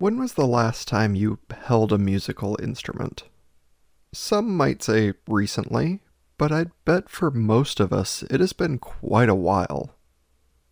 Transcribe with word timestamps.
When 0.00 0.18
was 0.18 0.32
the 0.32 0.46
last 0.46 0.88
time 0.88 1.14
you 1.14 1.40
held 1.54 1.92
a 1.92 1.98
musical 1.98 2.56
instrument? 2.62 3.24
Some 4.14 4.56
might 4.56 4.82
say 4.82 5.12
recently, 5.28 6.00
but 6.38 6.50
I'd 6.50 6.70
bet 6.86 7.10
for 7.10 7.30
most 7.30 7.80
of 7.80 7.92
us 7.92 8.22
it 8.30 8.40
has 8.40 8.54
been 8.54 8.78
quite 8.78 9.28
a 9.28 9.34
while. 9.34 9.98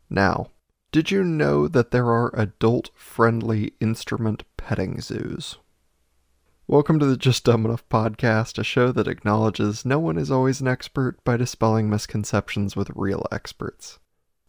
Now, 0.09 0.46
did 0.93 1.11
you 1.11 1.22
know 1.25 1.69
that 1.69 1.91
there 1.91 2.06
are 2.06 2.35
adult 2.35 2.88
friendly 2.95 3.75
instrument 3.80 4.45
petting 4.56 4.99
zoos? 5.03 5.58
Welcome 6.67 6.99
to 6.99 7.04
the 7.04 7.19
Just 7.19 7.45
Dumb 7.45 7.67
Enough 7.67 7.87
podcast, 7.90 8.58
a 8.58 8.65
show 8.65 8.92
that 8.92 9.08
acknowledges 9.08 9.85
no 9.85 9.99
one 9.99 10.17
is 10.17 10.31
always 10.31 10.63
an 10.63 10.69
expert 10.69 11.22
by 11.22 11.37
dispelling 11.37 11.90
misconceptions 11.90 12.76
with 12.76 12.88
real 12.95 13.26
experts. 13.31 13.99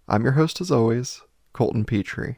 I'm 0.07 0.23
your 0.23 0.39
host, 0.39 0.61
as 0.61 0.71
always, 0.71 1.21
Colton 1.51 1.83
Petrie. 1.83 2.37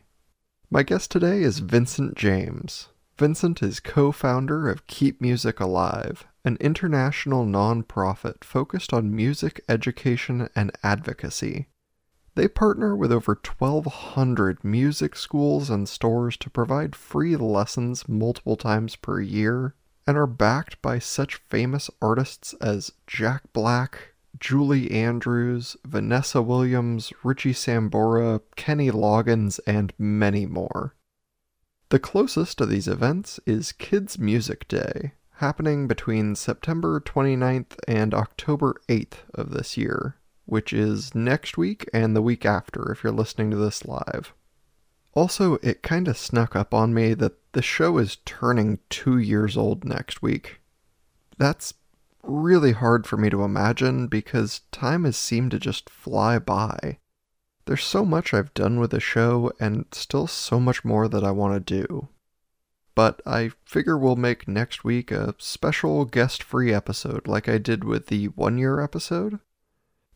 My 0.74 0.84
guest 0.84 1.12
today 1.12 1.44
is 1.44 1.60
Vincent 1.60 2.16
James. 2.16 2.88
Vincent 3.18 3.62
is 3.62 3.82
co 3.82 4.14
founder 4.14 4.70
of 4.70 4.88
Keep 4.88 5.20
Music 5.20 5.60
Alive, 5.60 6.26
an 6.46 6.56
international 6.62 7.46
nonprofit 7.46 8.46
focused 8.46 8.94
on 8.94 9.14
music 9.14 9.60
education 9.68 10.48
and 10.56 10.72
advocacy. 10.82 11.68
They 12.36 12.48
partner 12.48 12.96
with 12.96 13.12
over 13.12 13.34
1,200 13.34 14.64
music 14.64 15.18
schools 15.18 15.70
and 15.70 15.90
stores 15.90 16.38
to 16.38 16.50
provide 16.50 16.96
free 16.96 17.36
lessons 17.36 18.08
multiple 18.08 18.56
times 18.56 18.96
per 18.96 19.20
year 19.20 19.76
and 20.08 20.16
are 20.16 20.26
backed 20.26 20.82
by 20.82 21.00
such 21.00 21.42
famous 21.50 21.90
artists 22.02 22.54
as 22.62 22.94
Jack 23.08 23.42
Black, 23.52 24.11
Julie 24.40 24.92
Andrews, 24.92 25.78
Vanessa 25.86 26.42
Williams, 26.42 27.14
Richie 27.24 27.54
Sambora, 27.54 28.42
Kenny 28.56 28.90
Loggins, 28.90 29.60
and 29.68 29.94
many 29.98 30.46
more. 30.46 30.96
The 31.90 32.00
closest 32.00 32.58
to 32.58 32.66
these 32.66 32.88
events 32.88 33.40
is 33.46 33.72
Kids 33.74 34.18
Music 34.18 34.68
Day, 34.68 35.14
happening 35.36 35.88
between 35.88 36.36
September 36.36 37.00
29th 37.02 37.76
and 37.88 38.14
October 38.14 38.80
8th 38.88 39.18
of 39.34 39.52
this 39.52 39.76
year, 39.76 40.16
which 40.46 40.72
is 40.72 41.14
next 41.14 41.58
week 41.58 41.90
and 41.94 42.16
the 42.16 42.22
week 42.22 42.46
after 42.46 42.92
if 42.92 43.04
you're 43.04 43.12
listening 43.12 43.52
to 43.52 43.58
this 43.58 43.86
live. 43.86 44.34
Also, 45.14 45.56
it 45.56 45.84
kinda 45.84 46.14
snuck 46.14 46.56
up 46.56 46.74
on 46.74 46.94
me 46.94 47.14
that 47.14 47.34
the 47.52 47.62
show 47.62 47.98
is 47.98 48.18
turning 48.24 48.80
two 48.90 49.18
years 49.18 49.58
old 49.58 49.84
next 49.84 50.22
week. 50.22 50.62
That's 51.38 51.74
really 52.24 52.72
hard 52.74 53.08
for 53.08 53.18
me 53.18 53.30
to 53.30 53.44
imagine 53.44 54.08
because 54.08 54.62
time 54.72 55.04
has 55.06 55.18
seemed 55.18 55.52
to 55.52 55.60
just 55.60 55.90
fly 55.90 56.40
by. 56.40 57.00
There's 57.66 57.84
so 57.84 58.04
much 58.06 58.34
I've 58.34 58.54
done 58.54 58.80
with 58.80 58.92
the 58.92 59.00
show 59.00 59.52
and 59.60 59.86
still 59.92 60.28
so 60.28 60.60
much 60.60 60.84
more 60.84 61.08
that 61.08 61.24
I 61.24 61.32
want 61.32 61.54
to 61.66 61.86
do. 61.86 62.10
But 62.96 63.22
I 63.26 63.52
figure 63.66 63.98
we'll 63.98 64.16
make 64.16 64.48
next 64.48 64.84
week 64.84 65.12
a 65.12 65.36
special 65.38 66.06
guest 66.06 66.44
free 66.44 66.74
episode 66.74 67.28
like 67.28 67.48
I 67.48 67.58
did 67.58 67.84
with 67.84 68.08
the 68.08 68.26
one 68.28 68.58
year 68.58 68.82
episode. 68.82 69.40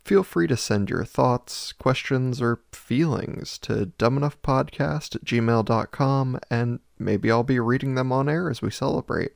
Feel 0.03 0.23
free 0.23 0.47
to 0.47 0.57
send 0.57 0.89
your 0.89 1.05
thoughts, 1.05 1.71
questions, 1.71 2.41
or 2.41 2.61
feelings 2.71 3.57
to 3.59 3.91
dumbenoughpodcast 3.97 5.15
at 5.15 5.25
gmail.com 5.25 6.39
and 6.51 6.79
maybe 6.99 7.31
I'll 7.31 7.43
be 7.43 7.59
reading 7.59 7.95
them 7.95 8.11
on 8.11 8.29
air 8.29 8.49
as 8.49 8.61
we 8.61 8.69
celebrate. 8.69 9.31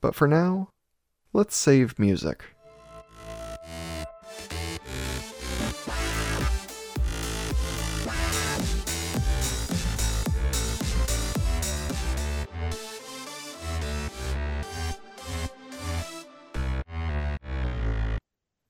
But 0.00 0.14
for 0.14 0.26
now, 0.26 0.71
Let's 1.34 1.56
save 1.56 1.98
music. 1.98 2.44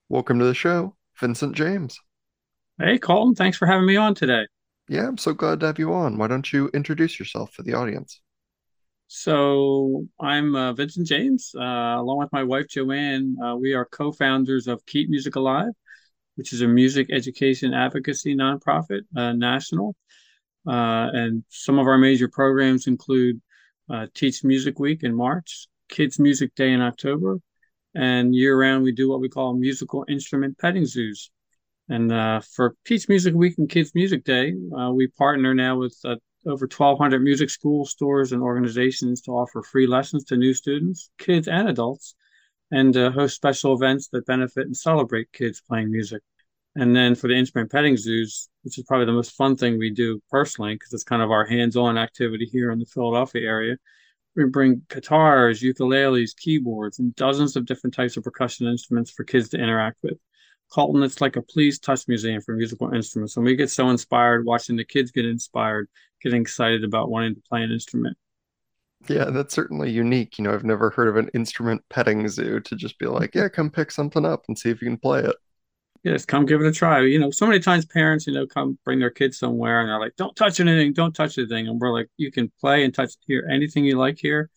Welcome 0.09 0.39
to 0.39 0.45
the 0.45 0.55
show, 0.55 0.95
Vincent 1.19 1.57
James. 1.57 1.99
Hey, 2.79 2.97
Colton. 2.99 3.35
Thanks 3.35 3.57
for 3.59 3.67
having 3.67 3.87
me 3.87 3.97
on 3.97 4.15
today. 4.15 4.47
Yeah, 4.89 5.09
I'm 5.09 5.19
so 5.19 5.35
glad 5.35 5.59
to 5.61 5.67
have 5.67 5.81
you 5.81 5.93
on. 5.93 6.17
Why 6.17 6.29
don't 6.29 6.53
you 6.53 6.71
introduce 6.73 7.19
yourself 7.19 7.53
for 7.55 7.65
the 7.65 7.75
audience? 7.75 8.21
So 9.15 10.07
I'm 10.19 10.57
uh, 10.57 10.73
Vincent 10.73 11.07
James, 11.07 11.55
uh, 11.55 11.61
along 11.61 12.21
with 12.21 12.33
my 12.33 12.43
wife 12.43 12.67
Joanne. 12.69 13.37
Uh, 13.45 13.57
we 13.57 13.75
are 13.75 13.85
co-founders 13.85 14.69
of 14.69 14.87
Keep 14.87 15.11
Music 15.11 15.37
Alive, 15.37 15.73
which 16.37 16.55
is 16.55 16.63
a 16.63 16.67
music 16.67 17.09
education 17.13 17.75
advocacy 17.75 18.35
nonprofit, 18.35 19.03
uh, 19.15 19.35
national. 19.35 19.95
Uh, 20.67 21.13
and 21.13 21.45
some 21.51 21.79
of 21.79 21.87
our 21.87 21.99
major 21.99 22.27
programs 22.27 22.87
include 22.87 23.39
uh, 23.91 24.07
Teach 24.15 24.45
Music 24.45 24.79
Week 24.79 25.03
in 25.03 25.15
March, 25.15 25.67
Kids 25.91 26.19
Music 26.19 26.55
Day 26.55 26.73
in 26.73 26.81
October, 26.81 27.39
and 27.95 28.35
year-round 28.35 28.83
we 28.83 28.93
do 28.93 29.11
what 29.11 29.21
we 29.21 29.29
call 29.29 29.53
musical 29.53 30.07
instrument 30.09 30.57
petting 30.57 30.87
zoos. 30.87 31.31
And 31.91 32.11
for 32.47 32.77
Teach 32.87 33.11
Music 33.11 33.35
Week 33.35 33.57
and 33.59 33.69
Kids 33.69 33.95
Music 33.95 34.25
Day, 34.25 34.55
we 34.95 35.09
partner 35.09 35.53
now 35.53 35.77
with 35.77 36.03
over 36.47 36.67
1,200 36.67 37.23
music 37.23 37.51
schools, 37.51 37.91
stores, 37.91 38.33
and 38.33 38.43
organizations 38.43 39.21
to 39.23 39.33
offer 39.33 39.63
free 39.63 39.87
lessons 39.87 40.25
to 40.25 40.37
new 40.37 40.55
students, 40.55 41.11
kids, 41.19 41.49
and 41.49 41.69
adults, 41.69 42.15
and 42.71 42.97
uh, 42.97 43.11
host 43.11 43.37
special 43.37 43.75
events 43.75 44.09
that 44.09 44.27
benefit 44.27 44.67
and 44.67 44.77
celebrate 44.77 45.33
kids 45.33 45.63
playing 45.69 45.91
music. 45.91 46.23
And 46.75 46.97
then 46.97 47.15
for 47.15 47.29
the 47.29 47.35
instrument 47.35 47.71
petting 47.71 47.97
zoos, 47.97 48.49
which 48.63 48.79
is 48.79 48.85
probably 48.85 49.07
the 49.07 49.13
most 49.13 49.37
fun 49.37 49.57
thing 49.57 49.79
we 49.79 49.91
do 49.91 50.23
personally, 50.31 50.75
because 50.75 50.93
it's 50.93 51.05
kind 51.05 51.23
of 51.23 51.31
our 51.31 51.45
hands 51.45 51.77
on 51.77 51.99
activity 51.99 52.49
here 52.51 52.71
in 52.71 52.79
the 52.79 52.87
Philadelphia 52.87 53.47
area. 53.47 53.77
We 54.35 54.45
bring 54.47 54.83
guitars, 54.89 55.61
ukuleles, 55.61 56.35
keyboards, 56.35 56.99
and 56.99 57.15
dozens 57.15 57.57
of 57.57 57.67
different 57.67 57.93
types 57.93 58.17
of 58.17 58.25
percussion 58.25 58.67
instruments 58.67 59.11
for 59.11 59.25
kids 59.25 59.51
to 59.51 59.59
interact 59.59 59.99
with. 60.03 60.19
Colton, 60.73 61.03
it's 61.03 61.21
like 61.21 61.37
a 61.37 61.43
please 61.43 61.79
touch 61.79 62.09
museum 62.09 62.41
for 62.41 62.55
musical 62.55 62.93
instruments. 62.95 63.37
And 63.37 63.45
we 63.45 63.57
get 63.57 63.71
so 63.71 63.91
inspired 63.91 64.47
watching 64.47 64.77
the 64.77 64.85
kids 64.85 65.11
get 65.11 65.27
inspired, 65.27 65.89
getting 66.23 66.41
excited 66.41 66.83
about 66.83 67.11
wanting 67.11 67.35
to 67.35 67.43
play 67.43 67.63
an 67.63 67.71
instrument. 67.71 68.17
Yeah, 69.09 69.27
that's 69.27 69.55
certainly 69.55 69.91
unique. 69.91 70.39
You 70.39 70.45
know, 70.45 70.55
I've 70.55 70.65
never 70.65 70.91
heard 70.91 71.09
of 71.09 71.17
an 71.17 71.29
instrument 71.35 71.83
petting 71.91 72.27
zoo 72.29 72.61
to 72.61 72.77
just 72.77 72.99
be 72.99 73.07
like, 73.07 73.35
yeah, 73.35 73.49
come 73.49 73.69
pick 73.69 73.91
something 73.91 74.25
up 74.25 74.45
and 74.49 74.59
see 74.59 74.71
if 74.71 74.81
you 74.81 74.89
can 74.89 74.97
play 74.97 75.21
it. 75.21 75.37
Yes, 76.05 76.25
come 76.25 76.47
give 76.47 76.61
it 76.61 76.67
a 76.67 76.73
try. 76.73 77.01
You 77.03 77.19
know, 77.19 77.31
so 77.31 77.47
many 77.47 77.61
times 77.61 77.85
parents, 77.85 78.27
you 78.27 78.33
know, 78.33 78.47
come 78.47 78.79
bring 78.85 78.99
their 78.99 79.11
kids 79.11 79.39
somewhere 79.39 79.81
and 79.81 79.89
they're 79.89 80.01
like, 80.01 80.17
don't 80.17 80.35
touch 80.35 80.59
anything, 80.59 80.95
don't 80.95 81.15
touch 81.15 81.37
anything. 81.37 81.69
And 81.69 81.79
we're 81.79 81.93
like, 81.93 82.09
you 82.17 82.33
can 82.33 82.51
play 82.61 82.85
and 82.85 82.95
touch 82.95 83.13
here 83.27 83.47
anything 83.51 83.85
you 83.85 83.97
like 83.97 84.19
here. 84.19 84.49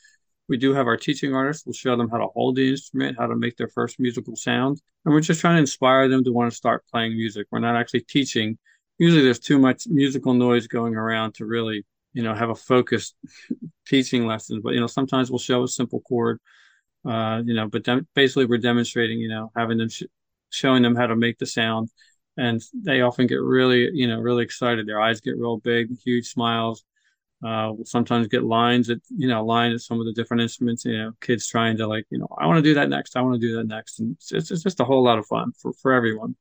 We 0.47 0.57
do 0.57 0.73
have 0.73 0.87
our 0.87 0.97
teaching 0.97 1.33
artists. 1.33 1.65
We'll 1.65 1.73
show 1.73 1.95
them 1.95 2.09
how 2.09 2.17
to 2.17 2.27
hold 2.27 2.55
the 2.55 2.69
instrument, 2.69 3.17
how 3.19 3.27
to 3.27 3.35
make 3.35 3.57
their 3.57 3.67
first 3.67 3.99
musical 3.99 4.35
sound. 4.35 4.81
And 5.03 5.13
we're 5.13 5.21
just 5.21 5.41
trying 5.41 5.55
to 5.55 5.61
inspire 5.61 6.07
them 6.07 6.23
to 6.23 6.31
want 6.31 6.51
to 6.51 6.55
start 6.55 6.85
playing 6.91 7.13
music. 7.13 7.47
We're 7.51 7.59
not 7.59 7.75
actually 7.75 8.01
teaching. 8.01 8.57
Usually 8.97 9.23
there's 9.23 9.39
too 9.39 9.59
much 9.59 9.87
musical 9.87 10.33
noise 10.33 10.67
going 10.67 10.95
around 10.95 11.33
to 11.35 11.45
really, 11.45 11.85
you 12.13 12.23
know, 12.23 12.33
have 12.33 12.49
a 12.49 12.55
focused 12.55 13.15
teaching 13.87 14.27
lesson. 14.27 14.61
But, 14.63 14.73
you 14.73 14.79
know, 14.79 14.87
sometimes 14.87 15.31
we'll 15.31 15.39
show 15.39 15.63
a 15.63 15.67
simple 15.67 16.01
chord, 16.01 16.39
uh, 17.05 17.41
you 17.43 17.55
know, 17.55 17.67
but 17.67 17.83
de- 17.83 18.05
basically 18.13 18.45
we're 18.45 18.57
demonstrating, 18.57 19.19
you 19.19 19.29
know, 19.29 19.51
having 19.55 19.79
them, 19.79 19.89
sh- 19.89 20.03
showing 20.51 20.83
them 20.83 20.95
how 20.95 21.07
to 21.07 21.15
make 21.15 21.39
the 21.39 21.45
sound. 21.45 21.89
And 22.37 22.61
they 22.73 23.01
often 23.01 23.27
get 23.27 23.41
really, 23.41 23.89
you 23.93 24.07
know, 24.07 24.19
really 24.19 24.43
excited. 24.43 24.85
Their 24.85 25.01
eyes 25.01 25.21
get 25.21 25.37
real 25.37 25.57
big, 25.57 25.97
huge 26.03 26.27
smiles 26.27 26.83
uh, 27.43 27.71
we'll 27.73 27.85
sometimes 27.85 28.27
get 28.27 28.43
lines 28.43 28.89
at 28.89 28.99
you 29.09 29.27
know 29.27 29.45
line 29.45 29.71
at 29.71 29.81
some 29.81 29.99
of 29.99 30.05
the 30.05 30.13
different 30.13 30.41
instruments. 30.41 30.85
You 30.85 30.97
know, 30.97 31.11
kids 31.21 31.47
trying 31.47 31.77
to 31.77 31.87
like 31.87 32.05
you 32.09 32.17
know 32.17 32.27
I 32.37 32.47
want 32.47 32.57
to 32.57 32.69
do 32.69 32.73
that 32.75 32.89
next. 32.89 33.15
I 33.15 33.21
want 33.21 33.39
to 33.39 33.47
do 33.47 33.55
that 33.57 33.67
next, 33.67 33.99
and 33.99 34.15
it's, 34.31 34.51
it's 34.51 34.63
just 34.63 34.79
a 34.79 34.85
whole 34.85 35.03
lot 35.03 35.19
of 35.19 35.25
fun 35.27 35.51
for 35.59 35.73
for 35.73 35.93
everyone. 35.93 36.35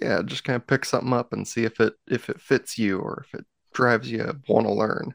Yeah, 0.00 0.22
just 0.24 0.44
kind 0.44 0.56
of 0.56 0.66
pick 0.66 0.84
something 0.84 1.12
up 1.12 1.32
and 1.32 1.46
see 1.46 1.64
if 1.64 1.80
it 1.80 1.94
if 2.08 2.28
it 2.28 2.40
fits 2.40 2.78
you 2.78 2.98
or 2.98 3.24
if 3.26 3.34
it 3.38 3.46
drives 3.72 4.10
you 4.10 4.40
want 4.48 4.66
to 4.66 4.72
learn. 4.72 5.14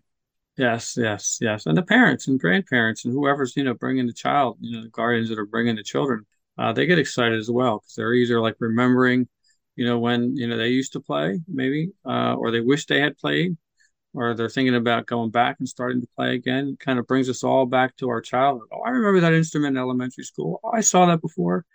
Yes, 0.58 0.96
yes, 0.98 1.38
yes, 1.40 1.68
and 1.68 1.78
the 1.78 1.84
parents 1.84 2.28
and 2.28 2.40
grandparents 2.40 3.06
and 3.06 3.14
whoever's 3.14 3.56
you 3.56 3.64
know 3.64 3.76
bringing 3.76 4.08
the 4.08 4.14
child, 4.14 4.58
you 4.60 4.76
know, 4.76 4.84
the 4.84 4.90
guardians 4.90 5.30
that 5.30 5.38
are 5.38 5.46
bringing 5.46 5.76
the 5.76 5.84
children, 5.84 6.26
uh, 6.58 6.74
they 6.74 6.88
get 6.88 6.98
excited 6.98 7.38
as 7.38 7.50
well 7.52 7.78
because 7.78 7.94
they're 7.94 8.14
either 8.14 8.42
like 8.42 8.56
remembering, 8.60 9.28
you 9.76 9.86
know, 9.86 10.00
when 10.00 10.36
you 10.36 10.48
know 10.48 10.58
they 10.58 10.70
used 10.70 10.94
to 10.94 11.00
play 11.00 11.40
maybe, 11.48 11.92
uh, 12.06 12.34
or 12.34 12.50
they 12.50 12.62
wish 12.62 12.88
they 12.88 13.00
had 13.00 13.18
played, 13.18 13.56
or 14.18 14.34
they're 14.34 14.50
thinking 14.50 14.76
about 14.76 15.06
going 15.06 15.30
back 15.30 15.58
and 15.60 15.70
starting 15.70 16.02
to 16.02 16.08
play 16.16 16.34
again, 16.34 16.70
it 16.70 16.80
kind 16.80 16.98
of 16.98 17.06
brings 17.06 17.30
us 17.30 17.44
all 17.44 17.68
back 17.68 17.96
to 17.98 18.10
our 18.10 18.20
childhood. 18.20 18.68
Oh, 18.74 18.82
I 18.82 18.90
remember 18.90 19.20
that 19.20 19.34
instrument 19.34 19.78
in 19.78 19.82
elementary 19.82 20.24
school. 20.24 20.60
Oh, 20.64 20.72
I 20.74 20.82
saw 20.82 21.06
that 21.06 21.22
before. 21.22 21.66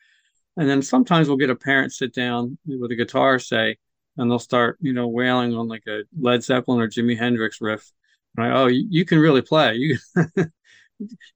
And 0.57 0.69
then 0.69 0.83
sometimes 0.83 1.29
we'll 1.29 1.37
get 1.37 1.51
a 1.51 1.55
parent 1.55 1.93
sit 1.93 2.13
down 2.13 2.59
with 2.67 2.91
a 2.91 2.97
guitar, 2.97 3.39
say, 3.39 3.77
and 4.17 4.29
they'll 4.29 4.41
start, 4.41 4.77
you 4.81 4.93
know, 4.93 5.07
wailing 5.07 5.55
on 5.55 5.69
like 5.69 5.85
a 5.87 6.03
Led 6.19 6.43
Zeppelin 6.43 6.81
or 6.81 6.89
Jimi 6.89 7.17
Hendrix 7.17 7.61
riff. 7.61 7.93
Like, 8.37 8.51
oh, 8.53 8.67
you, 8.67 8.87
you 8.91 9.05
can 9.05 9.21
really 9.21 9.43
play. 9.43 9.77
You 9.77 9.99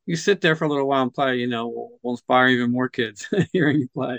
you 0.07 0.17
sit 0.17 0.41
there 0.41 0.57
for 0.57 0.65
a 0.65 0.69
little 0.69 0.89
while 0.89 1.05
and 1.05 1.15
play. 1.15 1.37
You 1.37 1.47
know, 1.47 1.69
will 1.69 1.99
we'll 2.03 2.15
inspire 2.15 2.49
even 2.49 2.73
more 2.73 2.89
kids 2.89 3.29
hearing 3.53 3.79
you 3.79 3.89
play. 3.95 4.19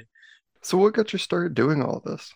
So, 0.62 0.78
what 0.78 0.94
got 0.94 1.12
you 1.12 1.20
started 1.20 1.54
doing 1.54 1.82
all 1.82 2.02
this? 2.06 2.34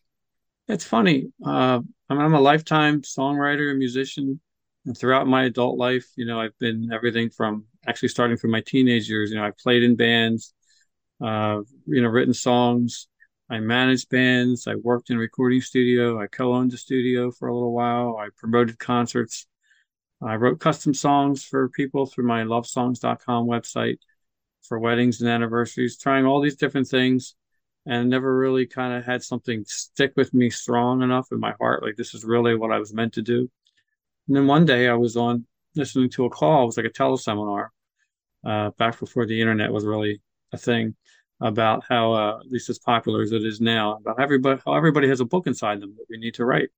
It's 0.68 0.86
funny. 0.86 1.32
Uh, 1.46 1.82
I'm 2.10 2.34
a 2.34 2.40
lifetime 2.40 3.02
songwriter 3.02 3.70
and 3.70 3.80
musician. 3.80 4.40
And 4.86 4.98
throughout 4.98 5.28
my 5.28 5.44
adult 5.44 5.78
life, 5.78 6.08
you 6.16 6.26
know, 6.26 6.40
I've 6.40 6.58
been 6.60 6.92
everything 6.92 7.30
from 7.30 7.66
actually 7.86 8.10
starting 8.10 8.38
from 8.38 8.52
my 8.52 8.62
teenage 8.62 9.10
years. 9.10 9.30
You 9.30 9.38
know, 9.38 9.46
I 9.46 9.52
played 9.52 9.84
in 9.84 9.96
bands, 9.96 10.54
uh, 11.24 11.60
you 11.86 12.02
know, 12.02 12.08
written 12.08 12.34
songs. 12.34 13.08
I 13.50 13.60
managed 13.60 14.10
bands. 14.10 14.66
I 14.66 14.76
worked 14.76 15.10
in 15.10 15.18
a 15.18 15.20
recording 15.20 15.62
studio. 15.62 16.20
I 16.20 16.28
co-owned 16.28 16.74
a 16.74 16.78
studio 16.78 17.32
for 17.32 17.48
a 17.48 17.54
little 17.54 17.74
while. 17.74 18.18
I 18.18 18.30
promoted 18.38 18.80
concerts. 18.80 19.46
I 20.24 20.36
wrote 20.36 20.60
custom 20.60 20.94
songs 20.94 21.44
for 21.44 21.70
people 21.70 22.06
through 22.06 22.28
my 22.28 22.44
lovesongs.com 22.44 23.48
website 23.48 23.98
for 24.64 24.80
weddings 24.80 25.22
and 25.22 25.30
anniversaries, 25.30 25.98
trying 25.98 26.26
all 26.26 26.42
these 26.42 26.56
different 26.56 26.88
things 26.88 27.36
and 27.86 28.10
never 28.10 28.38
really 28.38 28.66
kind 28.66 28.94
of 28.94 29.06
had 29.06 29.24
something 29.24 29.64
stick 29.66 30.14
with 30.16 30.34
me 30.34 30.50
strong 30.50 31.02
enough 31.02 31.28
in 31.32 31.40
my 31.40 31.54
heart. 31.60 31.84
Like 31.84 31.96
this 31.96 32.14
is 32.14 32.24
really 32.24 32.56
what 32.56 32.72
I 32.72 32.80
was 32.80 32.94
meant 32.94 33.14
to 33.14 33.22
do. 33.22 33.50
And 34.28 34.36
then 34.36 34.48
one 34.48 34.66
day 34.66 34.88
I 34.88 34.94
was 34.94 35.18
on 35.18 35.46
listening 35.76 36.10
to 36.12 36.26
a 36.26 36.30
call. 36.30 36.64
It 36.64 36.66
was 36.68 36.78
like 36.78 36.86
a 36.86 36.90
teleseminar 36.90 37.70
uh, 38.46 38.70
back 38.72 39.00
before 39.00 39.26
the 39.26 39.40
internet 39.40 39.72
was 39.72 39.86
really 39.86 40.22
a 40.54 40.58
thing 40.58 40.96
about 41.40 41.84
how, 41.90 42.14
uh, 42.14 42.40
at 42.40 42.52
least 42.52 42.70
as 42.70 42.78
popular 42.78 43.24
as 43.24 43.32
it 43.32 43.44
is 43.44 43.60
now, 43.60 43.98
about 43.98 44.20
everybody, 44.20 44.62
how 44.64 44.76
everybody 44.76 45.08
has 45.08 45.22
a 45.22 45.26
book 45.26 45.48
inside 45.48 45.82
them 45.82 45.96
that 45.98 46.06
we 46.10 46.18
need 46.18 46.36
to 46.36 46.46
write. 46.46 46.70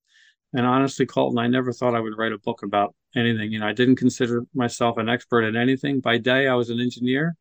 And 0.54 0.66
honestly, 0.66 1.06
Colton, 1.06 1.40
I 1.40 1.48
never 1.48 1.74
thought 1.74 1.96
I 1.96 2.00
would 2.00 2.18
write 2.18 2.32
a 2.32 2.38
book 2.38 2.64
about 2.64 2.96
anything. 3.16 3.52
You 3.52 3.60
know, 3.60 3.68
I 3.68 3.74
didn't 3.74 3.96
consider 3.98 4.44
myself 4.54 4.98
an 4.98 5.10
expert 5.10 5.42
in 5.44 5.58
anything. 5.58 6.00
By 6.00 6.18
day, 6.18 6.48
I 6.48 6.54
was 6.54 6.70
an 6.70 6.80
engineer 6.80 7.36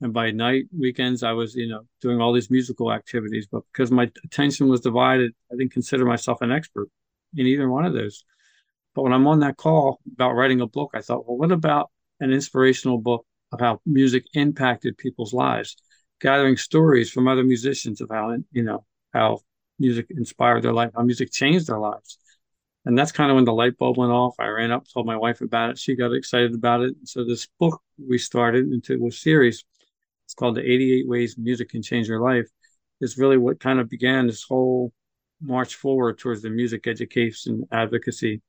and 0.00 0.12
by 0.12 0.30
night 0.30 0.64
weekends 0.76 1.22
i 1.22 1.32
was 1.32 1.54
you 1.54 1.68
know 1.68 1.82
doing 2.00 2.20
all 2.20 2.32
these 2.32 2.50
musical 2.50 2.92
activities. 2.92 3.46
But 3.50 3.62
because 3.72 3.90
my 3.90 4.10
attention 4.24 4.68
was 4.68 4.80
divided 4.80 5.32
i 5.52 5.56
didn't 5.56 5.72
consider 5.72 6.04
myself 6.04 6.40
an 6.42 6.52
expert 6.52 6.88
in 7.34 7.46
either 7.46 7.68
one 7.68 7.84
of 7.84 7.92
those. 7.92 8.24
But 8.94 9.02
when 9.02 9.12
i'm 9.12 9.26
on 9.26 9.40
that 9.40 9.56
call 9.56 10.00
about 10.12 10.32
writing 10.32 10.60
a 10.60 10.66
book 10.66 10.90
i 10.94 11.00
thought 11.00 11.26
well 11.26 11.38
what 11.38 11.52
about 11.52 11.90
an 12.20 12.32
inspirational 12.32 12.98
book 12.98 13.26
of 13.52 13.60
how 13.60 13.80
music 13.86 14.24
impacted 14.34 14.98
people's 14.98 15.32
lives? 15.32 15.76
Gathering 16.20 16.56
stories 16.56 17.10
from 17.10 17.28
other 17.28 17.44
musicians 17.44 18.00
of 18.00 18.08
how 18.10 18.36
you 18.52 18.62
know 18.62 18.84
how 19.12 19.40
music 19.78 20.06
inspired 20.10 20.62
their 20.62 20.72
life 20.72 20.90
how 20.96 21.02
music 21.02 21.30
changed 21.30 21.66
their 21.66 21.78
lives. 21.78 22.18
And 22.86 22.96
that's 22.96 23.12
kind 23.12 23.30
of 23.30 23.34
when 23.34 23.44
the 23.44 23.52
light 23.52 23.76
bulb 23.76 23.98
went 23.98 24.12
off. 24.12 24.36
I 24.38 24.46
ran 24.46 24.70
up 24.70 24.86
told 24.88 25.06
my 25.06 25.16
wife 25.16 25.40
about 25.40 25.70
it. 25.70 25.78
She 25.78 25.96
got 25.96 26.12
excited 26.12 26.54
about 26.54 26.82
it. 26.82 26.94
So 27.04 27.24
this 27.24 27.48
book 27.58 27.82
we 27.98 28.16
started 28.16 28.72
into 28.72 29.04
a 29.06 29.10
series 29.10 29.64
it's 30.26 30.34
called 30.34 30.56
the 30.56 30.70
88 30.70 31.08
Ways 31.08 31.38
Music 31.38 31.68
Can 31.68 31.82
Change 31.82 32.08
Your 32.08 32.20
Life, 32.20 32.48
is 33.00 33.16
really 33.16 33.36
what 33.36 33.60
kind 33.60 33.78
of 33.78 33.88
began 33.88 34.26
this 34.26 34.42
whole 34.42 34.92
march 35.40 35.76
forward 35.76 36.18
towards 36.18 36.42
the 36.42 36.50
music 36.50 36.88
education 36.88 37.62
advocacy. 37.70 38.42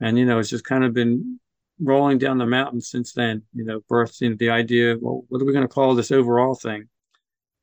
And, 0.00 0.18
you 0.18 0.26
know, 0.26 0.40
it's 0.40 0.50
just 0.50 0.64
kind 0.64 0.82
of 0.82 0.92
been 0.92 1.38
rolling 1.80 2.18
down 2.18 2.38
the 2.38 2.46
mountain 2.46 2.80
since 2.80 3.12
then, 3.12 3.42
you 3.52 3.64
know, 3.64 3.80
birthed 3.88 4.38
the 4.38 4.50
idea, 4.50 4.96
well, 5.00 5.22
what 5.28 5.40
are 5.40 5.44
we 5.44 5.52
going 5.52 5.66
to 5.66 5.72
call 5.72 5.94
this 5.94 6.10
overall 6.10 6.56
thing 6.56 6.88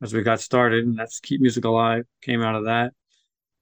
as 0.02 0.14
we 0.14 0.22
got 0.22 0.40
started? 0.40 0.86
And 0.86 0.98
that's 0.98 1.20
Keep 1.20 1.42
Music 1.42 1.66
Alive 1.66 2.06
came 2.22 2.42
out 2.42 2.56
of 2.56 2.66
that. 2.66 2.94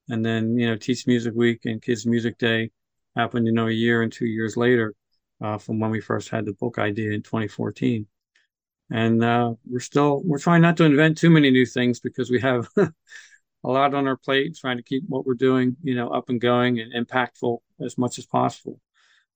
And 0.08 0.24
then, 0.24 0.56
you 0.56 0.68
know, 0.68 0.76
Teach 0.76 1.06
Music 1.08 1.34
Week 1.34 1.64
and 1.64 1.82
Kids 1.82 2.06
Music 2.06 2.38
Day 2.38 2.70
happened, 3.16 3.46
you 3.46 3.52
know, 3.52 3.66
a 3.66 3.72
year 3.72 4.02
and 4.02 4.12
two 4.12 4.26
years 4.26 4.56
later 4.56 4.94
uh, 5.40 5.58
from 5.58 5.80
when 5.80 5.90
we 5.90 6.00
first 6.00 6.28
had 6.28 6.44
the 6.44 6.52
book 6.52 6.78
idea 6.78 7.10
in 7.10 7.22
2014 7.22 8.06
and 8.90 9.22
uh, 9.22 9.54
we're 9.68 9.80
still 9.80 10.22
we're 10.24 10.38
trying 10.38 10.62
not 10.62 10.76
to 10.76 10.84
invent 10.84 11.18
too 11.18 11.30
many 11.30 11.50
new 11.50 11.66
things 11.66 12.00
because 12.00 12.30
we 12.30 12.40
have 12.40 12.68
a 12.76 12.92
lot 13.64 13.94
on 13.94 14.06
our 14.06 14.16
plate 14.16 14.56
trying 14.56 14.76
to 14.76 14.82
keep 14.82 15.04
what 15.08 15.26
we're 15.26 15.34
doing 15.34 15.76
you 15.82 15.94
know 15.94 16.08
up 16.08 16.28
and 16.28 16.40
going 16.40 16.80
and 16.80 16.92
impactful 16.92 17.58
as 17.80 17.96
much 17.98 18.18
as 18.18 18.26
possible. 18.26 18.80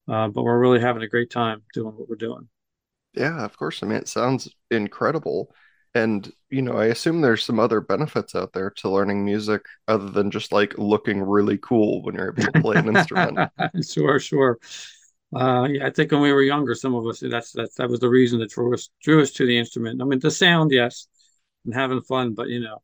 Uh, 0.07 0.29
but 0.29 0.43
we're 0.43 0.59
really 0.59 0.81
having 0.81 1.03
a 1.03 1.09
great 1.09 1.31
time 1.31 1.63
doing 1.73 1.97
what 1.97 2.09
we're 2.09 2.17
doing. 2.17 2.49
Yeah 3.15 3.45
of 3.45 3.57
course. 3.57 3.83
I 3.83 3.87
mean 3.87 3.99
it 3.99 4.09
sounds 4.09 4.49
incredible. 4.71 5.55
And 5.97 6.31
you 6.51 6.61
know 6.61 6.73
i 6.77 6.87
assume 6.87 7.21
there's 7.21 7.45
some 7.45 7.61
other 7.61 7.81
benefits 7.81 8.35
out 8.35 8.53
there 8.53 8.71
to 8.71 8.89
learning 8.91 9.25
music 9.25 9.63
other 9.87 10.11
than 10.11 10.31
just 10.31 10.53
like 10.53 10.77
looking 10.77 11.23
really 11.23 11.59
cool 11.59 12.03
when 12.03 12.17
you're 12.17 12.35
able 12.37 12.53
to 12.53 12.61
play 12.61 12.77
an 12.77 12.97
instrument. 12.97 13.39
Sure 13.83 14.19
sure 14.19 14.59
uh, 15.35 15.69
yeah, 15.71 15.87
I 15.87 15.91
think 15.91 16.13
when 16.13 16.21
we 16.21 16.33
were 16.33 16.43
younger, 16.43 16.75
some 16.75 16.95
of 16.95 17.07
us 17.07 17.21
that's 17.21 17.53
that's 17.53 17.75
that 17.77 17.89
was 17.89 18.01
the 18.01 18.09
reason 18.09 18.39
that 18.41 18.51
drew 18.51 18.73
us 18.75 18.89
drew 19.03 19.23
us 19.23 19.33
to 19.33 19.47
the 19.47 19.59
instrument. 19.59 20.01
I 20.01 20.05
mean, 20.05 20.21
the 20.21 20.31
sound, 20.31 20.71
yes, 20.71 21.09
and 21.65 21.75
having 21.75 22.03
fun, 22.03 22.35
but 22.35 22.49
you 22.49 22.61
know, 22.61 22.83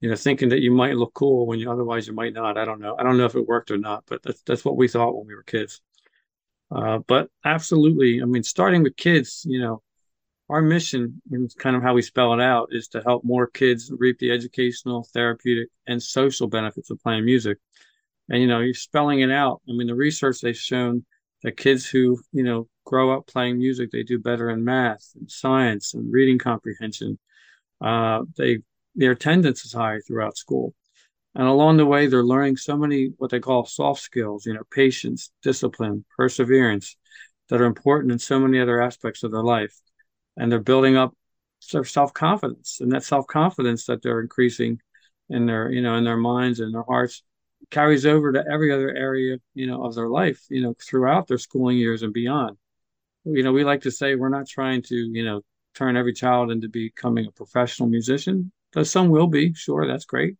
you 0.00 0.10
know, 0.10 0.16
thinking 0.16 0.50
that 0.50 0.60
you 0.60 0.70
might 0.70 0.96
look 0.96 1.14
cool 1.14 1.46
when 1.46 1.58
you 1.58 1.70
otherwise 1.70 2.06
you 2.06 2.12
might 2.12 2.32
not. 2.32 2.58
I 2.58 2.64
don't 2.64 2.80
know. 2.80 2.96
I 2.98 3.02
don't 3.02 3.16
know 3.16 3.24
if 3.24 3.34
it 3.34 3.46
worked 3.46 3.70
or 3.70 3.78
not, 3.78 4.04
but 4.06 4.22
that's 4.22 4.42
that's 4.42 4.64
what 4.64 4.76
we 4.76 4.88
thought 4.88 5.16
when 5.16 5.26
we 5.26 5.34
were 5.34 5.42
kids. 5.42 5.80
Uh, 6.70 6.98
but 7.06 7.30
absolutely, 7.44 8.20
I 8.20 8.24
mean, 8.24 8.42
starting 8.42 8.82
with 8.82 8.96
kids, 8.96 9.44
you 9.48 9.60
know, 9.60 9.82
our 10.48 10.62
mission 10.62 11.22
and 11.30 11.50
kind 11.58 11.76
of 11.76 11.82
how 11.82 11.94
we 11.94 12.02
spell 12.02 12.34
it 12.34 12.40
out 12.40 12.68
is 12.72 12.88
to 12.88 13.02
help 13.02 13.24
more 13.24 13.46
kids 13.46 13.90
reap 13.96 14.18
the 14.18 14.30
educational, 14.32 15.08
therapeutic, 15.12 15.68
and 15.86 16.02
social 16.02 16.46
benefits 16.46 16.90
of 16.90 17.00
playing 17.00 17.24
music. 17.24 17.58
And 18.28 18.40
you 18.40 18.48
know, 18.48 18.60
you're 18.60 18.74
spelling 18.74 19.20
it 19.20 19.30
out. 19.30 19.62
I 19.68 19.72
mean, 19.72 19.86
the 19.86 19.94
research 19.94 20.40
they've 20.40 20.56
shown 20.56 21.04
that 21.46 21.56
kids 21.56 21.86
who 21.86 22.20
you 22.32 22.42
know 22.42 22.68
grow 22.84 23.16
up 23.16 23.26
playing 23.28 23.56
music 23.56 23.90
they 23.92 24.02
do 24.02 24.18
better 24.18 24.50
in 24.50 24.64
math 24.64 25.12
and 25.14 25.30
science 25.30 25.94
and 25.94 26.12
reading 26.12 26.38
comprehension. 26.38 27.18
Uh, 27.80 28.24
they 28.36 28.58
their 28.96 29.12
attendance 29.12 29.64
is 29.64 29.72
high 29.72 30.00
throughout 30.06 30.36
school. 30.36 30.74
And 31.36 31.46
along 31.46 31.76
the 31.76 31.86
way 31.86 32.08
they're 32.08 32.24
learning 32.24 32.56
so 32.56 32.76
many 32.76 33.12
what 33.18 33.30
they 33.30 33.38
call 33.38 33.64
soft 33.64 34.00
skills 34.00 34.44
you 34.44 34.54
know 34.54 34.64
patience 34.72 35.30
discipline 35.40 36.04
perseverance 36.16 36.96
that 37.48 37.60
are 37.60 37.66
important 37.66 38.10
in 38.10 38.18
so 38.18 38.40
many 38.40 38.58
other 38.58 38.82
aspects 38.82 39.22
of 39.22 39.30
their 39.30 39.44
life. 39.44 39.74
And 40.36 40.50
they're 40.50 40.58
building 40.58 40.96
up 40.96 41.14
their 41.72 41.84
self-confidence 41.84 42.78
and 42.80 42.90
that 42.90 43.04
self-confidence 43.04 43.86
that 43.86 44.02
they're 44.02 44.20
increasing 44.20 44.80
in 45.28 45.46
their 45.46 45.70
you 45.70 45.80
know 45.80 45.94
in 45.94 46.02
their 46.02 46.16
minds 46.16 46.58
and 46.58 46.74
their 46.74 46.82
hearts 46.82 47.22
carries 47.70 48.06
over 48.06 48.32
to 48.32 48.44
every 48.50 48.72
other 48.72 48.94
area, 48.94 49.38
you 49.54 49.66
know, 49.66 49.84
of 49.84 49.94
their 49.94 50.08
life, 50.08 50.40
you 50.48 50.62
know, 50.62 50.74
throughout 50.80 51.26
their 51.26 51.38
schooling 51.38 51.78
years 51.78 52.02
and 52.02 52.12
beyond. 52.12 52.56
You 53.24 53.42
know, 53.42 53.52
we 53.52 53.64
like 53.64 53.82
to 53.82 53.90
say 53.90 54.14
we're 54.14 54.28
not 54.28 54.46
trying 54.46 54.82
to, 54.82 54.94
you 54.94 55.24
know, 55.24 55.42
turn 55.74 55.96
every 55.96 56.12
child 56.12 56.50
into 56.50 56.68
becoming 56.68 57.26
a 57.26 57.32
professional 57.32 57.88
musician. 57.88 58.52
Though 58.72 58.84
some 58.84 59.08
will 59.08 59.26
be, 59.26 59.52
sure, 59.54 59.86
that's 59.86 60.04
great. 60.04 60.36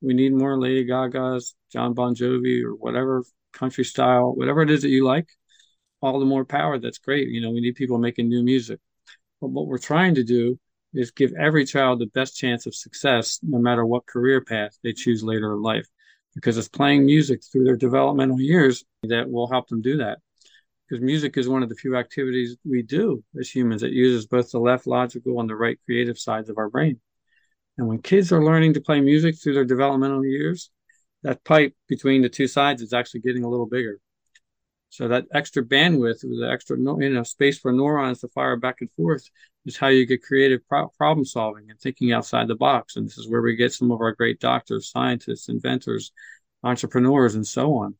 We 0.00 0.14
need 0.14 0.32
more 0.32 0.58
Lady 0.58 0.84
Gaga's, 0.84 1.54
john 1.72 1.94
Bon 1.94 2.14
Jovi, 2.14 2.62
or 2.62 2.74
whatever 2.74 3.24
country 3.52 3.84
style, 3.84 4.32
whatever 4.34 4.62
it 4.62 4.70
is 4.70 4.82
that 4.82 4.88
you 4.88 5.04
like. 5.04 5.28
All 6.00 6.20
the 6.20 6.26
more 6.26 6.44
power. 6.44 6.78
That's 6.78 6.98
great. 6.98 7.28
You 7.28 7.40
know, 7.40 7.50
we 7.50 7.60
need 7.60 7.74
people 7.74 7.98
making 7.98 8.28
new 8.28 8.44
music. 8.44 8.78
But 9.40 9.50
what 9.50 9.66
we're 9.66 9.78
trying 9.78 10.14
to 10.14 10.22
do 10.22 10.60
is 10.94 11.10
give 11.10 11.32
every 11.38 11.64
child 11.64 11.98
the 11.98 12.06
best 12.06 12.36
chance 12.36 12.66
of 12.66 12.74
success, 12.74 13.40
no 13.42 13.58
matter 13.58 13.84
what 13.84 14.06
career 14.06 14.40
path 14.40 14.78
they 14.84 14.92
choose 14.92 15.24
later 15.24 15.52
in 15.52 15.60
life 15.60 15.88
because 16.38 16.56
it's 16.56 16.68
playing 16.68 17.04
music 17.04 17.40
through 17.42 17.64
their 17.64 17.74
developmental 17.74 18.40
years 18.40 18.84
that 19.02 19.28
will 19.28 19.48
help 19.48 19.66
them 19.66 19.82
do 19.82 19.96
that. 19.96 20.18
Because 20.88 21.02
music 21.02 21.36
is 21.36 21.48
one 21.48 21.64
of 21.64 21.68
the 21.68 21.74
few 21.74 21.96
activities 21.96 22.56
we 22.64 22.82
do 22.82 23.24
as 23.40 23.50
humans 23.50 23.82
that 23.82 23.90
uses 23.90 24.24
both 24.24 24.48
the 24.52 24.60
left 24.60 24.86
logical 24.86 25.40
and 25.40 25.50
the 25.50 25.56
right 25.56 25.80
creative 25.84 26.16
sides 26.16 26.48
of 26.48 26.56
our 26.56 26.70
brain. 26.70 27.00
And 27.76 27.88
when 27.88 28.00
kids 28.00 28.30
are 28.30 28.44
learning 28.44 28.74
to 28.74 28.80
play 28.80 29.00
music 29.00 29.34
through 29.36 29.54
their 29.54 29.64
developmental 29.64 30.24
years, 30.24 30.70
that 31.24 31.42
pipe 31.42 31.74
between 31.88 32.22
the 32.22 32.28
two 32.28 32.46
sides 32.46 32.82
is 32.82 32.92
actually 32.92 33.22
getting 33.22 33.42
a 33.42 33.50
little 33.50 33.66
bigger. 33.66 33.98
So 34.90 35.08
that 35.08 35.26
extra 35.32 35.62
bandwidth, 35.62 36.20
the 36.22 36.48
extra 36.50 36.76
you 36.78 37.10
know 37.10 37.22
space 37.22 37.58
for 37.58 37.72
neurons 37.72 38.20
to 38.20 38.28
fire 38.28 38.56
back 38.56 38.76
and 38.80 38.90
forth, 38.92 39.28
is 39.66 39.76
how 39.76 39.88
you 39.88 40.06
get 40.06 40.22
creative 40.22 40.66
pro- 40.68 40.88
problem 40.88 41.24
solving 41.24 41.70
and 41.70 41.78
thinking 41.78 42.12
outside 42.12 42.48
the 42.48 42.54
box. 42.54 42.96
And 42.96 43.06
this 43.06 43.18
is 43.18 43.28
where 43.28 43.42
we 43.42 43.56
get 43.56 43.72
some 43.72 43.90
of 43.90 44.00
our 44.00 44.12
great 44.12 44.40
doctors, 44.40 44.90
scientists, 44.90 45.48
inventors, 45.48 46.12
entrepreneurs, 46.62 47.34
and 47.34 47.46
so 47.46 47.74
on. 47.74 47.94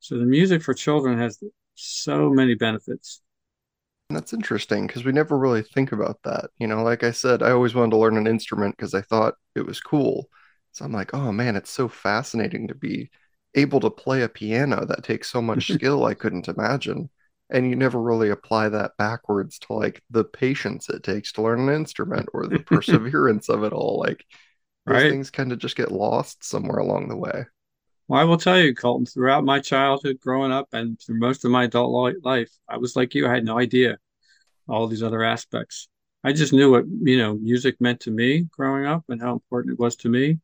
So 0.00 0.18
the 0.18 0.24
music 0.24 0.62
for 0.62 0.74
children 0.74 1.18
has 1.18 1.40
so 1.74 2.28
many 2.28 2.54
benefits. 2.54 3.22
That's 4.10 4.32
interesting 4.32 4.86
because 4.86 5.04
we 5.04 5.12
never 5.12 5.38
really 5.38 5.62
think 5.62 5.92
about 5.92 6.18
that. 6.24 6.50
You 6.58 6.66
know, 6.66 6.82
like 6.82 7.02
I 7.02 7.12
said, 7.12 7.42
I 7.42 7.52
always 7.52 7.74
wanted 7.74 7.92
to 7.92 7.96
learn 7.98 8.16
an 8.16 8.26
instrument 8.26 8.76
because 8.76 8.94
I 8.94 9.00
thought 9.00 9.34
it 9.54 9.64
was 9.64 9.80
cool. 9.80 10.28
So 10.72 10.84
I'm 10.84 10.92
like, 10.92 11.14
oh 11.14 11.32
man, 11.32 11.56
it's 11.56 11.70
so 11.70 11.88
fascinating 11.88 12.68
to 12.68 12.74
be 12.74 13.10
able 13.54 13.80
to 13.80 13.90
play 13.90 14.22
a 14.22 14.28
piano 14.28 14.84
that 14.86 15.04
takes 15.04 15.30
so 15.30 15.42
much 15.42 15.68
skill 15.72 16.04
I 16.04 16.14
couldn't 16.14 16.48
imagine. 16.48 17.10
And 17.50 17.68
you 17.68 17.76
never 17.76 18.00
really 18.00 18.30
apply 18.30 18.70
that 18.70 18.92
backwards 18.96 19.58
to 19.60 19.74
like 19.74 20.02
the 20.10 20.24
patience 20.24 20.88
it 20.88 21.02
takes 21.02 21.32
to 21.32 21.42
learn 21.42 21.68
an 21.68 21.74
instrument 21.74 22.28
or 22.32 22.46
the 22.46 22.58
perseverance 22.66 23.48
of 23.48 23.62
it 23.64 23.72
all. 23.72 23.98
Like 23.98 24.24
those 24.86 25.02
right. 25.02 25.10
things 25.10 25.30
kind 25.30 25.52
of 25.52 25.58
just 25.58 25.76
get 25.76 25.92
lost 25.92 26.44
somewhere 26.44 26.78
along 26.78 27.08
the 27.08 27.16
way. 27.16 27.44
Well, 28.08 28.20
I 28.20 28.24
will 28.24 28.38
tell 28.38 28.58
you, 28.58 28.74
Colton, 28.74 29.06
throughout 29.06 29.44
my 29.44 29.60
childhood 29.60 30.18
growing 30.20 30.50
up 30.50 30.68
and 30.72 31.00
through 31.00 31.20
most 31.20 31.44
of 31.44 31.50
my 31.50 31.64
adult 31.64 32.14
life, 32.24 32.50
I 32.68 32.78
was 32.78 32.96
like 32.96 33.14
you, 33.14 33.26
I 33.26 33.34
had 33.34 33.44
no 33.44 33.58
idea 33.58 33.98
all 34.68 34.86
these 34.86 35.02
other 35.02 35.22
aspects. 35.22 35.88
I 36.24 36.32
just 36.32 36.52
knew 36.52 36.70
what, 36.70 36.84
you 36.86 37.18
know, 37.18 37.34
music 37.34 37.80
meant 37.80 38.00
to 38.00 38.10
me 38.10 38.48
growing 38.50 38.86
up 38.86 39.04
and 39.08 39.20
how 39.20 39.32
important 39.32 39.74
it 39.74 39.80
was 39.80 39.96
to 39.96 40.08
me. 40.08 40.38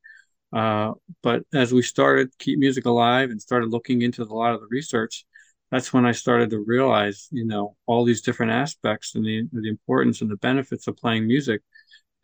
Uh, 0.52 0.93
but 1.23 1.43
as 1.52 1.73
we 1.73 1.83
started 1.83 2.31
Keep 2.38 2.59
Music 2.59 2.87
Alive 2.87 3.31
and 3.31 3.40
started 3.40 3.71
looking 3.71 4.02
into 4.02 4.23
a 4.23 4.25
lot 4.25 4.55
of 4.55 4.61
the 4.61 4.69
research, 4.71 5.25
that's 5.71 5.93
when 5.93 6.07
I 6.07 6.12
started 6.12 6.50
to 6.50 6.61
realize, 6.61 7.28
you 7.31 7.45
know, 7.45 7.76
all 7.87 8.05
these 8.05 8.23
different 8.23 8.52
aspects 8.52 9.14
and 9.14 9.25
the 9.25 9.47
the 9.52 9.69
importance 9.69 10.23
and 10.23 10.31
the 10.31 10.37
benefits 10.37 10.87
of 10.87 10.97
playing 10.97 11.26
music. 11.26 11.61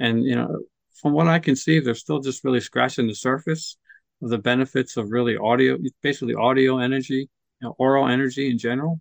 And 0.00 0.24
you 0.24 0.34
know, 0.34 0.60
from 1.02 1.12
what 1.12 1.28
I 1.28 1.38
can 1.38 1.56
see, 1.56 1.80
they're 1.80 1.94
still 1.94 2.20
just 2.20 2.44
really 2.44 2.60
scratching 2.60 3.06
the 3.06 3.14
surface 3.14 3.76
of 4.22 4.30
the 4.30 4.38
benefits 4.38 4.96
of 4.96 5.10
really 5.10 5.36
audio, 5.36 5.76
basically 6.02 6.34
audio 6.34 6.78
energy, 6.78 7.28
you 7.60 7.68
know, 7.68 7.76
aural 7.78 8.08
energy 8.08 8.50
in 8.50 8.58
general. 8.58 9.00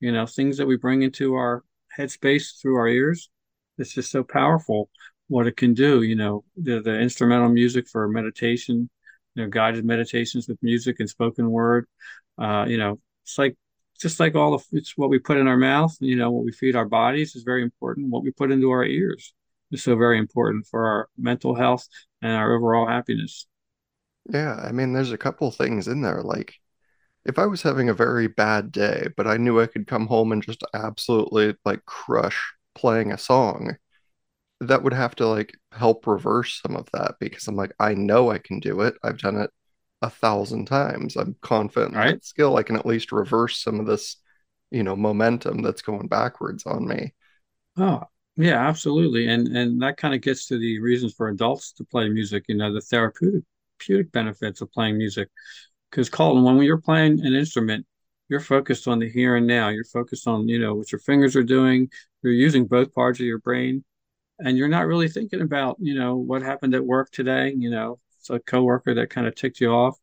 You 0.00 0.12
know, 0.12 0.26
things 0.26 0.58
that 0.58 0.66
we 0.66 0.76
bring 0.76 1.02
into 1.02 1.34
our 1.34 1.64
headspace 1.96 2.60
through 2.60 2.76
our 2.76 2.88
ears. 2.88 3.30
It's 3.78 3.94
just 3.94 4.10
so 4.10 4.22
powerful 4.22 4.90
what 5.28 5.46
it 5.46 5.56
can 5.56 5.74
do. 5.74 6.02
You 6.02 6.16
know, 6.16 6.44
the 6.56 6.80
the 6.80 6.98
instrumental 6.98 7.48
music 7.48 7.88
for 7.88 8.08
meditation, 8.08 8.90
you 9.34 9.42
know, 9.42 9.48
guided 9.48 9.84
meditations 9.84 10.48
with 10.48 10.58
music 10.62 10.96
and 11.00 11.08
spoken 11.08 11.50
word. 11.50 11.86
Uh, 12.38 12.66
you 12.68 12.78
know, 12.78 13.00
it's 13.24 13.38
like 13.38 13.56
just 14.00 14.20
like 14.20 14.34
all 14.34 14.54
of 14.54 14.64
it's 14.72 14.96
what 14.96 15.10
we 15.10 15.18
put 15.18 15.38
in 15.38 15.48
our 15.48 15.56
mouth. 15.56 15.96
You 16.00 16.16
know, 16.16 16.30
what 16.30 16.44
we 16.44 16.52
feed 16.52 16.76
our 16.76 16.86
bodies 16.86 17.36
is 17.36 17.42
very 17.42 17.62
important. 17.62 18.10
What 18.10 18.22
we 18.22 18.30
put 18.30 18.50
into 18.50 18.70
our 18.70 18.84
ears 18.84 19.34
is 19.70 19.82
so 19.82 19.96
very 19.96 20.18
important 20.18 20.66
for 20.66 20.86
our 20.86 21.08
mental 21.16 21.54
health 21.54 21.86
and 22.22 22.32
our 22.32 22.54
overall 22.54 22.86
happiness. 22.86 23.46
Yeah, 24.30 24.54
I 24.54 24.72
mean, 24.72 24.92
there's 24.92 25.12
a 25.12 25.18
couple 25.18 25.50
things 25.50 25.88
in 25.88 26.02
there. 26.02 26.22
Like, 26.22 26.54
if 27.24 27.38
I 27.38 27.46
was 27.46 27.62
having 27.62 27.88
a 27.88 27.94
very 27.94 28.28
bad 28.28 28.72
day, 28.72 29.08
but 29.16 29.26
I 29.26 29.36
knew 29.36 29.60
I 29.60 29.66
could 29.66 29.86
come 29.86 30.06
home 30.06 30.32
and 30.32 30.42
just 30.42 30.62
absolutely 30.74 31.56
like 31.64 31.84
crush 31.86 32.54
playing 32.74 33.12
a 33.12 33.18
song, 33.18 33.76
that 34.60 34.82
would 34.82 34.92
have 34.92 35.14
to 35.16 35.26
like 35.26 35.56
help 35.72 36.06
reverse 36.06 36.60
some 36.62 36.76
of 36.76 36.88
that 36.92 37.14
because 37.20 37.46
I'm 37.48 37.56
like, 37.56 37.72
I 37.78 37.94
know 37.94 38.30
I 38.30 38.38
can 38.38 38.60
do 38.60 38.80
it. 38.82 38.94
I've 39.02 39.18
done 39.18 39.36
it 39.36 39.50
a 40.02 40.10
thousand 40.10 40.66
times. 40.66 41.16
I'm 41.16 41.36
confident 41.42 41.96
in 42.04 42.04
Right? 42.04 42.20
skill. 42.20 42.56
I 42.56 42.62
can 42.64 42.76
at 42.76 42.86
least 42.86 43.12
reverse 43.12 43.62
some 43.62 43.80
of 43.80 43.86
this, 43.86 44.16
you 44.70 44.82
know, 44.82 44.96
momentum 44.96 45.62
that's 45.62 45.82
going 45.82 46.08
backwards 46.08 46.66
on 46.66 46.86
me. 46.88 47.14
Oh, 47.76 48.02
yeah, 48.36 48.66
absolutely. 48.68 49.28
And 49.28 49.48
and 49.56 49.80
that 49.82 49.96
kind 49.96 50.14
of 50.14 50.20
gets 50.20 50.46
to 50.48 50.58
the 50.58 50.78
reasons 50.80 51.14
for 51.14 51.28
adults 51.28 51.72
to 51.72 51.84
play 51.84 52.08
music, 52.08 52.44
you 52.48 52.56
know, 52.56 52.72
the 52.72 52.80
therapeutic 52.80 53.44
therapeutic 53.80 54.12
benefits 54.12 54.60
of 54.60 54.72
playing 54.72 54.98
music. 54.98 55.28
Because 55.90 56.10
Colton, 56.10 56.44
when 56.44 56.58
you're 56.62 56.80
playing 56.80 57.24
an 57.26 57.34
instrument, 57.34 57.86
you're 58.28 58.40
focused 58.40 58.88
on 58.88 58.98
the 58.98 59.08
here 59.10 59.36
and 59.36 59.46
now. 59.46 59.68
You're 59.70 59.84
focused 59.84 60.28
on, 60.28 60.48
you 60.48 60.58
know, 60.58 60.74
what 60.74 60.92
your 60.92 61.00
fingers 61.00 61.36
are 61.36 61.44
doing. 61.44 61.90
You're 62.22 62.32
using 62.32 62.66
both 62.66 62.94
parts 62.94 63.20
of 63.20 63.26
your 63.26 63.38
brain, 63.38 63.84
and 64.38 64.56
you're 64.56 64.68
not 64.68 64.86
really 64.86 65.08
thinking 65.08 65.40
about, 65.40 65.76
you 65.80 65.94
know, 65.94 66.16
what 66.16 66.42
happened 66.42 66.74
at 66.74 66.84
work 66.84 67.10
today. 67.10 67.54
You 67.56 67.70
know, 67.70 67.98
it's 68.18 68.30
a 68.30 68.38
coworker 68.38 68.94
that 68.94 69.10
kind 69.10 69.26
of 69.26 69.34
ticked 69.34 69.60
you 69.60 69.70
off. 69.70 69.98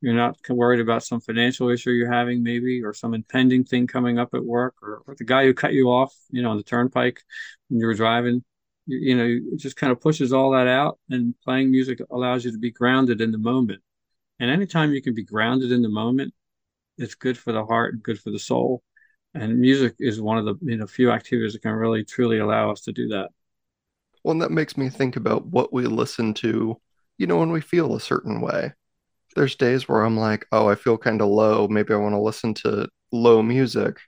You're 0.00 0.14
not 0.14 0.38
worried 0.48 0.80
about 0.80 1.04
some 1.04 1.20
financial 1.20 1.68
issue 1.68 1.90
you're 1.90 2.10
having, 2.10 2.42
maybe, 2.42 2.82
or 2.82 2.94
some 2.94 3.12
impending 3.12 3.64
thing 3.64 3.86
coming 3.86 4.18
up 4.18 4.32
at 4.32 4.44
work, 4.44 4.76
or, 4.82 5.02
or 5.06 5.14
the 5.18 5.24
guy 5.24 5.44
who 5.44 5.52
cut 5.52 5.74
you 5.74 5.88
off, 5.88 6.14
you 6.30 6.40
know, 6.42 6.50
on 6.50 6.56
the 6.56 6.62
turnpike 6.62 7.22
when 7.68 7.80
you 7.80 7.86
were 7.86 7.94
driving. 7.94 8.42
You, 8.86 8.98
you 8.98 9.16
know, 9.16 9.52
it 9.52 9.58
just 9.58 9.76
kind 9.76 9.92
of 9.92 10.00
pushes 10.00 10.32
all 10.32 10.52
that 10.52 10.66
out, 10.68 10.98
and 11.10 11.34
playing 11.44 11.70
music 11.70 12.00
allows 12.10 12.44
you 12.44 12.52
to 12.52 12.58
be 12.58 12.70
grounded 12.70 13.20
in 13.20 13.30
the 13.30 13.38
moment. 13.38 13.82
And 14.38 14.50
anytime 14.50 14.92
you 14.92 15.02
can 15.02 15.14
be 15.14 15.24
grounded 15.24 15.70
in 15.70 15.82
the 15.82 15.90
moment, 15.90 16.32
it's 16.96 17.14
good 17.14 17.36
for 17.36 17.52
the 17.52 17.64
heart 17.64 17.92
and 17.94 18.02
good 18.02 18.18
for 18.18 18.30
the 18.30 18.38
soul. 18.38 18.82
And 19.34 19.58
music 19.58 19.96
is 20.00 20.20
one 20.20 20.38
of 20.38 20.44
the 20.46 20.54
you 20.62 20.76
know 20.78 20.86
few 20.86 21.10
activities 21.10 21.52
that 21.52 21.62
can 21.62 21.72
really 21.72 22.04
truly 22.04 22.38
allow 22.38 22.70
us 22.70 22.80
to 22.82 22.92
do 22.92 23.08
that. 23.08 23.30
Well, 24.22 24.32
and 24.32 24.42
that 24.42 24.50
makes 24.50 24.76
me 24.76 24.88
think 24.88 25.16
about 25.16 25.46
what 25.46 25.72
we 25.72 25.86
listen 25.86 26.34
to, 26.34 26.78
you 27.18 27.26
know, 27.26 27.38
when 27.38 27.52
we 27.52 27.60
feel 27.60 27.94
a 27.94 28.00
certain 28.00 28.40
way. 28.40 28.72
There's 29.36 29.54
days 29.54 29.88
where 29.88 30.02
I'm 30.02 30.16
like, 30.16 30.46
oh, 30.52 30.68
I 30.68 30.74
feel 30.74 30.98
kind 30.98 31.20
of 31.22 31.28
low. 31.28 31.68
Maybe 31.68 31.94
I 31.94 31.98
want 31.98 32.14
to 32.14 32.20
listen 32.20 32.52
to 32.54 32.88
low 33.12 33.42
music. 33.42 33.98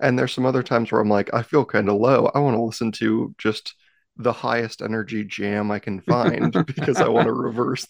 And 0.00 0.18
there's 0.18 0.32
some 0.32 0.46
other 0.46 0.62
times 0.62 0.92
where 0.92 1.00
I'm 1.00 1.08
like, 1.08 1.32
I 1.34 1.42
feel 1.42 1.64
kind 1.64 1.88
of 1.88 1.96
low. 1.96 2.30
I 2.34 2.38
want 2.40 2.56
to 2.56 2.62
listen 2.62 2.92
to 2.92 3.34
just 3.38 3.74
the 4.16 4.32
highest 4.32 4.82
energy 4.82 5.24
jam 5.24 5.70
I 5.70 5.78
can 5.78 6.00
find 6.00 6.52
because 6.66 6.98
I 6.98 7.08
want 7.08 7.26
to 7.26 7.32
reverse. 7.32 7.86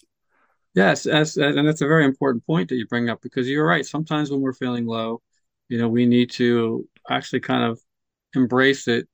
Yes, 0.73 1.05
as, 1.05 1.35
and 1.35 1.67
that's 1.67 1.81
a 1.81 1.87
very 1.87 2.05
important 2.05 2.45
point 2.45 2.69
that 2.69 2.75
you 2.75 2.87
bring 2.87 3.09
up 3.09 3.21
because 3.21 3.49
you're 3.49 3.67
right. 3.67 3.85
Sometimes 3.85 4.31
when 4.31 4.39
we're 4.39 4.53
feeling 4.53 4.85
low, 4.85 5.21
you 5.67 5.77
know, 5.77 5.89
we 5.89 6.05
need 6.05 6.31
to 6.31 6.87
actually 7.09 7.41
kind 7.41 7.63
of 7.63 7.79
embrace 8.35 8.87
it 8.87 9.07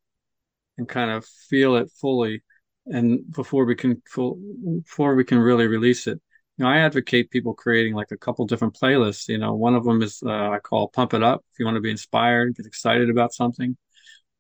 and 0.78 0.88
kind 0.88 1.12
of 1.12 1.26
feel 1.26 1.76
it 1.78 1.92
fully, 2.00 2.44
and 2.86 3.32
before 3.32 3.66
we 3.66 3.76
can 3.76 4.02
full, 4.08 4.40
before 4.84 5.16
we 5.16 5.24
can 5.24 5.40
really 5.40 5.68
release 5.68 6.08
it. 6.08 6.22
You 6.58 6.66
know, 6.66 6.72
I 6.72 6.80
advocate 6.80 7.30
people 7.30 7.54
creating 7.54 7.94
like 7.94 8.12
a 8.12 8.18
couple 8.18 8.46
different 8.46 8.76
playlists. 8.76 9.28
You 9.28 9.38
know, 9.38 9.54
one 9.56 9.76
of 9.76 9.84
them 9.84 10.02
is 10.02 10.22
uh, 10.26 10.50
I 10.50 10.60
call 10.60 10.90
"Pump 10.90 11.14
It 11.14 11.24
Up" 11.24 11.44
if 11.52 11.60
you 11.60 11.66
want 11.66 11.76
to 11.76 11.82
be 11.82 11.92
inspired, 11.92 12.56
get 12.56 12.66
excited 12.66 13.10
about 13.10 13.34
something. 13.34 13.78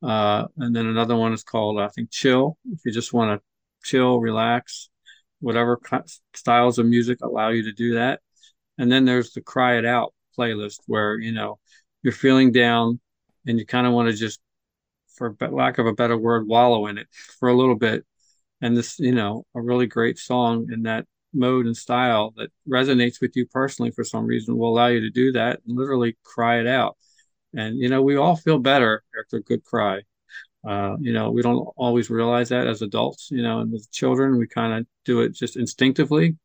Uh, 0.03 0.46
and 0.58 0.75
then 0.75 0.86
another 0.86 1.15
one 1.15 1.34
is 1.34 1.44
called 1.44 1.79
I 1.79 1.89
think 1.89 2.12
"Chill" 2.12 2.58
if 2.72 2.79
you 2.86 2.91
just 2.91 3.13
want 3.13 3.39
to 3.39 3.88
chill, 3.88 4.20
relax, 4.20 4.89
whatever 5.39 5.79
styles 6.36 6.79
of 6.79 6.86
music 6.86 7.20
allow 7.22 7.50
you 7.50 7.63
to 7.63 7.74
do 7.74 7.96
that. 7.96 8.22
And 8.77 8.91
then 8.91 9.06
there's 9.06 9.32
the 9.32 9.41
"Cry 9.41 9.77
It 9.77 9.86
Out" 9.86 10.13
playlist 10.38 10.79
where 10.86 11.17
you 11.20 11.32
know 11.32 11.60
you're 12.03 12.13
feeling 12.13 12.51
down 12.51 13.00
and 13.46 13.60
you 13.60 13.65
kind 13.65 13.88
of 13.88 13.94
want 13.94 14.10
to 14.10 14.15
just 14.15 14.39
for 15.17 15.36
lack 15.51 15.77
of 15.77 15.86
a 15.86 15.93
better 15.93 16.17
word, 16.17 16.47
wallow 16.47 16.88
in 16.88 16.97
it 16.97 17.07
for 17.39 17.50
a 17.50 17.55
little 17.55 17.75
bit. 17.75 18.05
And 18.62 18.75
this, 18.75 19.00
you 19.00 19.13
know, 19.13 19.45
a 19.55 19.62
really 19.62 19.86
great 19.86 20.17
song 20.17 20.67
in 20.71 20.83
that 20.83 21.05
mode 21.33 21.65
and 21.65 21.77
style 21.77 22.33
that 22.38 22.50
resonates 22.67 23.21
with 23.21 23.36
you 23.36 23.45
personally 23.45 23.91
for 23.91 24.03
some 24.03 24.25
reason 24.25 24.57
will 24.57 24.69
allow 24.69 24.88
you 24.88 25.01
to 25.01 25.09
do 25.09 25.31
that 25.33 25.59
and 25.67 25.77
literally 25.77 26.17
cry 26.24 26.59
it 26.59 26.67
out. 26.67 26.97
And, 27.53 27.77
you 27.77 27.89
know, 27.89 28.01
we 28.01 28.15
all 28.15 28.36
feel 28.36 28.59
better 28.59 29.03
after 29.19 29.38
a 29.38 29.43
good 29.43 29.63
cry. 29.63 30.01
Uh, 30.67 30.97
you 31.00 31.13
know, 31.13 31.31
we 31.31 31.41
don't 31.41 31.67
always 31.77 32.09
realize 32.09 32.50
that 32.50 32.67
as 32.67 32.81
adults, 32.81 33.29
you 33.31 33.41
know, 33.41 33.59
and 33.59 33.71
with 33.71 33.91
children, 33.91 34.38
we 34.38 34.47
kind 34.47 34.74
of 34.74 34.86
do 35.05 35.21
it 35.21 35.33
just 35.33 35.55
instinctively, 35.55 36.36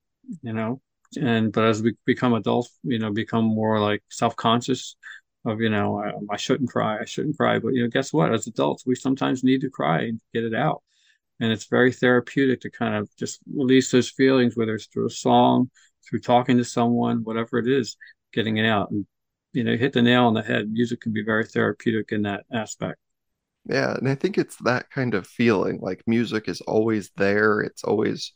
you 0.42 0.52
know, 0.52 0.80
and 1.20 1.52
but 1.52 1.64
as 1.64 1.82
we 1.82 1.94
become 2.04 2.34
adults, 2.34 2.78
you 2.84 2.98
know, 2.98 3.10
become 3.10 3.44
more 3.44 3.80
like 3.80 4.02
self-conscious 4.10 4.96
of 5.44 5.60
you 5.60 5.68
know 5.68 5.98
I, 5.98 6.10
um, 6.10 6.26
I, 6.30 6.36
shouldn't 6.36 6.70
cry 6.70 7.00
i 7.00 7.04
shouldn't 7.04 7.36
cry 7.36 7.58
but 7.58 7.74
you 7.74 7.82
know 7.82 7.88
guess 7.88 8.12
what? 8.12 8.32
As 8.32 8.46
adults 8.46 8.86
we 8.86 8.94
sometimes 8.94 9.42
need 9.42 9.60
to 9.62 9.70
cry 9.70 10.02
and 10.02 10.20
get 10.32 10.44
it 10.44 10.54
out. 10.54 10.82
And 11.40 11.50
it's 11.50 11.64
very 11.64 11.92
therapeutic 11.92 12.60
to 12.60 12.70
kind 12.70 12.94
of 12.94 13.08
just 13.16 13.40
release 13.52 13.90
those 13.90 14.10
feelings 14.10 14.56
whether 14.56 14.74
it's 14.74 14.86
through 14.86 15.06
a 15.06 15.10
song 15.10 15.70
through 16.08 16.20
talking 16.20 16.56
to 16.58 16.64
someone 16.64 17.24
whatever 17.24 17.58
it 17.58 17.68
is 17.68 17.96
getting 18.32 18.58
it 18.58 18.66
out. 18.66 18.90
And 18.90 19.06
you 19.52 19.64
know 19.64 19.76
hit 19.76 19.92
the 19.92 20.02
nail 20.02 20.26
on 20.26 20.34
the 20.34 20.42
head. 20.42 20.70
Music 20.70 21.00
can 21.00 21.12
be 21.12 21.24
very 21.24 21.44
therapeutic 21.44 22.12
in 22.12 22.22
that 22.22 22.44
aspect. 22.52 22.98
Yeah 23.68 23.94
and 23.94 24.08
i 24.08 24.14
think 24.14 24.38
it's 24.38 24.56
that 24.58 24.90
kind 24.90 25.14
of 25.14 25.26
feeling 25.26 25.78
like 25.80 26.02
music 26.06 26.48
is 26.48 26.60
always 26.62 27.10
there. 27.16 27.60
It's 27.60 27.82
always 27.82 28.32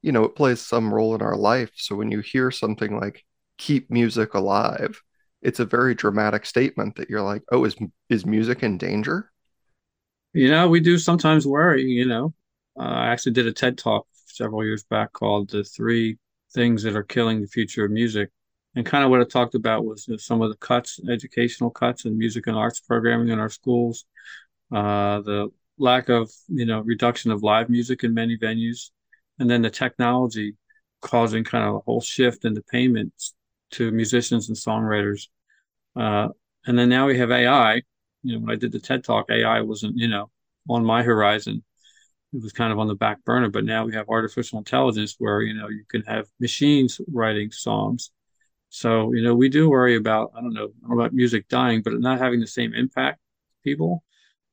you 0.00 0.12
know 0.12 0.24
it 0.24 0.36
plays 0.36 0.60
some 0.60 0.92
role 0.92 1.14
in 1.14 1.20
our 1.20 1.36
life. 1.36 1.72
So 1.74 1.96
when 1.96 2.10
you 2.10 2.20
hear 2.20 2.50
something 2.50 2.98
like 2.98 3.24
keep 3.58 3.90
music 3.90 4.34
alive 4.34 5.02
it's 5.46 5.60
a 5.60 5.64
very 5.64 5.94
dramatic 5.94 6.44
statement 6.44 6.96
that 6.96 7.08
you're 7.08 7.22
like, 7.22 7.42
oh, 7.52 7.64
is 7.64 7.76
is 8.08 8.26
music 8.26 8.64
in 8.64 8.78
danger? 8.78 9.30
You 10.32 10.50
know, 10.50 10.68
we 10.68 10.80
do 10.80 10.98
sometimes 10.98 11.46
worry. 11.46 11.84
You 11.84 12.04
know, 12.06 12.34
uh, 12.76 12.82
I 12.82 13.06
actually 13.06 13.32
did 13.32 13.46
a 13.46 13.52
TED 13.52 13.78
talk 13.78 14.08
several 14.26 14.64
years 14.64 14.82
back 14.82 15.12
called 15.12 15.50
"The 15.50 15.62
Three 15.62 16.18
Things 16.52 16.82
That 16.82 16.96
Are 16.96 17.04
Killing 17.04 17.40
the 17.40 17.46
Future 17.46 17.84
of 17.84 17.92
Music," 17.92 18.30
and 18.74 18.84
kind 18.84 19.04
of 19.04 19.10
what 19.10 19.20
I 19.20 19.24
talked 19.24 19.54
about 19.54 19.84
was 19.84 20.08
some 20.18 20.42
of 20.42 20.50
the 20.50 20.56
cuts, 20.56 20.98
educational 21.08 21.70
cuts 21.70 22.06
in 22.06 22.18
music 22.18 22.48
and 22.48 22.56
arts 22.56 22.80
programming 22.80 23.28
in 23.28 23.38
our 23.38 23.48
schools, 23.48 24.04
uh, 24.72 25.20
the 25.20 25.48
lack 25.78 26.08
of 26.08 26.28
you 26.48 26.66
know 26.66 26.80
reduction 26.80 27.30
of 27.30 27.44
live 27.44 27.70
music 27.70 28.02
in 28.02 28.12
many 28.12 28.36
venues, 28.36 28.90
and 29.38 29.48
then 29.48 29.62
the 29.62 29.70
technology 29.70 30.56
causing 31.02 31.44
kind 31.44 31.64
of 31.68 31.76
a 31.76 31.80
whole 31.80 32.00
shift 32.00 32.44
in 32.44 32.52
the 32.52 32.64
payments 32.64 33.32
to 33.70 33.92
musicians 33.92 34.48
and 34.48 34.56
songwriters 34.56 35.28
uh, 35.96 36.28
and 36.66 36.78
then 36.78 36.88
now 36.88 37.06
we 37.06 37.18
have 37.18 37.30
AI. 37.30 37.82
You 38.22 38.34
know, 38.34 38.40
when 38.40 38.50
I 38.50 38.56
did 38.56 38.72
the 38.72 38.80
TED 38.80 39.04
Talk, 39.04 39.26
AI 39.30 39.60
wasn't, 39.60 39.96
you 39.96 40.08
know, 40.08 40.30
on 40.68 40.84
my 40.84 41.02
horizon. 41.02 41.62
It 42.32 42.42
was 42.42 42.52
kind 42.52 42.72
of 42.72 42.78
on 42.78 42.88
the 42.88 42.94
back 42.94 43.24
burner. 43.24 43.48
But 43.50 43.64
now 43.64 43.84
we 43.86 43.94
have 43.94 44.08
artificial 44.08 44.58
intelligence 44.58 45.14
where, 45.18 45.42
you 45.42 45.54
know, 45.54 45.68
you 45.68 45.84
can 45.88 46.02
have 46.02 46.26
machines 46.40 47.00
writing 47.12 47.50
songs. 47.50 48.10
So, 48.68 49.12
you 49.12 49.22
know, 49.22 49.34
we 49.34 49.48
do 49.48 49.70
worry 49.70 49.96
about, 49.96 50.32
I 50.36 50.40
don't 50.40 50.52
know, 50.52 50.70
about 50.90 51.14
music 51.14 51.48
dying, 51.48 51.82
but 51.82 51.94
not 51.94 52.18
having 52.18 52.40
the 52.40 52.46
same 52.46 52.74
impact 52.74 53.20
people 53.64 54.02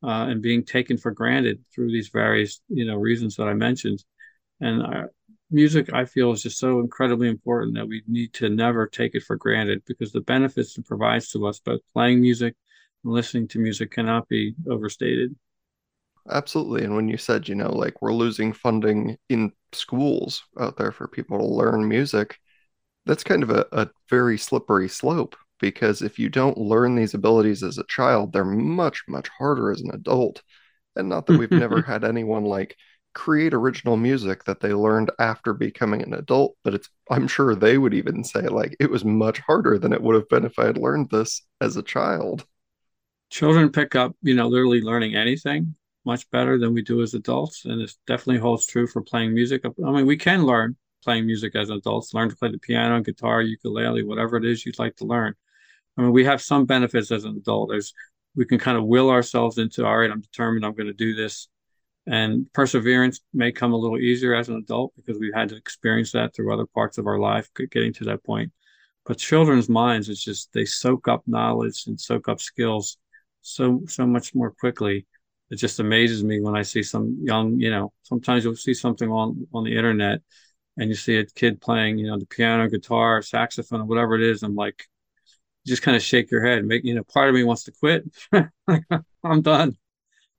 uh, 0.03 0.27
and 0.29 0.41
being 0.41 0.63
taken 0.63 0.97
for 0.97 1.11
granted 1.11 1.63
through 1.73 1.91
these 1.91 2.09
various, 2.09 2.61
you 2.69 2.85
know, 2.85 2.95
reasons 2.95 3.35
that 3.37 3.47
I 3.47 3.53
mentioned. 3.53 4.03
And 4.61 4.83
I, 4.83 5.03
music 5.51 5.93
I 5.93 6.05
feel 6.05 6.31
is 6.31 6.43
just 6.43 6.57
so 6.57 6.79
incredibly 6.79 7.27
important 7.27 7.75
that 7.75 7.87
we 7.87 8.03
need 8.07 8.33
to 8.35 8.49
never 8.49 8.87
take 8.87 9.15
it 9.15 9.23
for 9.23 9.35
granted 9.35 9.83
because 9.85 10.11
the 10.11 10.21
benefits 10.21 10.77
it 10.77 10.85
provides 10.85 11.29
to 11.31 11.47
us, 11.47 11.59
both 11.59 11.81
playing 11.93 12.21
music 12.21 12.55
and 13.03 13.13
listening 13.13 13.47
to 13.49 13.59
music, 13.59 13.91
cannot 13.91 14.27
be 14.27 14.55
overstated. 14.69 15.35
Absolutely. 16.29 16.83
And 16.85 16.95
when 16.95 17.09
you 17.09 17.17
said, 17.17 17.47
you 17.49 17.55
know, 17.55 17.71
like 17.71 18.01
we're 18.01 18.13
losing 18.13 18.53
funding 18.53 19.17
in 19.29 19.51
schools 19.73 20.43
out 20.59 20.77
there 20.77 20.91
for 20.91 21.07
people 21.07 21.37
to 21.37 21.45
learn 21.45 21.87
music, 21.87 22.39
that's 23.05 23.23
kind 23.23 23.43
of 23.43 23.49
a, 23.49 23.65
a 23.73 23.89
very 24.09 24.37
slippery 24.37 24.87
slope 24.87 25.35
because 25.59 26.01
if 26.01 26.19
you 26.19 26.29
don't 26.29 26.57
learn 26.57 26.95
these 26.95 27.13
abilities 27.13 27.63
as 27.63 27.77
a 27.77 27.85
child, 27.85 28.31
they're 28.33 28.45
much, 28.45 29.03
much 29.07 29.29
harder 29.37 29.71
as 29.71 29.81
an 29.81 29.91
adult. 29.93 30.41
And 30.95 31.09
not 31.09 31.25
that 31.25 31.37
we've 31.37 31.51
never 31.51 31.81
had 31.87 32.03
anyone 32.03 32.45
like 32.45 32.77
create 33.13 33.53
original 33.53 33.97
music 33.97 34.43
that 34.45 34.59
they 34.59 34.73
learned 34.73 35.11
after 35.19 35.53
becoming 35.53 36.01
an 36.01 36.13
adult, 36.13 36.55
but 36.63 36.73
it's 36.73 36.89
I'm 37.09 37.27
sure 37.27 37.55
they 37.55 37.77
would 37.77 37.93
even 37.93 38.23
say 38.23 38.41
like 38.41 38.75
it 38.79 38.89
was 38.89 39.05
much 39.05 39.39
harder 39.39 39.77
than 39.77 39.93
it 39.93 40.01
would 40.01 40.15
have 40.15 40.29
been 40.29 40.45
if 40.45 40.57
I 40.57 40.65
had 40.65 40.77
learned 40.77 41.09
this 41.09 41.41
as 41.61 41.77
a 41.77 41.83
child. 41.83 42.45
Children 43.29 43.71
pick 43.71 43.95
up, 43.95 44.15
you 44.21 44.35
know, 44.35 44.47
literally 44.47 44.81
learning 44.81 45.15
anything 45.15 45.75
much 46.05 46.29
better 46.31 46.57
than 46.57 46.73
we 46.73 46.81
do 46.81 47.01
as 47.01 47.13
adults, 47.13 47.65
and 47.65 47.81
it 47.81 47.91
definitely 48.07 48.39
holds 48.39 48.65
true 48.67 48.87
for 48.87 49.01
playing 49.01 49.33
music. 49.33 49.63
I 49.65 49.91
mean, 49.91 50.05
we 50.05 50.17
can 50.17 50.43
learn 50.45 50.75
playing 51.03 51.25
music 51.25 51.55
as 51.55 51.69
adults, 51.69 52.13
learn 52.13 52.29
to 52.29 52.35
play 52.35 52.51
the 52.51 52.57
piano, 52.57 53.01
guitar, 53.01 53.41
ukulele, 53.41 54.03
whatever 54.03 54.37
it 54.37 54.45
is 54.45 54.65
you'd 54.65 54.79
like 54.79 54.95
to 54.97 55.05
learn. 55.05 55.33
I 55.97 56.01
mean, 56.01 56.11
we 56.11 56.25
have 56.25 56.41
some 56.41 56.65
benefits 56.65 57.11
as 57.11 57.23
an 57.23 57.37
adult. 57.37 57.69
There's 57.69 57.93
we 58.35 58.45
can 58.45 58.57
kind 58.57 58.77
of 58.77 58.85
will 58.85 59.09
ourselves 59.11 59.59
into, 59.59 59.85
all 59.85 59.97
right, 59.97 60.09
I'm 60.09 60.21
determined 60.21 60.65
I'm 60.65 60.73
going 60.73 60.87
to 60.87 60.93
do 60.93 61.13
this. 61.13 61.47
And 62.05 62.51
perseverance 62.51 63.21
may 63.33 63.51
come 63.51 63.71
a 63.71 63.77
little 63.77 63.97
easier 63.97 64.35
as 64.35 64.49
an 64.49 64.57
adult 64.57 64.93
because 64.95 65.17
we've 65.19 65.33
had 65.33 65.49
to 65.49 65.55
experience 65.55 66.11
that 66.11 66.35
through 66.35 66.53
other 66.53 66.65
parts 66.65 66.97
of 66.97 67.07
our 67.07 67.19
life, 67.19 67.49
getting 67.71 67.93
to 67.93 68.03
that 68.05 68.23
point. 68.23 68.51
But 69.05 69.17
children's 69.17 69.69
minds, 69.69 70.09
it's 70.09 70.23
just 70.23 70.51
they 70.53 70.65
soak 70.65 71.07
up 71.07 71.23
knowledge 71.27 71.85
and 71.87 71.99
soak 71.99 72.27
up 72.29 72.41
skills 72.41 72.97
so 73.41 73.81
so 73.87 74.05
much 74.05 74.33
more 74.35 74.51
quickly. 74.51 75.05
It 75.49 75.57
just 75.57 75.79
amazes 75.79 76.23
me 76.23 76.39
when 76.41 76.55
I 76.55 76.61
see 76.63 76.83
some 76.83 77.17
young, 77.21 77.59
you 77.59 77.69
know, 77.69 77.93
sometimes 78.03 78.43
you'll 78.43 78.55
see 78.55 78.73
something 78.73 79.09
on 79.09 79.47
on 79.53 79.63
the 79.63 79.75
internet 79.75 80.21
and 80.77 80.89
you 80.89 80.95
see 80.95 81.17
a 81.17 81.25
kid 81.25 81.61
playing, 81.61 81.99
you 81.99 82.07
know, 82.07 82.17
the 82.17 82.25
piano, 82.25 82.69
guitar, 82.69 83.21
saxophone, 83.21 83.87
whatever 83.87 84.15
it 84.15 84.23
is. 84.23 84.43
I'm 84.43 84.55
like, 84.55 84.87
just 85.65 85.83
kind 85.83 85.95
of 85.95 86.03
shake 86.03 86.31
your 86.31 86.45
head. 86.45 86.65
Make 86.65 86.83
you 86.83 86.95
know, 86.95 87.03
part 87.03 87.29
of 87.29 87.35
me 87.35 87.43
wants 87.43 87.63
to 87.65 87.71
quit. 87.71 88.05
I'm 89.23 89.41
done. 89.41 89.77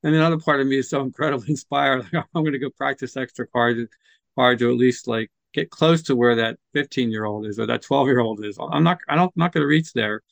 And 0.05 0.15
another 0.15 0.39
part 0.39 0.61
of 0.63 0.69
me 0.69 0.79
is 0.79 0.91
so 0.91 1.03
incredibly 1.03 1.51
inspired. 1.51 2.05
Like, 2.15 2.27
I'm 2.35 2.45
going 2.45 2.53
to 2.55 2.61
go 2.61 2.71
practice 2.71 3.17
extra 3.17 3.47
hard, 3.55 3.89
hard 4.37 4.61
to 4.61 4.71
at 4.71 4.77
least 4.79 5.09
like 5.09 5.31
get 5.55 5.71
close 5.71 6.03
to 6.05 6.17
where 6.17 6.37
that 6.37 6.59
15 6.75 7.11
year 7.11 7.27
old 7.27 7.47
is 7.47 7.61
or 7.61 7.67
that 7.67 7.83
12 7.83 8.09
year 8.09 8.21
old 8.21 8.45
is. 8.45 8.59
I'm 8.61 8.85
not. 8.85 8.99
I 9.09 9.17
don't. 9.17 9.29
I'm 9.29 9.33
not 9.37 9.53
going 9.53 9.63
to 9.65 9.69
reach 9.69 9.95
there 9.95 10.23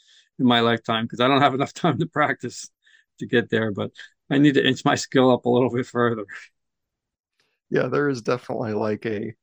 in 0.41 0.47
my 0.47 0.61
lifetime 0.61 1.07
because 1.07 1.21
I 1.21 1.29
don't 1.29 1.43
have 1.43 1.55
enough 1.55 1.75
time 1.75 1.99
to 2.00 2.07
practice 2.07 2.71
to 3.21 3.26
get 3.26 3.50
there. 3.50 3.73
But 3.73 3.93
I 4.31 4.38
need 4.38 4.55
to 4.55 4.67
inch 4.67 4.85
my 4.85 4.97
skill 4.97 5.33
up 5.33 5.47
a 5.47 5.50
little 5.50 5.71
bit 5.71 5.87
further. 5.87 6.25
Yeah, 7.71 7.88
there 7.88 8.09
is 8.09 8.23
definitely 8.23 8.75
like 8.75 9.07
a 9.07 9.35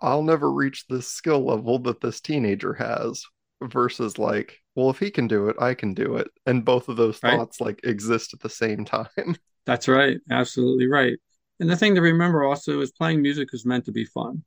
I'll 0.00 0.22
never 0.24 0.52
reach 0.52 0.86
this 0.88 1.08
skill 1.08 1.44
level 1.46 1.78
that 1.80 2.00
this 2.02 2.20
teenager 2.20 2.74
has 2.74 3.24
versus 3.62 4.18
like, 4.18 4.60
well, 4.76 4.90
if 4.90 4.98
he 5.00 5.10
can 5.10 5.28
do 5.28 5.48
it, 5.48 5.56
I 5.60 5.74
can 5.74 5.94
do 5.94 6.16
it. 6.16 6.28
And 6.46 6.64
both 6.64 6.88
of 6.88 6.96
those 6.98 7.20
Right. 7.22 7.42
thoughts 7.42 7.60
like 7.60 7.80
exist 7.84 8.34
at 8.34 8.40
the 8.40 8.50
same 8.50 8.84
time. 8.86 9.36
That's 9.68 9.86
right. 9.86 10.18
Absolutely 10.30 10.86
right. 10.86 11.18
And 11.60 11.68
the 11.68 11.76
thing 11.76 11.94
to 11.94 12.00
remember 12.00 12.42
also 12.42 12.80
is 12.80 12.90
playing 12.90 13.20
music 13.20 13.50
is 13.52 13.66
meant 13.66 13.84
to 13.84 13.92
be 13.92 14.06
fun. 14.06 14.42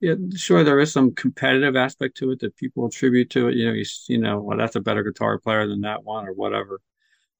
Yeah, 0.00 0.14
sure, 0.36 0.64
there 0.64 0.80
is 0.80 0.92
some 0.92 1.12
competitive 1.14 1.76
aspect 1.76 2.18
to 2.18 2.30
it 2.30 2.40
that 2.40 2.56
people 2.56 2.86
attribute 2.86 3.30
to 3.30 3.48
it. 3.48 3.56
You 3.56 3.66
know, 3.66 3.72
you, 3.72 3.84
you 4.08 4.18
know, 4.18 4.40
well, 4.40 4.56
that's 4.56 4.76
a 4.76 4.80
better 4.80 5.02
guitar 5.02 5.40
player 5.40 5.66
than 5.66 5.80
that 5.80 6.04
one 6.04 6.28
or 6.28 6.34
whatever. 6.34 6.80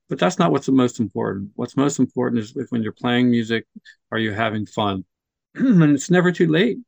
But 0.09 0.19
that's 0.19 0.39
not 0.39 0.53
what's 0.53 0.67
the 0.67 0.73
most 0.73 1.01
important. 1.01 1.53
What's 1.57 1.77
most 1.77 2.01
important 2.01 2.43
is 2.43 2.57
if 2.57 2.71
when 2.71 2.83
you're 2.83 2.93
playing 2.93 3.31
music, 3.31 3.67
are 4.13 4.19
you 4.19 4.33
having 4.33 4.67
fun? 4.67 5.05
And 5.55 5.83
it's 5.95 6.11
never 6.11 6.33
too 6.33 6.49
late 6.49 6.79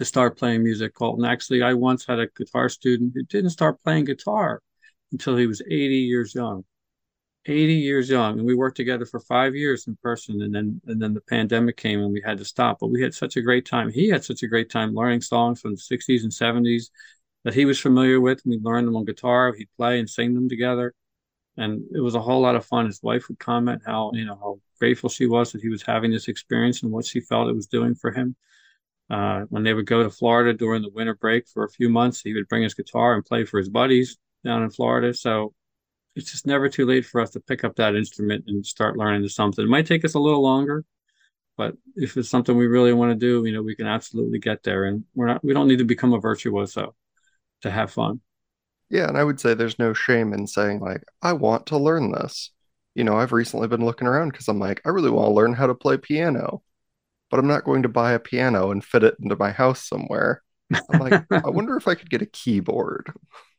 to 0.00 0.06
start 0.06 0.38
playing 0.38 0.64
music, 0.64 0.94
Colton. 0.94 1.24
Actually, 1.24 1.62
I 1.62 1.74
once 1.74 2.06
had 2.06 2.20
a 2.20 2.28
guitar 2.36 2.68
student 2.68 3.12
who 3.14 3.24
didn't 3.24 3.50
start 3.50 3.82
playing 3.82 4.06
guitar 4.06 4.62
until 5.12 5.36
he 5.36 5.46
was 5.48 5.62
80 5.62 5.96
years 5.96 6.34
young. 6.34 6.64
80 7.46 7.74
years 7.74 8.10
young 8.10 8.38
and 8.38 8.46
we 8.46 8.54
worked 8.54 8.76
together 8.76 9.06
for 9.06 9.20
five 9.20 9.54
years 9.54 9.86
in 9.86 9.96
person 10.02 10.42
and 10.42 10.54
then 10.54 10.80
and 10.86 11.00
then 11.00 11.14
the 11.14 11.20
pandemic 11.20 11.76
came 11.76 12.00
and 12.00 12.12
we 12.12 12.22
had 12.24 12.38
to 12.38 12.44
stop 12.44 12.78
but 12.80 12.88
we 12.88 13.00
had 13.02 13.14
such 13.14 13.36
a 13.36 13.42
great 13.42 13.64
time. 13.66 13.90
He 13.90 14.08
had 14.08 14.24
such 14.24 14.42
a 14.42 14.48
great 14.48 14.70
time 14.70 14.94
learning 14.94 15.22
songs 15.22 15.60
from 15.60 15.72
the 15.72 15.80
60s 15.80 16.24
and 16.24 16.32
70s 16.32 16.90
that 17.44 17.54
he 17.54 17.64
was 17.64 17.80
familiar 17.80 18.20
with 18.20 18.42
and 18.44 18.52
we 18.52 18.60
learned 18.60 18.86
them 18.86 18.96
on 18.96 19.04
guitar. 19.04 19.54
He'd 19.54 19.68
play 19.76 19.98
and 19.98 20.08
sing 20.08 20.34
them 20.34 20.48
together 20.48 20.94
and 21.56 21.82
it 21.94 22.00
was 22.00 22.14
a 22.14 22.20
whole 22.20 22.40
lot 22.40 22.56
of 22.56 22.64
fun. 22.64 22.86
His 22.86 23.02
wife 23.02 23.28
would 23.28 23.38
comment 23.38 23.82
how 23.84 24.12
you 24.14 24.24
know 24.24 24.36
how 24.36 24.60
grateful 24.78 25.10
she 25.10 25.26
was 25.26 25.52
that 25.52 25.62
he 25.62 25.68
was 25.68 25.82
having 25.82 26.10
this 26.10 26.28
experience 26.28 26.82
and 26.82 26.92
what 26.92 27.04
she 27.04 27.20
felt 27.20 27.48
it 27.48 27.56
was 27.56 27.66
doing 27.66 27.94
for 27.94 28.12
him. 28.12 28.36
Uh, 29.10 29.42
when 29.48 29.62
they 29.62 29.72
would 29.72 29.86
go 29.86 30.02
to 30.02 30.10
Florida 30.10 30.52
during 30.52 30.82
the 30.82 30.90
winter 30.90 31.14
break 31.14 31.48
for 31.48 31.64
a 31.64 31.70
few 31.70 31.88
months, 31.88 32.20
he 32.20 32.34
would 32.34 32.46
bring 32.48 32.62
his 32.62 32.74
guitar 32.74 33.14
and 33.14 33.24
play 33.24 33.44
for 33.44 33.58
his 33.58 33.70
buddies 33.70 34.18
down 34.44 34.62
in 34.62 34.70
Florida. 34.70 35.14
So 35.14 35.54
it's 36.18 36.32
just 36.32 36.46
never 36.46 36.68
too 36.68 36.84
late 36.84 37.06
for 37.06 37.20
us 37.20 37.30
to 37.30 37.40
pick 37.40 37.64
up 37.64 37.76
that 37.76 37.94
instrument 37.94 38.44
and 38.48 38.66
start 38.66 38.96
learning 38.96 39.28
something. 39.28 39.64
It 39.64 39.68
might 39.68 39.86
take 39.86 40.04
us 40.04 40.14
a 40.14 40.18
little 40.18 40.42
longer, 40.42 40.84
but 41.56 41.74
if 41.96 42.16
it's 42.16 42.28
something 42.28 42.56
we 42.56 42.66
really 42.66 42.92
want 42.92 43.10
to 43.12 43.14
do, 43.14 43.44
you 43.44 43.52
know, 43.52 43.62
we 43.62 43.76
can 43.76 43.86
absolutely 43.86 44.38
get 44.38 44.62
there. 44.62 44.84
And 44.84 45.04
we're 45.14 45.28
not, 45.28 45.44
we 45.44 45.54
don't 45.54 45.68
need 45.68 45.78
to 45.78 45.84
become 45.84 46.12
a 46.12 46.20
virtuoso 46.20 46.94
to 47.62 47.70
have 47.70 47.92
fun. 47.92 48.20
Yeah, 48.90 49.08
and 49.08 49.18
I 49.18 49.24
would 49.24 49.38
say 49.38 49.54
there's 49.54 49.78
no 49.78 49.92
shame 49.92 50.32
in 50.32 50.46
saying 50.46 50.80
like, 50.80 51.02
I 51.22 51.34
want 51.34 51.66
to 51.66 51.78
learn 51.78 52.12
this. 52.12 52.50
You 52.94 53.04
know, 53.04 53.16
I've 53.16 53.32
recently 53.32 53.68
been 53.68 53.84
looking 53.84 54.08
around 54.08 54.30
because 54.30 54.48
I'm 54.48 54.58
like, 54.58 54.80
I 54.84 54.88
really 54.88 55.10
want 55.10 55.26
to 55.26 55.34
learn 55.34 55.52
how 55.52 55.66
to 55.66 55.74
play 55.74 55.98
piano, 55.98 56.62
but 57.30 57.38
I'm 57.38 57.46
not 57.46 57.64
going 57.64 57.82
to 57.82 57.88
buy 57.88 58.12
a 58.12 58.18
piano 58.18 58.70
and 58.70 58.84
fit 58.84 59.04
it 59.04 59.16
into 59.22 59.36
my 59.36 59.52
house 59.52 59.86
somewhere. 59.86 60.42
I'm 60.72 60.98
like, 60.98 61.24
I 61.30 61.50
wonder 61.50 61.76
if 61.76 61.86
I 61.86 61.94
could 61.94 62.10
get 62.10 62.22
a 62.22 62.26
keyboard. 62.26 63.12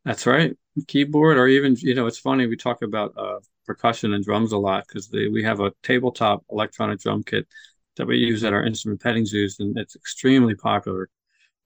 That's 0.05 0.25
right. 0.25 0.55
Keyboard, 0.87 1.37
or 1.37 1.47
even, 1.47 1.75
you 1.77 1.93
know, 1.93 2.07
it's 2.07 2.19
funny, 2.19 2.47
we 2.47 2.55
talk 2.55 2.81
about 2.81 3.13
uh, 3.17 3.39
percussion 3.65 4.13
and 4.13 4.23
drums 4.23 4.51
a 4.51 4.57
lot 4.57 4.85
because 4.87 5.09
we 5.11 5.43
have 5.43 5.59
a 5.59 5.73
tabletop 5.83 6.43
electronic 6.49 6.99
drum 6.99 7.23
kit 7.23 7.47
that 7.97 8.07
we 8.07 8.17
use 8.17 8.43
at 8.43 8.53
our 8.53 8.65
instrument 8.65 9.01
petting 9.01 9.25
zoos, 9.25 9.57
and 9.59 9.77
it's 9.77 9.95
extremely 9.95 10.55
popular. 10.55 11.09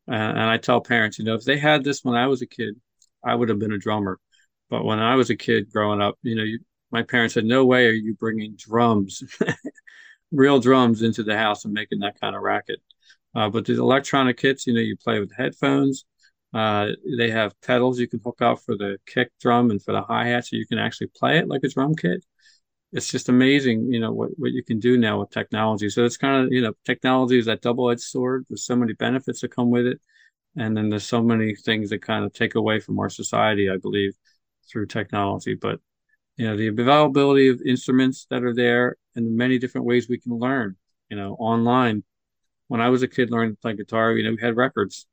Uh, 0.10 0.14
and 0.16 0.42
I 0.42 0.58
tell 0.58 0.82
parents, 0.82 1.20
you 1.20 1.26
know, 1.26 1.36
if 1.36 1.46
they 1.46 1.58
had 1.58 1.84
this 1.84 2.04
when 2.04 2.16
I 2.16 2.28
was 2.28 2.42
a 2.42 2.48
kid, 2.48 2.76
I 3.24 3.36
would 3.36 3.50
have 3.50 3.60
been 3.60 3.74
a 3.74 3.78
drummer. 3.78 4.20
But 4.70 4.84
when 4.84 5.00
I 5.00 5.16
was 5.16 5.30
a 5.30 5.36
kid 5.36 5.72
growing 5.72 6.02
up, 6.02 6.18
you 6.24 6.36
know, 6.36 6.44
you, 6.44 6.60
my 6.92 7.04
parents 7.04 7.36
said, 7.36 7.46
no 7.46 7.66
way 7.66 7.88
are 7.88 7.92
you 7.92 8.16
bringing 8.16 8.56
drums, 8.58 9.24
real 10.32 10.60
drums 10.60 11.02
into 11.02 11.24
the 11.24 11.38
house 11.38 11.66
and 11.66 11.74
making 11.74 12.00
that 12.00 12.20
kind 12.20 12.36
of 12.36 12.42
racket. 12.42 12.80
Uh, 13.36 13.50
but 13.50 13.66
the 13.66 13.74
electronic 13.74 14.38
kits, 14.38 14.68
you 14.68 14.74
know, 14.74 14.82
you 14.82 14.98
play 14.98 15.20
with 15.20 15.32
headphones. 15.36 16.06
Uh, 16.54 16.92
they 17.18 17.32
have 17.32 17.60
pedals 17.62 18.00
you 18.00 18.08
can 18.08 18.22
hook 18.24 18.42
up 18.42 18.60
for 18.60 18.78
the 18.78 18.98
kick 19.08 19.32
drum 19.42 19.72
and 19.72 19.82
for 19.82 19.92
the 19.92 20.02
hi-hat, 20.02 20.46
so 20.46 20.56
you 20.56 20.68
can 20.68 20.78
actually 20.78 21.08
play 21.08 21.40
it 21.40 21.48
like 21.48 21.64
a 21.64 21.70
drum 21.70 21.96
kit. 21.96 22.24
It's 22.92 23.10
just 23.10 23.28
amazing, 23.28 23.92
you 23.92 24.00
know, 24.00 24.12
what, 24.12 24.30
what 24.38 24.52
you 24.52 24.64
can 24.64 24.80
do 24.80 24.98
now 24.98 25.20
with 25.20 25.32
technology. 25.32 25.90
So 25.90 26.06
it's 26.06 26.18
kind 26.18 26.46
of, 26.46 26.52
you 26.52 26.62
know, 26.62 26.74
technology 26.86 27.40
is 27.40 27.48
that 27.48 27.62
double-edged 27.62 28.02
sword. 28.02 28.46
There's 28.48 28.66
so 28.66 28.76
many 28.76 28.94
benefits 28.94 29.42
that 29.42 29.56
come 29.56 29.72
with 29.72 29.88
it. 29.88 30.00
And 30.56 30.78
then 30.78 30.90
there's 30.90 31.08
so 31.08 31.24
many 31.24 31.56
things 31.56 31.90
that 31.90 32.04
kind 32.04 32.24
of 32.24 32.34
take 32.34 32.54
away 32.54 32.80
from 32.80 33.00
our 33.00 33.10
society, 33.10 33.68
I 33.68 33.78
believe, 33.78 34.14
through 34.70 34.86
technology. 34.86 35.56
But, 35.56 35.80
you 36.38 36.46
know, 36.46 36.56
the 36.56 36.68
availability 36.68 37.48
of 37.48 37.62
instruments 37.66 38.28
that 38.30 38.44
are 38.44 38.54
there 38.54 38.98
and 39.16 39.26
the 39.26 39.32
many 39.32 39.58
different 39.58 39.88
ways 39.88 40.08
we 40.08 40.20
can 40.20 40.38
learn, 40.38 40.76
you 41.10 41.18
know, 41.18 41.34
online. 41.40 42.04
When 42.68 42.82
I 42.82 42.90
was 42.90 43.02
a 43.02 43.08
kid 43.08 43.32
learning 43.32 43.56
to 43.56 43.62
play 43.62 43.76
guitar, 43.76 44.14
you 44.14 44.24
know, 44.24 44.32
we 44.32 44.42
had 44.42 44.56
records 44.56 45.08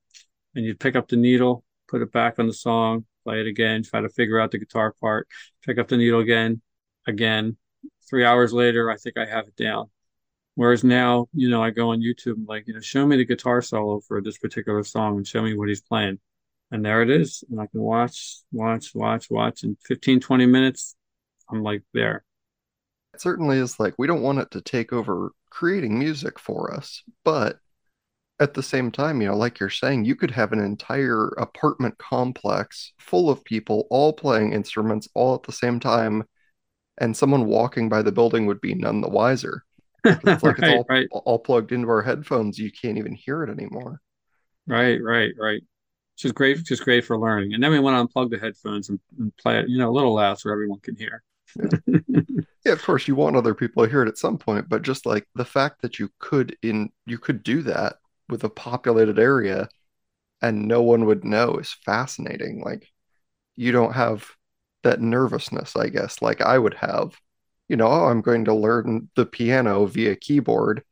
and 0.55 0.65
you'd 0.65 0.81
pick 0.81 0.97
up 0.97 1.09
the 1.09 1.17
needle, 1.17 1.65
put 1.89 2.03
it 2.03 2.13
back 2.13 2.39
on 2.39 2.47
the 2.47 2.53
song, 2.53 3.05
play 3.25 3.41
it 3.41 3.47
again, 3.47 3.83
try 3.83 4.01
to 4.01 4.09
figure 4.09 4.41
out 4.41 4.51
the 4.51 4.59
guitar 4.59 4.95
part, 5.01 5.29
pick 5.65 5.79
up 5.79 5.89
the 5.89 5.97
needle 5.97 6.21
again, 6.21 6.61
again. 7.07 7.57
Three 8.09 8.25
hours 8.25 8.53
later, 8.53 8.91
I 8.91 8.97
think 8.97 9.17
I 9.17 9.27
have 9.27 9.47
it 9.47 9.57
down. 9.57 9.91
Whereas 10.55 10.85
now, 10.85 11.27
you 11.33 11.49
know, 11.49 11.63
I 11.63 11.71
go 11.71 11.91
on 11.91 12.01
YouTube 12.01 12.35
and 12.35 12.49
like, 12.49 12.67
you 12.67 12.75
know, 12.75 12.81
show 12.81 13.07
me 13.07 13.17
the 13.17 13.25
guitar 13.25 13.63
solo 13.63 14.01
for 14.01 14.21
this 14.21 14.37
particular 14.37 14.83
song 14.83 15.17
and 15.17 15.27
show 15.27 15.43
me 15.43 15.57
what 15.57 15.69
he's 15.69 15.81
playing. 15.81 16.19
And 16.71 16.85
there 16.85 17.03
it 17.03 17.11
is. 17.11 17.45
And 17.51 17.61
I 17.61 17.67
can 17.67 17.81
watch, 17.81 18.39
watch, 18.53 18.95
watch, 18.95 19.31
watch. 19.31 19.65
In 19.65 19.77
15, 19.87 20.21
20 20.21 20.47
minutes, 20.47 20.97
I'm 21.51 21.63
like 21.63 21.83
there. 21.95 22.25
It 23.15 23.21
certainly 23.21 23.59
is 23.59 23.81
like 23.81 23.95
we 23.99 24.07
don't 24.07 24.23
want 24.23 24.39
it 24.39 24.51
to 24.53 24.61
take 24.61 24.93
over 24.93 25.33
creating 25.51 25.99
music 25.99 26.39
for 26.39 26.75
us, 26.75 27.03
but 27.25 27.59
at 28.41 28.55
the 28.55 28.63
same 28.63 28.91
time, 28.91 29.21
you 29.21 29.29
know, 29.29 29.37
like 29.37 29.61
you're 29.61 29.69
saying, 29.69 30.07
you 30.07 30.17
could 30.17 30.31
have 30.31 30.53
an 30.53 30.59
entire 30.59 31.29
apartment 31.37 31.99
complex 31.99 32.93
full 32.99 33.29
of 33.29 33.45
people 33.45 33.87
all 33.91 34.15
playing 34.15 34.55
instruments 34.55 35.09
all 35.15 35.35
at 35.35 35.43
the 35.43 35.53
same 35.53 35.79
time, 35.79 36.25
and 36.99 37.17
someone 37.17 37.47
walking 37.47 37.89
by 37.89 38.01
the 38.03 38.13
building 38.13 38.47
would 38.47 38.61
be 38.61 38.75
none 38.75 39.03
the 39.03 39.09
wiser. 39.09 39.65
It's 40.05 40.43
like 40.43 40.59
it's 40.59 40.69
all 40.69 40.87
right, 40.89 41.07
all 41.13 41.39
plugged 41.39 41.73
into 41.73 41.89
our 41.89 42.03
headphones. 42.03 42.59
You 42.59 42.73
can't 42.73 42.99
even 42.99 43.15
hear 43.15 43.43
it 43.45 43.51
anymore. 43.51 44.01
right, 44.67 45.01
right, 45.03 45.33
right. 45.39 45.63
Just 46.17 46.35
great, 46.35 46.63
just 46.65 46.85
great 46.85 47.05
for 47.05 47.19
learning. 47.19 47.55
And 47.55 47.63
then 47.63 47.71
we 47.71 47.79
want 47.79 48.11
to 48.11 48.15
unplug 48.15 48.31
the 48.31 48.39
headphones 48.39 48.89
and, 48.89 49.01
and 49.19 49.35
play 49.37 49.59
it, 49.59 49.69
you 49.69 49.79
know, 49.79 49.91
a 49.91 49.93
little 49.93 50.15
loud 50.15 50.39
so 50.39 50.51
everyone 50.51 50.81
can 50.81 50.97
hear. 50.97 51.23
Yeah. 51.57 52.21
Yeah, 52.65 52.73
of 52.73 52.83
course 52.83 53.09
you 53.09 53.15
want 53.15 53.37
other 53.37 53.55
people 53.55 53.83
to 53.83 53.91
hear 53.91 54.03
it 54.03 54.09
at 54.09 54.19
some 54.19 54.37
point, 54.37 54.69
but 54.69 54.83
just 54.83 55.07
like 55.07 55.27
the 55.35 55.47
fact 55.47 55.81
that 55.81 55.99
you 55.99 56.11
could 56.19 56.57
in 56.63 56.91
you 57.07 57.17
could 57.19 57.43
do 57.43 57.63
that 57.63 57.97
with 58.31 58.45
a 58.45 58.51
populated 58.51 59.19
area 59.19 59.69
and 60.43 60.67
no 60.67 60.83
one 60.83 61.05
would 61.07 61.25
know 61.25 61.57
is 61.57 61.77
fascinating. 61.85 62.63
Like 62.65 62.89
you 63.57 63.73
don't 63.73 63.93
have 63.93 64.27
that 64.83 65.01
nervousness, 65.01 65.77
I 65.77 65.89
guess, 65.89 66.23
like 66.23 66.41
I 66.41 66.59
would 66.59 66.75
have. 66.75 67.17
You 67.69 67.77
know, 67.77 67.87
oh, 67.87 68.07
I'm 68.07 68.21
going 68.21 68.47
to 68.47 68.55
learn 68.55 69.09
the 69.15 69.27
piano 69.27 69.87
via 69.87 70.17
keyboard. 70.17 70.83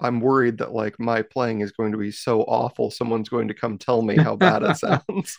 I'm 0.00 0.20
worried 0.20 0.58
that 0.58 0.72
like 0.72 0.98
my 0.98 1.22
playing 1.22 1.60
is 1.60 1.72
going 1.72 1.92
to 1.92 1.98
be 1.98 2.12
so 2.12 2.42
awful, 2.42 2.90
someone's 2.90 3.28
going 3.28 3.48
to 3.48 3.54
come 3.54 3.78
tell 3.78 4.00
me 4.00 4.16
how 4.16 4.36
bad 4.36 4.62
it 4.62 4.76
sounds. 4.78 5.38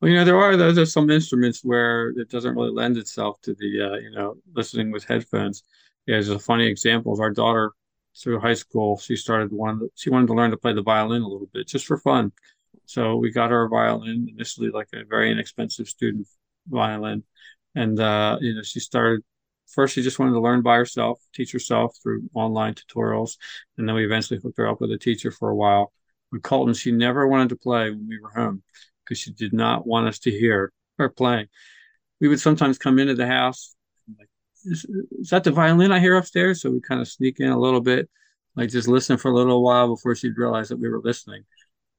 Well, 0.00 0.10
you 0.10 0.16
know, 0.18 0.24
there 0.24 0.36
are 0.36 0.56
those 0.56 0.78
are 0.78 0.86
some 0.86 1.10
instruments 1.10 1.64
where 1.64 2.10
it 2.10 2.28
doesn't 2.28 2.54
really 2.54 2.70
lend 2.70 2.98
itself 2.98 3.40
to 3.42 3.54
the 3.54 3.92
uh, 3.92 3.96
you 3.96 4.10
know 4.10 4.36
listening 4.54 4.92
with 4.92 5.04
headphones. 5.04 5.62
Yeah, 6.06 6.16
there's 6.16 6.28
a 6.28 6.38
funny 6.38 6.66
example 6.66 7.12
of 7.12 7.20
our 7.20 7.30
daughter 7.30 7.72
through 8.22 8.40
high 8.40 8.54
school. 8.54 8.96
She 8.98 9.16
started 9.16 9.52
one. 9.52 9.88
She 9.94 10.10
wanted 10.10 10.28
to 10.28 10.34
learn 10.34 10.50
to 10.50 10.56
play 10.56 10.72
the 10.72 10.82
violin 10.82 11.22
a 11.22 11.28
little 11.28 11.48
bit 11.52 11.68
just 11.68 11.86
for 11.86 11.98
fun. 11.98 12.32
So 12.86 13.16
we 13.16 13.30
got 13.30 13.50
her 13.50 13.64
a 13.64 13.68
violin 13.68 14.28
initially, 14.30 14.70
like 14.70 14.88
a 14.94 15.04
very 15.04 15.30
inexpensive 15.30 15.88
student 15.88 16.26
violin, 16.68 17.24
and 17.74 17.98
uh, 18.00 18.38
you 18.40 18.54
know 18.54 18.62
she 18.62 18.80
started. 18.80 19.22
First, 19.68 19.94
she 19.94 20.02
just 20.02 20.20
wanted 20.20 20.32
to 20.32 20.40
learn 20.40 20.62
by 20.62 20.76
herself, 20.76 21.20
teach 21.34 21.50
herself 21.50 21.96
through 22.00 22.30
online 22.34 22.74
tutorials, 22.74 23.36
and 23.76 23.88
then 23.88 23.96
we 23.96 24.04
eventually 24.04 24.38
hooked 24.40 24.58
her 24.58 24.68
up 24.68 24.80
with 24.80 24.92
a 24.92 24.98
teacher 24.98 25.32
for 25.32 25.50
a 25.50 25.56
while. 25.56 25.92
With 26.30 26.42
Colton, 26.42 26.74
she 26.74 26.92
never 26.92 27.26
wanted 27.26 27.48
to 27.50 27.56
play 27.56 27.90
when 27.90 28.06
we 28.08 28.20
were 28.20 28.30
home 28.30 28.62
because 29.04 29.18
she 29.18 29.32
did 29.32 29.52
not 29.52 29.86
want 29.86 30.06
us 30.06 30.20
to 30.20 30.30
hear 30.30 30.72
her 30.98 31.08
playing. 31.08 31.46
We 32.20 32.28
would 32.28 32.40
sometimes 32.40 32.78
come 32.78 32.98
into 32.98 33.14
the 33.14 33.26
house, 33.26 33.75
is, 34.66 35.30
that 35.30 35.44
the 35.44 35.50
violin 35.50 35.92
I 35.92 36.00
hear 36.00 36.16
upstairs? 36.16 36.62
So 36.62 36.70
we 36.70 36.80
kind 36.80 37.00
of 37.00 37.08
sneak 37.08 37.40
in 37.40 37.48
a 37.48 37.58
little 37.58 37.80
bit, 37.80 38.08
like 38.54 38.70
just 38.70 38.88
listen 38.88 39.16
for 39.16 39.30
a 39.30 39.34
little 39.34 39.62
while 39.62 39.88
before 39.88 40.14
she'd 40.14 40.38
realize 40.38 40.68
that 40.68 40.78
we 40.78 40.88
were 40.88 41.00
listening. 41.02 41.44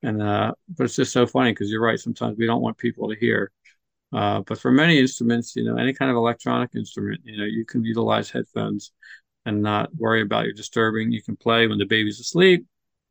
And 0.04 0.22
uh, 0.22 0.54
but 0.70 0.86
it's 0.86 0.96
just 0.96 1.12
so 1.12 1.26
funny 1.26 1.52
because 1.52 1.72
you're 1.72 1.82
right. 1.82 2.00
Sometimes 2.00 2.38
we 2.38 2.46
don't 2.46 2.62
want 2.62 2.78
people 2.78 3.10
to 3.10 3.16
hear. 3.16 3.52
Uh, 4.14 4.42
but 4.42 4.60
for 4.60 4.72
many 4.72 5.00
instruments, 5.00 5.56
you 5.56 5.64
know, 5.64 5.76
any 5.76 5.94
kind 5.94 6.10
of 6.12 6.18
electronic 6.18 6.72
instrument, 6.76 7.22
you 7.24 7.38
know, 7.38 7.44
you 7.44 7.66
can 7.66 7.84
utilize 7.84 8.30
headphones 8.30 8.92
and 9.46 9.62
not 9.62 9.94
worry 9.96 10.22
about 10.22 10.46
your 10.46 10.54
disturbing. 10.54 11.12
You 11.12 11.22
can 11.22 11.36
play 11.36 11.68
when 11.68 11.78
the 11.78 11.86
baby's 11.86 12.20
asleep 12.20 12.66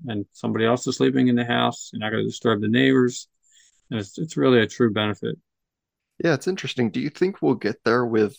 and 0.07 0.25
somebody 0.33 0.65
else 0.65 0.87
is 0.87 0.97
sleeping 0.97 1.29
in 1.29 1.35
the 1.35 1.45
house. 1.45 1.91
You're 1.93 2.01
not 2.01 2.11
going 2.11 2.23
to 2.23 2.29
disturb 2.29 2.61
the 2.61 2.69
neighbors. 2.69 3.29
And 3.91 4.01
it's 4.01 4.19
it's 4.19 4.37
really 4.37 4.61
a 4.61 4.67
true 4.67 4.93
benefit. 4.93 5.37
Yeah, 6.23 6.35
it's 6.35 6.49
interesting. 6.49 6.91
Do 6.91 7.01
you 7.01 7.11
think 7.11 7.41
we'll 7.41 7.55
get 7.55 7.77
there 7.85 8.05
with 8.05 8.37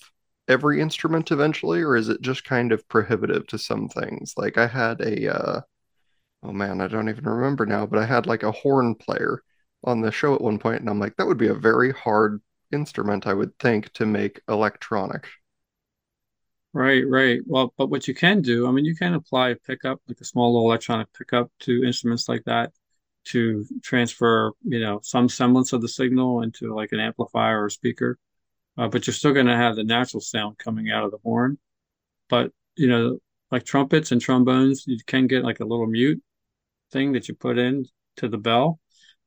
every 0.48 0.82
instrument 0.82 1.32
eventually, 1.32 1.82
or 1.82 1.96
is 1.96 2.10
it 2.10 2.22
just 2.22 2.44
kind 2.46 2.72
of 2.72 2.88
prohibitive 2.90 3.48
to 3.48 3.58
some 3.58 3.90
things? 3.90 4.34
Like 4.38 4.58
I 4.58 4.68
had 4.68 5.02
a, 5.02 5.34
uh, 5.36 5.62
oh 6.44 6.54
man, 6.54 6.82
I 6.82 6.88
don't 6.88 7.10
even 7.10 7.26
remember 7.28 7.66
now, 7.66 7.86
but 7.86 8.00
I 8.00 8.06
had 8.06 8.28
like 8.28 8.44
a 8.44 8.52
horn 8.52 8.96
player 8.96 9.44
on 9.84 10.02
the 10.02 10.12
show 10.12 10.36
at 10.36 10.42
one 10.42 10.60
point, 10.60 10.82
and 10.82 10.90
I'm 10.90 11.00
like, 11.00 11.16
that 11.18 11.28
would 11.28 11.38
be 11.38 11.48
a 11.48 11.54
very 11.56 11.92
hard 11.94 12.42
instrument, 12.72 13.28
I 13.28 13.34
would 13.34 13.58
think, 13.60 13.94
to 13.94 14.06
make 14.06 14.42
electronic. 14.50 15.28
Right, 16.74 17.08
right. 17.08 17.40
Well, 17.46 17.74
but 17.78 17.88
what 17.90 18.08
you 18.08 18.14
can 18.14 18.42
do, 18.42 18.68
I 18.68 18.72
mean, 18.72 18.86
you 18.86 18.96
can 18.96 19.14
apply 19.16 19.50
a 19.50 19.56
pickup, 19.56 20.02
like 20.08 20.22
a 20.22 20.26
small 20.26 20.54
little 20.54 20.70
electronic 20.70 21.12
pickup 21.14 21.52
to 21.62 21.84
instruments 21.84 22.30
like 22.30 22.44
that 22.46 22.72
to 23.26 23.66
transfer, 23.84 24.52
you 24.64 24.80
know, 24.80 25.00
some 25.04 25.28
semblance 25.30 25.74
of 25.74 25.82
the 25.82 25.88
signal 25.88 26.44
into 26.44 26.74
like 26.76 26.92
an 26.92 27.00
amplifier 27.00 27.64
or 27.64 27.70
speaker. 27.70 28.18
Uh, 28.78 28.88
but 28.88 29.08
you're 29.08 29.14
still 29.14 29.34
going 29.34 29.48
to 29.48 29.56
have 29.56 29.76
the 29.76 29.84
natural 29.84 30.22
sound 30.22 30.58
coming 30.58 30.92
out 30.92 31.04
of 31.04 31.12
the 31.12 31.18
horn. 31.24 31.58
But, 32.30 32.52
you 32.76 32.88
know, 32.88 33.20
like 33.52 33.64
trumpets 33.64 34.12
and 34.12 34.22
trombones, 34.22 34.86
you 34.86 34.98
can 35.06 35.28
get 35.28 35.44
like 35.44 35.60
a 35.60 35.66
little 35.66 35.88
mute 35.88 36.22
thing 36.92 37.14
that 37.14 37.28
you 37.28 37.34
put 37.34 37.58
in 37.58 37.86
to 38.18 38.28
the 38.28 38.38
bell. 38.38 38.80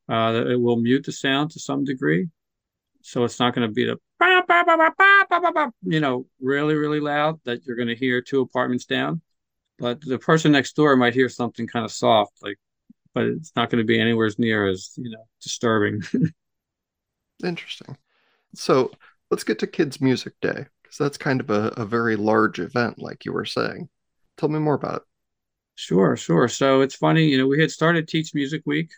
Uh, 0.09 0.33
that 0.33 0.47
it 0.49 0.61
will 0.61 0.77
mute 0.77 1.05
the 1.07 1.13
sound 1.13 1.53
to 1.53 1.61
some 1.61 1.85
degree. 1.85 2.29
So 3.03 3.23
it's 3.25 3.39
not 3.39 3.55
going 3.55 3.69
to 3.69 3.73
be 3.73 3.85
the, 3.87 3.97
you 5.83 6.01
know, 6.01 6.27
really, 6.41 6.75
really 6.75 7.01
loud 7.01 7.41
that 7.45 7.65
you're 7.65 7.77
going 7.77 7.89
to 7.89 7.95
hear 7.95 8.21
two 8.21 8.41
apartments 8.41 8.87
down. 8.87 9.21
But 9.79 10.01
the 10.01 10.19
person 10.19 10.53
next 10.53 10.75
door 10.75 10.97
might 10.97 11.15
hear 11.15 11.29
something 11.29 11.67
kind 11.67 11.85
of 11.85 11.93
soft, 11.93 12.33
like 12.43 12.59
but 13.15 13.25
it's 13.25 13.53
not 13.57 13.71
going 13.71 13.79
to 13.79 13.87
be 13.87 14.01
anywhere 14.01 14.31
near 14.39 14.67
as 14.67 14.93
you 14.97 15.11
know 15.11 15.25
disturbing. 15.43 16.03
Interesting. 17.45 17.97
So 18.55 18.91
let's 19.31 19.45
get 19.45 19.59
to 19.61 19.67
Kids 19.67 20.01
Music 20.01 20.35
Day 20.41 20.67
because 20.83 20.99
that's 20.99 21.17
kind 21.17 21.41
of 21.41 21.51
a, 21.51 21.69
a 21.77 21.85
very 21.85 22.17
large 22.17 22.59
event, 22.59 22.99
like 22.99 23.25
you 23.25 23.33
were 23.33 23.45
saying. 23.45 23.89
Tell 24.37 24.49
me 24.49 24.59
more 24.59 24.75
about 24.75 24.97
it. 24.97 25.03
Sure, 25.77 26.17
sure. 26.17 26.49
So 26.49 26.81
it's 26.81 26.97
funny, 26.97 27.27
you 27.27 27.39
know, 27.39 27.47
we 27.47 27.61
had 27.61 27.71
started 27.71 28.07
Teach 28.07 28.35
Music 28.35 28.63
Week, 28.67 28.91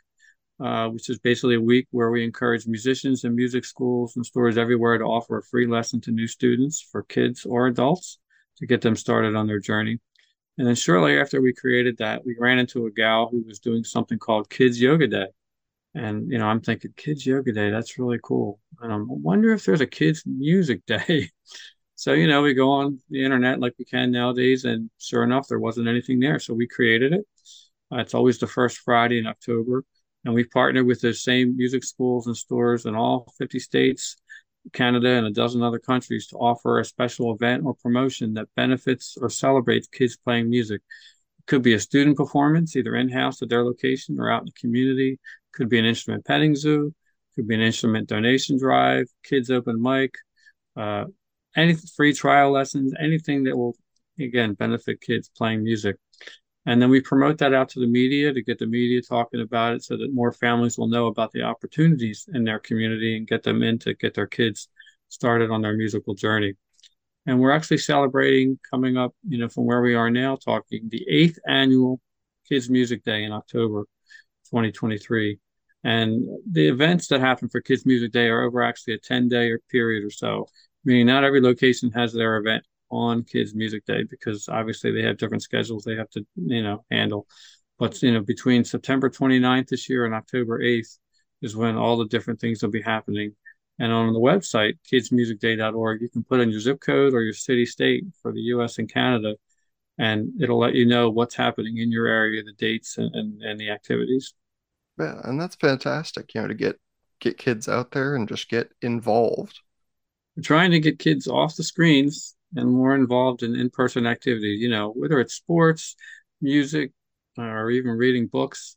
uh, 0.63 0.89
which 0.89 1.09
is 1.11 1.19
basically 1.19 1.57
a 1.57 1.61
week 1.61 1.87
where 1.91 2.11
we 2.11 2.25
encourage 2.25 2.67
musicians 2.67 3.25
and 3.25 3.35
music 3.35 3.65
schools 3.65 4.17
and 4.17 4.27
stores 4.27 4.59
everywhere 4.59 4.99
to 4.99 5.05
offer 5.05 5.39
a 5.39 5.43
free 5.43 5.67
lesson 5.67 6.01
to 6.03 6.11
new 6.11 6.27
students 6.27 6.81
for 6.81 7.03
kids 7.05 7.45
or 7.45 7.67
adults 7.67 8.19
to 8.57 8.67
get 8.67 8.81
them 8.81 8.97
started 8.97 9.37
on 9.37 9.47
their 9.47 9.61
journey. 9.61 9.99
And 10.59 10.67
then 10.67 10.75
shortly 10.75 11.19
after 11.19 11.41
we 11.41 11.53
created 11.53 11.99
that, 11.99 12.25
we 12.25 12.37
ran 12.39 12.59
into 12.59 12.87
a 12.87 12.91
gal 12.91 13.29
who 13.31 13.43
was 13.47 13.59
doing 13.59 13.85
something 13.85 14.19
called 14.19 14.51
Kids 14.51 14.81
Yoga 14.81 15.07
Day. 15.07 15.27
And, 15.95 16.31
you 16.31 16.39
know, 16.39 16.47
I'm 16.47 16.61
thinking, 16.61 16.93
Kids 16.97 17.27
Yoga 17.27 17.53
Day, 17.53 17.71
that's 17.71 17.99
really 17.99 18.19
cool. 18.23 18.59
And 18.81 18.93
I'm, 18.93 19.07
wonder 19.09 19.53
if 19.53 19.65
there's 19.65 19.81
a 19.81 19.87
Kids 19.87 20.23
Music 20.27 20.85
Day. 20.87 21.31
so, 21.95 22.13
you 22.13 22.27
know, 22.27 22.43
we 22.43 22.55
go 22.55 22.71
on 22.71 22.99
the 23.11 23.25
internet 23.25 23.61
like 23.61 23.75
we 23.79 23.85
can 23.85 24.11
nowadays. 24.11 24.65
And 24.65 24.91
sure 24.99 25.23
enough, 25.23 25.49
there 25.49 25.61
wasn't 25.61 25.89
anything 25.89 26.21
there. 26.21 26.39
So 26.39 26.55
we 26.55 26.67
created 26.67 27.13
it. 27.13 27.27
Uh, 27.93 27.99
it's 27.99 28.15
always 28.15 28.39
the 28.39 28.47
first 28.47 28.79
Friday 28.79 29.19
in 29.19 29.27
October. 29.27 29.85
And 30.25 30.35
we've 30.35 30.51
partnered 30.51 30.87
with 30.87 31.01
the 31.01 31.13
same 31.13 31.57
music 31.57 31.85
schools 31.85 32.27
and 32.27 32.37
stores 32.37 32.87
in 32.87 32.95
all 32.95 33.33
50 33.39 33.59
states 33.59 34.17
Canada, 34.73 35.09
and 35.09 35.27
a 35.27 35.31
dozen 35.31 35.63
other 35.63 35.79
countries 35.79 36.27
to 36.29 36.37
offer 36.37 36.79
a 36.79 36.85
special 36.85 37.35
event 37.35 37.65
or 37.65 37.75
promotion 37.75 38.35
that 38.35 38.49
benefits 38.55 39.17
or 39.21 39.29
celebrates 39.29 39.89
kids 39.89 40.17
playing 40.17 40.49
music. 40.49 40.83
It 41.39 41.47
could 41.47 41.63
be 41.63 41.75
a 41.75 41.81
student 41.81 42.17
performance, 42.17 42.77
either 42.77 42.95
in 42.95 43.09
house 43.09 43.43
at 43.43 43.49
their 43.49 43.65
location 43.65 44.21
or 44.21 44.31
out 44.31 44.43
in 44.43 44.47
the 44.47 44.53
community. 44.53 45.19
Could 45.53 45.69
be 45.69 45.79
an 45.79 45.85
instrument 45.85 46.25
petting 46.25 46.55
zoo. 46.55 46.95
Could 47.35 47.49
be 47.49 47.55
an 47.55 47.61
instrument 47.61 48.09
donation 48.09 48.59
drive, 48.59 49.07
kids 49.25 49.51
open 49.51 49.81
mic, 49.81 50.15
uh, 50.77 51.05
any 51.57 51.75
free 51.75 52.13
trial 52.13 52.51
lessons, 52.51 52.93
anything 53.01 53.45
that 53.45 53.57
will 53.57 53.75
again 54.19 54.55
benefit 54.55 55.01
kids 55.01 55.31
playing 55.37 55.63
music. 55.63 55.97
And 56.65 56.81
then 56.81 56.91
we 56.91 57.01
promote 57.01 57.39
that 57.39 57.55
out 57.55 57.71
to 57.71 57.81
the 57.81 57.87
media 57.87 58.33
to 58.33 58.43
get 58.43 58.59
the 58.59 58.67
media 58.67 59.03
talking 59.03 59.41
about 59.41 59.75
it 59.75 59.83
so 59.83 59.97
that 59.97 60.15
more 60.15 60.31
families 60.31 60.79
will 60.79 60.87
know 60.87 61.07
about 61.07 61.33
the 61.33 61.43
opportunities 61.43 62.29
in 62.33 62.45
their 62.45 62.61
community 62.61 63.17
and 63.17 63.27
get 63.27 63.43
them 63.43 63.63
in 63.63 63.79
to 63.81 63.95
get 63.95 64.15
their 64.15 64.29
kids 64.29 64.69
started 65.09 65.51
on 65.51 65.63
their 65.63 65.77
musical 65.77 66.15
journey. 66.15 66.55
And 67.27 67.41
we're 67.41 67.51
actually 67.53 67.79
celebrating 67.79 68.59
coming 68.69 68.97
up, 68.97 69.15
you 69.27 69.39
know, 69.39 69.49
from 69.49 69.65
where 69.65 69.81
we 69.81 69.95
are 69.95 70.11
now, 70.11 70.37
talking 70.37 70.89
the 70.89 71.05
eighth 71.09 71.39
annual 71.47 72.01
Kids 72.49 72.69
Music 72.69 73.05
Day 73.05 73.25
in 73.25 73.33
October 73.33 73.85
2023. 74.53 75.39
And 75.85 76.29
the 76.51 76.69
events 76.69 77.09
that 77.09 77.21
happen 77.21 77.49
for 77.49 77.61
Kids 77.61 77.85
Music 77.85 78.13
Day 78.13 78.29
are 78.29 78.45
over 78.45 78.63
actually 78.63 78.95
a 78.95 78.99
10 78.99 79.29
day 79.29 79.53
period 79.71 80.05
or 80.05 80.11
so, 80.11 80.47
meaning 80.85 81.07
not 81.07 81.25
every 81.25 81.41
location 81.41 81.91
has 81.93 82.13
their 82.13 82.37
event 82.37 82.65
on 82.91 83.25
Kids 83.25 83.55
Music 83.55 83.85
Day 83.87 84.05
because 84.09 84.49
obviously 84.49 84.93
they 84.93 85.03
have 85.03 85.17
different 85.17 85.43
schedules 85.43 85.83
they 85.83 85.97
have 85.97 86.11
to, 86.11 86.25
you 86.37 86.63
know, 86.63 86.85
handle. 86.91 87.27
But, 87.79 88.01
you 88.03 88.13
know, 88.13 88.21
between 88.21 88.65
September 88.65 89.11
29th 89.11 89.69
this 89.69 89.89
year 89.89 90.05
and 90.05 90.15
October 90.15 90.61
8th 90.61 90.99
is 91.41 91.57
when 91.57 91.77
all 91.77 91.97
the 91.97 92.07
different 92.07 92.41
things 92.41 92.63
will 92.63 92.71
be 92.71 92.83
happening. 92.83 93.35
And 93.81 93.91
on 93.91 94.13
the 94.13 94.21
website, 94.21 94.75
kidsmusicday.org, 94.93 96.03
you 96.03 96.09
can 96.09 96.23
put 96.23 96.41
in 96.41 96.51
your 96.51 96.61
zip 96.61 96.81
code 96.81 97.15
or 97.15 97.23
your 97.23 97.33
city 97.33 97.67
state 97.67 98.05
for 98.21 98.31
the 98.31 98.43
US 98.43 98.79
and 98.79 98.93
Canada, 98.93 99.35
and 99.99 100.41
it'll 100.41 100.59
let 100.59 100.75
you 100.75 100.87
know 100.87 101.11
what's 101.11 101.35
happening 101.35 101.79
in 101.79 101.91
your 101.91 102.07
area, 102.07 102.43
the 102.45 102.53
dates 102.53 102.99
and, 102.99 103.13
and, 103.15 103.43
and 103.43 103.59
the 103.59 103.71
activities. 103.71 104.35
Yeah, 104.99 105.21
and 105.25 105.41
that's 105.41 105.57
fantastic, 105.57 106.35
you 106.35 106.43
know, 106.43 106.49
to 106.49 106.55
get 106.55 106.79
get 107.21 107.39
kids 107.39 107.69
out 107.69 107.93
there 107.93 108.17
and 108.17 108.29
just 108.29 108.49
get 108.49 108.71
involved. 108.83 109.61
We're 110.37 110.43
trying 110.43 110.73
to 110.73 110.81
get 110.81 110.99
kids 110.99 111.29
off 111.29 111.57
the 111.57 111.65
screens 111.65 112.37
and 112.57 112.71
more 112.71 112.95
involved 112.95 113.43
in 113.43 113.57
in-person 113.57 114.07
activities 114.07 114.61
you 114.61 114.69
know 114.69 114.91
whether 114.93 115.21
it's 115.21 115.35
sports 115.35 115.97
music 116.41 116.93
or 117.39 117.71
even 117.71 117.93
reading 117.93 118.27
books 118.27 118.77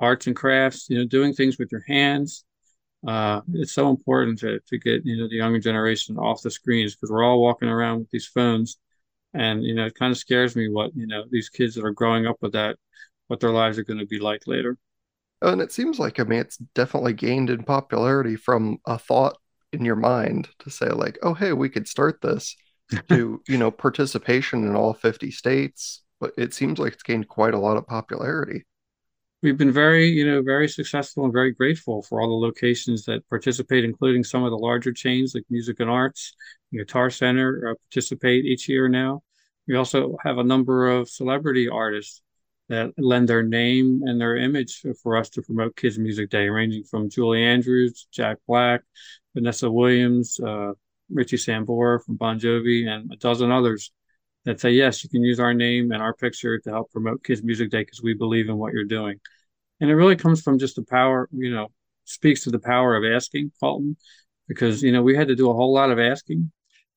arts 0.00 0.26
and 0.26 0.36
crafts 0.36 0.86
you 0.90 0.98
know 0.98 1.06
doing 1.06 1.32
things 1.34 1.58
with 1.58 1.72
your 1.72 1.84
hands 1.88 2.44
uh, 3.06 3.40
it's 3.54 3.72
so 3.72 3.90
important 3.90 4.38
to, 4.38 4.60
to 4.68 4.78
get 4.78 5.04
you 5.06 5.16
know 5.16 5.28
the 5.28 5.36
younger 5.36 5.58
generation 5.60 6.16
off 6.18 6.42
the 6.42 6.50
screens 6.50 6.94
because 6.94 7.10
we're 7.10 7.24
all 7.24 7.42
walking 7.42 7.68
around 7.68 8.00
with 8.00 8.10
these 8.10 8.26
phones 8.26 8.78
and 9.34 9.64
you 9.64 9.74
know 9.74 9.86
it 9.86 9.94
kind 9.94 10.12
of 10.12 10.18
scares 10.18 10.56
me 10.56 10.68
what 10.68 10.92
you 10.96 11.06
know 11.06 11.24
these 11.30 11.48
kids 11.48 11.74
that 11.74 11.84
are 11.84 11.92
growing 11.92 12.26
up 12.26 12.36
with 12.42 12.52
that 12.52 12.76
what 13.28 13.40
their 13.40 13.50
lives 13.50 13.78
are 13.78 13.84
going 13.84 14.00
to 14.00 14.06
be 14.06 14.18
like 14.20 14.46
later 14.46 14.78
and 15.42 15.60
it 15.60 15.72
seems 15.72 15.98
like 15.98 16.18
i 16.20 16.24
mean 16.24 16.40
it's 16.40 16.56
definitely 16.74 17.12
gained 17.12 17.50
in 17.50 17.62
popularity 17.62 18.36
from 18.36 18.78
a 18.86 18.98
thought 18.98 19.36
in 19.72 19.84
your 19.84 19.96
mind 19.96 20.48
to 20.58 20.70
say 20.70 20.88
like 20.88 21.18
oh 21.22 21.34
hey 21.34 21.52
we 21.52 21.68
could 21.68 21.88
start 21.88 22.20
this 22.20 22.56
to 23.08 23.42
you 23.48 23.58
know 23.58 23.70
participation 23.70 24.66
in 24.66 24.74
all 24.74 24.94
50 24.94 25.30
states 25.30 26.02
but 26.20 26.32
it 26.36 26.54
seems 26.54 26.78
like 26.78 26.92
it's 26.92 27.02
gained 27.02 27.28
quite 27.28 27.54
a 27.54 27.58
lot 27.58 27.76
of 27.76 27.86
popularity 27.86 28.64
we've 29.42 29.58
been 29.58 29.72
very, 29.72 30.08
you 30.08 30.24
know, 30.24 30.40
very 30.40 30.68
successful 30.68 31.24
and 31.24 31.32
very 31.32 31.52
grateful 31.52 32.02
for 32.02 32.20
all 32.20 32.28
the 32.28 32.46
locations 32.46 33.04
that 33.04 33.28
participate, 33.28 33.84
including 33.84 34.24
some 34.24 34.44
of 34.44 34.50
the 34.50 34.56
larger 34.56 34.92
chains 34.92 35.34
like 35.34 35.44
Music 35.50 35.80
and 35.80 35.90
Arts, 35.90 36.34
Guitar 36.72 37.10
Center 37.10 37.70
uh, 37.70 37.74
participate 37.90 38.44
each 38.44 38.68
year 38.68 38.88
now. 38.88 39.22
We 39.66 39.76
also 39.76 40.16
have 40.24 40.38
a 40.38 40.44
number 40.44 40.88
of 40.88 41.08
celebrity 41.08 41.68
artists 41.68 42.22
that 42.68 42.92
lend 42.96 43.28
their 43.28 43.42
name 43.42 44.02
and 44.04 44.20
their 44.20 44.36
image 44.36 44.82
for 45.02 45.16
us 45.16 45.28
to 45.30 45.42
promote 45.42 45.76
Kids 45.76 45.98
Music 45.98 46.30
Day, 46.30 46.48
ranging 46.48 46.84
from 46.84 47.10
Julie 47.10 47.44
Andrews, 47.44 48.06
Jack 48.12 48.38
Black, 48.46 48.82
Vanessa 49.34 49.70
Williams, 49.70 50.38
uh, 50.40 50.72
Richie 51.10 51.36
Sambora 51.36 52.02
from 52.04 52.16
Bon 52.16 52.38
Jovi, 52.38 52.86
and 52.86 53.12
a 53.12 53.16
dozen 53.16 53.50
others 53.50 53.92
that 54.44 54.60
say, 54.60 54.70
yes, 54.70 55.04
you 55.04 55.10
can 55.10 55.22
use 55.22 55.38
our 55.38 55.54
name 55.54 55.92
and 55.92 56.02
our 56.02 56.14
picture 56.14 56.58
to 56.58 56.70
help 56.70 56.90
promote 56.90 57.22
Kids 57.22 57.42
Music 57.42 57.70
Day 57.70 57.82
because 57.82 58.02
we 58.02 58.14
believe 58.14 58.48
in 58.48 58.56
what 58.56 58.72
you're 58.72 58.84
doing. 58.84 59.20
And 59.80 59.90
it 59.90 59.94
really 59.94 60.16
comes 60.16 60.42
from 60.42 60.58
just 60.58 60.76
the 60.76 60.84
power, 60.84 61.28
you 61.32 61.52
know, 61.52 61.68
speaks 62.04 62.44
to 62.44 62.50
the 62.50 62.58
power 62.58 62.96
of 62.96 63.04
asking, 63.04 63.52
Colton, 63.60 63.96
because, 64.48 64.82
you 64.82 64.92
know, 64.92 65.02
we 65.02 65.16
had 65.16 65.28
to 65.28 65.36
do 65.36 65.50
a 65.50 65.54
whole 65.54 65.72
lot 65.72 65.90
of 65.90 65.98
asking, 65.98 66.50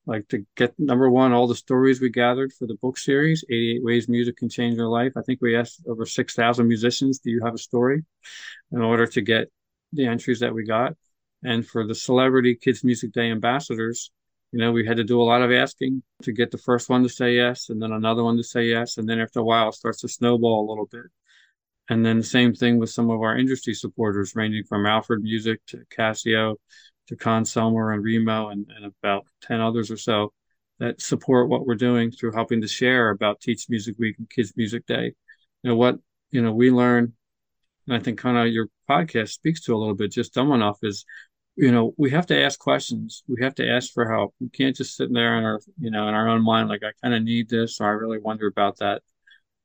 like 0.06 0.28
to 0.28 0.46
get 0.56 0.72
number 0.78 1.10
one, 1.10 1.32
all 1.32 1.48
the 1.48 1.54
stories 1.54 2.00
we 2.00 2.10
gathered 2.10 2.52
for 2.52 2.66
the 2.66 2.76
book 2.76 2.96
series, 2.96 3.44
88 3.50 3.84
Ways 3.84 4.08
Music 4.08 4.36
Can 4.36 4.48
Change 4.48 4.76
Your 4.76 4.88
Life. 4.88 5.12
I 5.16 5.22
think 5.22 5.40
we 5.42 5.56
asked 5.56 5.82
over 5.88 6.06
6,000 6.06 6.66
musicians, 6.66 7.18
do 7.18 7.30
you 7.30 7.44
have 7.44 7.54
a 7.54 7.58
story 7.58 8.04
in 8.72 8.80
order 8.80 9.06
to 9.06 9.20
get 9.20 9.48
the 9.92 10.06
entries 10.06 10.40
that 10.40 10.54
we 10.54 10.64
got? 10.64 10.94
And 11.42 11.66
for 11.66 11.86
the 11.86 11.94
Celebrity 11.94 12.54
Kids 12.54 12.84
Music 12.84 13.12
Day 13.12 13.30
ambassadors, 13.30 14.10
you 14.52 14.60
know, 14.60 14.70
we 14.70 14.86
had 14.86 14.96
to 14.98 15.04
do 15.04 15.20
a 15.20 15.24
lot 15.24 15.42
of 15.42 15.50
asking 15.50 16.02
to 16.22 16.32
get 16.32 16.50
the 16.50 16.58
first 16.58 16.88
one 16.88 17.02
to 17.02 17.08
say 17.08 17.34
yes, 17.34 17.68
and 17.68 17.82
then 17.82 17.92
another 17.92 18.22
one 18.22 18.36
to 18.36 18.44
say 18.44 18.66
yes, 18.66 18.98
and 18.98 19.08
then 19.08 19.20
after 19.20 19.40
a 19.40 19.44
while, 19.44 19.68
it 19.68 19.74
starts 19.74 20.00
to 20.00 20.08
snowball 20.08 20.66
a 20.66 20.70
little 20.70 20.86
bit. 20.86 21.10
And 21.88 22.04
then 22.04 22.18
the 22.18 22.24
same 22.24 22.54
thing 22.54 22.78
with 22.78 22.90
some 22.90 23.10
of 23.10 23.20
our 23.20 23.36
industry 23.36 23.74
supporters, 23.74 24.34
ranging 24.34 24.64
from 24.64 24.86
Alfred 24.86 25.22
Music 25.22 25.60
to 25.66 25.82
Casio 25.96 26.56
to 27.08 27.16
Conn-Selmer 27.16 27.94
and 27.94 28.04
Remo 28.04 28.48
and, 28.48 28.66
and 28.74 28.92
about 29.02 29.26
10 29.42 29.60
others 29.60 29.90
or 29.90 29.96
so 29.96 30.32
that 30.78 31.00
support 31.00 31.48
what 31.48 31.66
we're 31.66 31.74
doing 31.74 32.10
through 32.10 32.32
helping 32.32 32.60
to 32.60 32.68
share 32.68 33.10
about 33.10 33.40
Teach 33.40 33.68
Music 33.68 33.96
Week 33.98 34.16
and 34.18 34.28
Kids 34.28 34.52
Music 34.56 34.84
Day. 34.86 35.14
You 35.62 35.70
know, 35.70 35.76
what, 35.76 35.96
you 36.30 36.42
know, 36.42 36.52
we 36.52 36.70
learn, 36.70 37.14
and 37.86 37.96
I 37.96 38.00
think 38.00 38.18
kind 38.18 38.36
of 38.36 38.52
your 38.52 38.68
podcast 38.88 39.30
speaks 39.30 39.62
to 39.62 39.74
a 39.74 39.78
little 39.78 39.94
bit, 39.94 40.12
just 40.12 40.34
dumb 40.34 40.52
enough 40.52 40.78
is 40.82 41.04
you 41.56 41.72
know, 41.72 41.94
we 41.96 42.10
have 42.10 42.26
to 42.26 42.38
ask 42.38 42.58
questions. 42.58 43.24
We 43.26 43.42
have 43.42 43.54
to 43.56 43.68
ask 43.68 43.92
for 43.92 44.10
help. 44.10 44.34
We 44.40 44.50
can't 44.50 44.76
just 44.76 44.94
sit 44.94 45.12
there 45.12 45.38
in 45.38 45.44
our, 45.44 45.60
you 45.80 45.90
know, 45.90 46.06
in 46.06 46.14
our 46.14 46.28
own 46.28 46.44
mind, 46.44 46.68
like 46.68 46.82
I 46.84 46.90
kind 47.02 47.14
of 47.14 47.22
need 47.22 47.48
this, 47.48 47.80
or 47.80 47.86
I 47.86 47.90
really 47.92 48.18
wonder 48.18 48.46
about 48.46 48.78
that. 48.78 49.02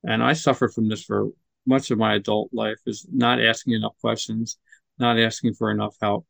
And 0.04 0.24
I 0.24 0.34
suffered 0.34 0.74
from 0.74 0.88
this 0.88 1.04
for 1.04 1.30
much 1.66 1.92
of 1.92 1.98
my 1.98 2.16
adult 2.16 2.50
life 2.54 2.80
is 2.86 3.06
not 3.12 3.42
asking 3.42 3.74
enough 3.74 3.96
questions, 4.00 4.58
not 4.98 5.20
asking 5.20 5.54
for 5.54 5.70
enough 5.70 5.96
help. 6.02 6.26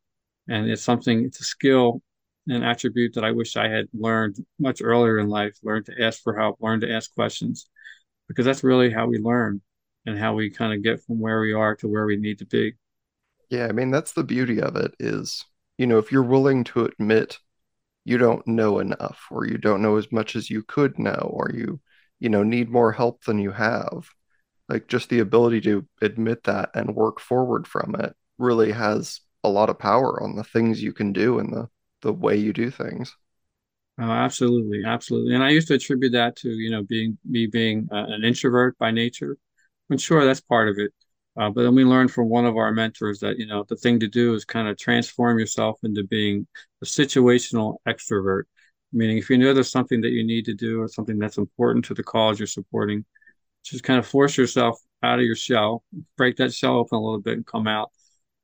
And 0.48 0.68
it's 0.70 0.82
something, 0.82 1.24
it's 1.24 1.40
a 1.40 1.44
skill, 1.44 2.02
an 2.48 2.62
attribute 2.62 3.14
that 3.14 3.24
I 3.24 3.32
wish 3.32 3.56
I 3.56 3.68
had 3.68 3.86
learned 3.94 4.36
much 4.58 4.82
earlier 4.82 5.18
in 5.18 5.28
life, 5.28 5.56
learned 5.62 5.86
to 5.86 6.02
ask 6.02 6.22
for 6.22 6.36
help, 6.36 6.58
learn 6.60 6.80
to 6.80 6.92
ask 6.92 7.14
questions, 7.14 7.68
because 8.28 8.44
that's 8.44 8.64
really 8.64 8.90
how 8.90 9.06
we 9.06 9.18
learn 9.18 9.60
and 10.06 10.18
how 10.18 10.34
we 10.34 10.50
kind 10.50 10.72
of 10.72 10.82
get 10.82 11.02
from 11.02 11.20
where 11.20 11.40
we 11.40 11.52
are 11.52 11.76
to 11.76 11.88
where 11.88 12.06
we 12.06 12.16
need 12.16 12.38
to 12.40 12.46
be. 12.46 12.74
Yeah, 13.50 13.66
I 13.66 13.72
mean, 13.72 13.90
that's 13.90 14.12
the 14.12 14.24
beauty 14.24 14.60
of 14.60 14.76
it 14.76 14.94
is 14.98 15.44
you 15.78 15.86
know, 15.86 15.98
if 15.98 16.12
you're 16.12 16.22
willing 16.22 16.64
to 16.64 16.84
admit 16.84 17.38
you 18.04 18.18
don't 18.18 18.46
know 18.46 18.78
enough 18.78 19.26
or 19.30 19.46
you 19.46 19.58
don't 19.58 19.82
know 19.82 19.96
as 19.96 20.12
much 20.12 20.36
as 20.36 20.50
you 20.50 20.62
could 20.62 20.98
know 20.98 21.30
or 21.32 21.50
you, 21.54 21.80
you 22.20 22.28
know, 22.28 22.42
need 22.42 22.70
more 22.70 22.92
help 22.92 23.24
than 23.24 23.38
you 23.38 23.52
have, 23.52 24.08
like 24.68 24.88
just 24.88 25.08
the 25.08 25.20
ability 25.20 25.60
to 25.62 25.86
admit 26.02 26.44
that 26.44 26.70
and 26.74 26.94
work 26.94 27.20
forward 27.20 27.66
from 27.66 27.96
it 27.96 28.14
really 28.38 28.72
has 28.72 29.20
a 29.44 29.48
lot 29.48 29.70
of 29.70 29.78
power 29.78 30.22
on 30.22 30.36
the 30.36 30.44
things 30.44 30.82
you 30.82 30.92
can 30.92 31.12
do 31.12 31.38
and 31.38 31.52
the 31.52 31.68
the 32.02 32.12
way 32.12 32.36
you 32.36 32.52
do 32.52 32.70
things. 32.70 33.14
Oh, 33.98 34.10
absolutely, 34.10 34.82
absolutely. 34.84 35.34
And 35.34 35.44
I 35.44 35.50
used 35.50 35.68
to 35.68 35.74
attribute 35.74 36.12
that 36.12 36.36
to 36.36 36.48
you 36.50 36.70
know 36.70 36.82
being 36.82 37.18
me 37.24 37.46
being 37.46 37.88
uh, 37.92 38.06
an 38.08 38.24
introvert 38.24 38.76
by 38.78 38.90
nature. 38.90 39.36
And 39.90 40.00
sure, 40.00 40.24
that's 40.24 40.40
part 40.40 40.68
of 40.68 40.78
it. 40.78 40.92
Uh, 41.36 41.50
but 41.50 41.62
then 41.62 41.74
we 41.74 41.84
learned 41.84 42.10
from 42.10 42.28
one 42.28 42.44
of 42.46 42.56
our 42.56 42.72
mentors 42.72 43.20
that, 43.20 43.38
you 43.38 43.46
know, 43.46 43.64
the 43.68 43.76
thing 43.76 43.98
to 44.00 44.08
do 44.08 44.34
is 44.34 44.44
kind 44.44 44.68
of 44.68 44.76
transform 44.78 45.38
yourself 45.38 45.78
into 45.82 46.04
being 46.04 46.46
a 46.82 46.86
situational 46.86 47.76
extrovert. 47.88 48.44
Meaning, 48.92 49.16
if 49.18 49.30
you 49.30 49.38
know 49.38 49.54
there's 49.54 49.70
something 49.70 50.02
that 50.02 50.10
you 50.10 50.24
need 50.24 50.44
to 50.46 50.54
do 50.54 50.80
or 50.82 50.88
something 50.88 51.18
that's 51.18 51.38
important 51.38 51.86
to 51.86 51.94
the 51.94 52.02
cause 52.02 52.38
you're 52.38 52.46
supporting, 52.46 53.04
just 53.64 53.84
kind 53.84 53.98
of 53.98 54.06
force 54.06 54.36
yourself 54.36 54.78
out 55.02 55.18
of 55.18 55.24
your 55.24 55.36
shell, 55.36 55.84
break 56.16 56.36
that 56.36 56.54
shell 56.54 56.76
open 56.76 56.98
a 56.98 57.02
little 57.02 57.20
bit 57.20 57.34
and 57.34 57.46
come 57.46 57.66
out. 57.66 57.90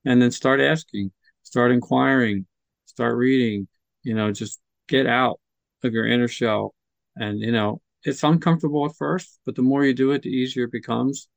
And 0.04 0.20
then 0.22 0.30
start 0.30 0.60
asking, 0.60 1.12
start 1.42 1.72
inquiring, 1.72 2.46
start 2.86 3.16
reading, 3.16 3.68
you 4.02 4.14
know, 4.14 4.32
just 4.32 4.60
get 4.88 5.06
out 5.06 5.40
of 5.82 5.92
your 5.92 6.06
inner 6.06 6.28
shell. 6.28 6.74
And, 7.16 7.40
you 7.40 7.52
know, 7.52 7.80
it's 8.04 8.22
uncomfortable 8.22 8.86
at 8.86 8.96
first, 8.96 9.40
but 9.44 9.54
the 9.54 9.62
more 9.62 9.84
you 9.84 9.94
do 9.94 10.12
it, 10.12 10.22
the 10.22 10.30
easier 10.30 10.64
it 10.64 10.72
becomes. 10.72 11.28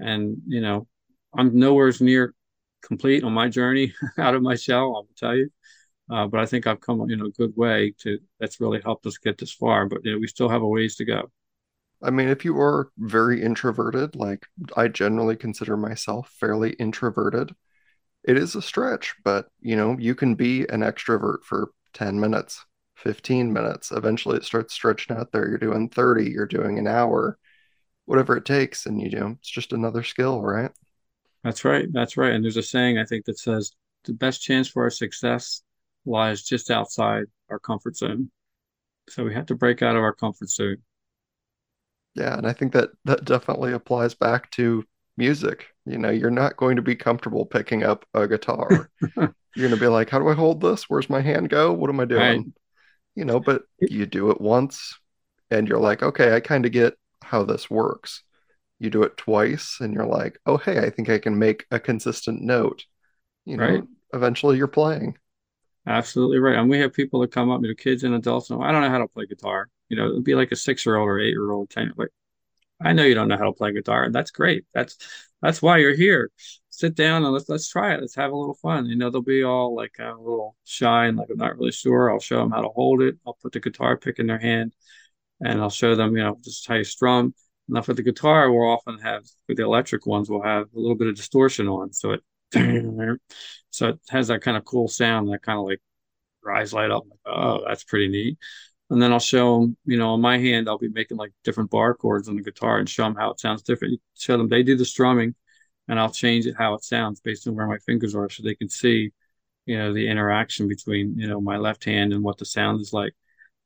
And, 0.00 0.38
you 0.46 0.60
know, 0.60 0.86
I'm 1.36 1.58
nowhere 1.58 1.92
near 2.00 2.34
complete 2.82 3.24
on 3.24 3.32
my 3.32 3.48
journey 3.48 3.94
out 4.18 4.34
of 4.34 4.42
my 4.42 4.56
shell. 4.56 4.94
I'll 4.96 5.08
tell 5.16 5.36
you, 5.36 5.50
uh, 6.10 6.26
but 6.26 6.40
I 6.40 6.46
think 6.46 6.66
I've 6.66 6.80
come 6.80 7.08
in 7.10 7.20
a 7.20 7.30
good 7.30 7.56
way 7.56 7.94
to. 8.00 8.18
That's 8.40 8.60
really 8.60 8.80
helped 8.82 9.06
us 9.06 9.18
get 9.18 9.38
this 9.38 9.52
far. 9.52 9.86
But 9.86 10.04
you 10.04 10.12
know, 10.12 10.18
we 10.18 10.26
still 10.26 10.48
have 10.48 10.62
a 10.62 10.66
ways 10.66 10.96
to 10.96 11.04
go. 11.04 11.30
I 12.02 12.10
mean, 12.10 12.28
if 12.28 12.44
you 12.44 12.58
are 12.60 12.90
very 12.98 13.42
introverted, 13.42 14.14
like 14.14 14.46
I 14.76 14.88
generally 14.88 15.36
consider 15.36 15.76
myself 15.76 16.32
fairly 16.38 16.70
introverted, 16.74 17.54
it 18.28 18.36
is 18.36 18.54
a 18.54 18.62
stretch, 18.62 19.14
but 19.24 19.48
you 19.62 19.74
know, 19.74 19.96
you 19.98 20.14
can 20.14 20.34
be 20.34 20.60
an 20.68 20.82
extrovert 20.82 21.42
for 21.44 21.70
10 21.94 22.20
minutes, 22.20 22.62
15 22.96 23.50
minutes. 23.50 23.90
Eventually 23.90 24.36
it 24.36 24.44
starts 24.44 24.74
stretching 24.74 25.16
out 25.16 25.32
there. 25.32 25.48
You're 25.48 25.56
doing 25.56 25.88
30, 25.88 26.30
you're 26.30 26.44
doing 26.46 26.78
an 26.78 26.86
hour, 26.86 27.38
whatever 28.04 28.36
it 28.36 28.44
takes. 28.44 28.84
And 28.84 29.00
you 29.00 29.08
know, 29.18 29.36
it's 29.40 29.48
just 29.48 29.72
another 29.72 30.02
skill, 30.02 30.42
right? 30.42 30.70
That's 31.42 31.64
right. 31.64 31.90
That's 31.90 32.18
right. 32.18 32.32
And 32.34 32.44
there's 32.44 32.58
a 32.58 32.62
saying 32.62 32.98
I 32.98 33.06
think 33.06 33.24
that 33.24 33.38
says 33.38 33.72
the 34.04 34.12
best 34.12 34.42
chance 34.42 34.68
for 34.68 34.82
our 34.82 34.90
success 34.90 35.62
lies 36.04 36.42
just 36.42 36.70
outside 36.70 37.24
our 37.48 37.58
comfort 37.58 37.96
zone. 37.96 38.30
So 39.08 39.24
we 39.24 39.32
have 39.32 39.46
to 39.46 39.54
break 39.54 39.80
out 39.80 39.96
of 39.96 40.02
our 40.02 40.12
comfort 40.14 40.50
zone. 40.50 40.82
Yeah, 42.14 42.36
and 42.36 42.46
I 42.46 42.52
think 42.52 42.74
that 42.74 42.90
that 43.06 43.24
definitely 43.24 43.72
applies 43.72 44.14
back 44.14 44.50
to 44.52 44.84
music. 45.16 45.68
You 45.88 45.98
know, 45.98 46.10
you're 46.10 46.30
not 46.30 46.56
going 46.56 46.76
to 46.76 46.82
be 46.82 46.96
comfortable 46.96 47.46
picking 47.46 47.82
up 47.82 48.04
a 48.14 48.26
guitar. 48.26 48.90
you're 49.16 49.34
going 49.56 49.70
to 49.70 49.76
be 49.76 49.88
like, 49.88 50.10
how 50.10 50.18
do 50.18 50.28
I 50.28 50.34
hold 50.34 50.60
this? 50.60 50.88
Where's 50.88 51.10
my 51.10 51.20
hand 51.20 51.48
go? 51.48 51.72
What 51.72 51.90
am 51.90 52.00
I 52.00 52.04
doing? 52.04 52.20
Right. 52.20 52.44
You 53.14 53.24
know, 53.24 53.40
but 53.40 53.62
you 53.80 54.06
do 54.06 54.30
it 54.30 54.40
once 54.40 54.98
and 55.50 55.66
you're 55.66 55.80
like, 55.80 56.02
okay, 56.02 56.34
I 56.34 56.40
kind 56.40 56.66
of 56.66 56.72
get 56.72 56.94
how 57.22 57.44
this 57.44 57.68
works 57.68 58.22
you 58.78 58.90
do 58.90 59.02
it 59.02 59.16
twice 59.16 59.78
and 59.80 59.92
you're 59.92 60.06
like 60.06 60.38
oh 60.46 60.56
hey 60.56 60.78
i 60.78 60.90
think 60.90 61.08
i 61.08 61.18
can 61.18 61.38
make 61.38 61.66
a 61.70 61.80
consistent 61.80 62.42
note 62.42 62.84
you 63.44 63.56
know 63.56 63.64
right. 63.64 63.82
eventually 64.14 64.56
you're 64.56 64.66
playing 64.66 65.16
absolutely 65.86 66.38
right 66.38 66.56
and 66.56 66.68
we 66.68 66.78
have 66.78 66.92
people 66.92 67.20
that 67.20 67.32
come 67.32 67.50
up 67.50 67.60
you 67.62 67.68
know 67.68 67.74
kids 67.74 68.04
and 68.04 68.14
adults 68.14 68.50
and 68.50 68.62
i 68.62 68.70
don't 68.70 68.82
know 68.82 68.90
how 68.90 68.98
to 68.98 69.08
play 69.08 69.26
guitar 69.26 69.68
you 69.88 69.96
know 69.96 70.06
it'd 70.06 70.24
be 70.24 70.34
like 70.34 70.52
a 70.52 70.56
six 70.56 70.84
year 70.86 70.96
old 70.96 71.08
or 71.08 71.18
eight 71.18 71.30
year 71.30 71.50
old 71.50 71.68
ten 71.70 71.92
like 71.96 72.10
i 72.80 72.92
know 72.92 73.04
you 73.04 73.14
don't 73.14 73.28
know 73.28 73.36
how 73.38 73.44
to 73.44 73.52
play 73.52 73.72
guitar. 73.72 74.04
And 74.04 74.14
that's 74.14 74.30
great. 74.30 74.64
That's 74.74 74.96
that's 75.42 75.62
why 75.62 75.78
you're 75.78 75.96
here. 75.96 76.30
Sit 76.70 76.94
down 76.94 77.24
and 77.24 77.32
let's 77.32 77.48
let's 77.48 77.68
try 77.68 77.94
it. 77.94 78.00
Let's 78.00 78.14
have 78.16 78.32
a 78.32 78.36
little 78.36 78.54
fun. 78.54 78.86
You 78.86 78.96
know 78.96 79.10
they'll 79.10 79.22
be 79.22 79.42
all 79.44 79.74
like 79.74 79.96
uh, 80.00 80.14
a 80.14 80.18
little 80.18 80.56
shy 80.64 81.06
and 81.06 81.16
like 81.18 81.28
i'm 81.30 81.38
not 81.38 81.58
really 81.58 81.72
sure. 81.72 82.10
I'll 82.10 82.20
show 82.20 82.38
them 82.38 82.50
how 82.50 82.62
to 82.62 82.68
hold 82.68 83.02
it. 83.02 83.16
I'll 83.26 83.38
put 83.42 83.52
the 83.52 83.60
guitar 83.60 83.96
pick 83.96 84.18
in 84.18 84.26
their 84.26 84.38
hand 84.38 84.72
and 85.40 85.60
i'll 85.60 85.70
show 85.70 85.94
them 85.94 86.16
you 86.16 86.22
know 86.22 86.38
just 86.42 86.66
how 86.68 86.74
you 86.76 86.84
strum. 86.84 87.34
Now 87.68 87.82
for 87.82 87.94
the 87.94 88.02
guitar, 88.02 88.50
we'll 88.50 88.68
often 88.70 88.98
have 89.00 89.24
for 89.46 89.54
the 89.54 89.64
electric 89.64 90.06
ones, 90.06 90.30
we'll 90.30 90.42
have 90.42 90.66
a 90.74 90.78
little 90.78 90.96
bit 90.96 91.08
of 91.08 91.16
distortion 91.16 91.68
on, 91.68 91.92
so 91.92 92.12
it 92.12 92.22
so 93.70 93.88
it 93.88 94.00
has 94.08 94.28
that 94.28 94.40
kind 94.42 94.56
of 94.56 94.64
cool 94.64 94.88
sound 94.88 95.28
that 95.32 95.42
kind 95.42 95.58
of 95.58 95.66
like 95.66 95.80
eyes 96.50 96.72
light 96.72 96.90
up. 96.90 97.04
Like, 97.08 97.18
oh, 97.26 97.64
that's 97.66 97.84
pretty 97.84 98.08
neat. 98.08 98.38
And 98.90 99.02
then 99.02 99.12
I'll 99.12 99.18
show 99.18 99.60
them, 99.60 99.76
you 99.84 99.98
know, 99.98 100.10
on 100.14 100.20
my 100.20 100.38
hand, 100.38 100.68
I'll 100.68 100.78
be 100.78 100.88
making 100.88 101.18
like 101.18 101.32
different 101.44 101.70
bar 101.70 101.94
chords 101.94 102.28
on 102.28 102.36
the 102.36 102.42
guitar 102.42 102.78
and 102.78 102.88
show 102.88 103.04
them 103.04 103.16
how 103.16 103.30
it 103.30 103.40
sounds 103.40 103.62
different. 103.62 104.00
Show 104.14 104.38
them 104.38 104.48
they 104.48 104.62
do 104.62 104.76
the 104.76 104.84
strumming, 104.84 105.34
and 105.88 106.00
I'll 106.00 106.10
change 106.10 106.46
it 106.46 106.56
how 106.56 106.74
it 106.74 106.84
sounds 106.84 107.20
based 107.20 107.46
on 107.46 107.54
where 107.54 107.66
my 107.66 107.78
fingers 107.78 108.14
are, 108.14 108.30
so 108.30 108.42
they 108.42 108.54
can 108.54 108.70
see, 108.70 109.10
you 109.66 109.78
know, 109.78 109.92
the 109.92 110.08
interaction 110.08 110.68
between 110.68 111.18
you 111.18 111.28
know 111.28 111.40
my 111.40 111.58
left 111.58 111.84
hand 111.84 112.12
and 112.12 112.22
what 112.24 112.38
the 112.38 112.46
sound 112.46 112.80
is 112.80 112.92
like. 112.92 113.14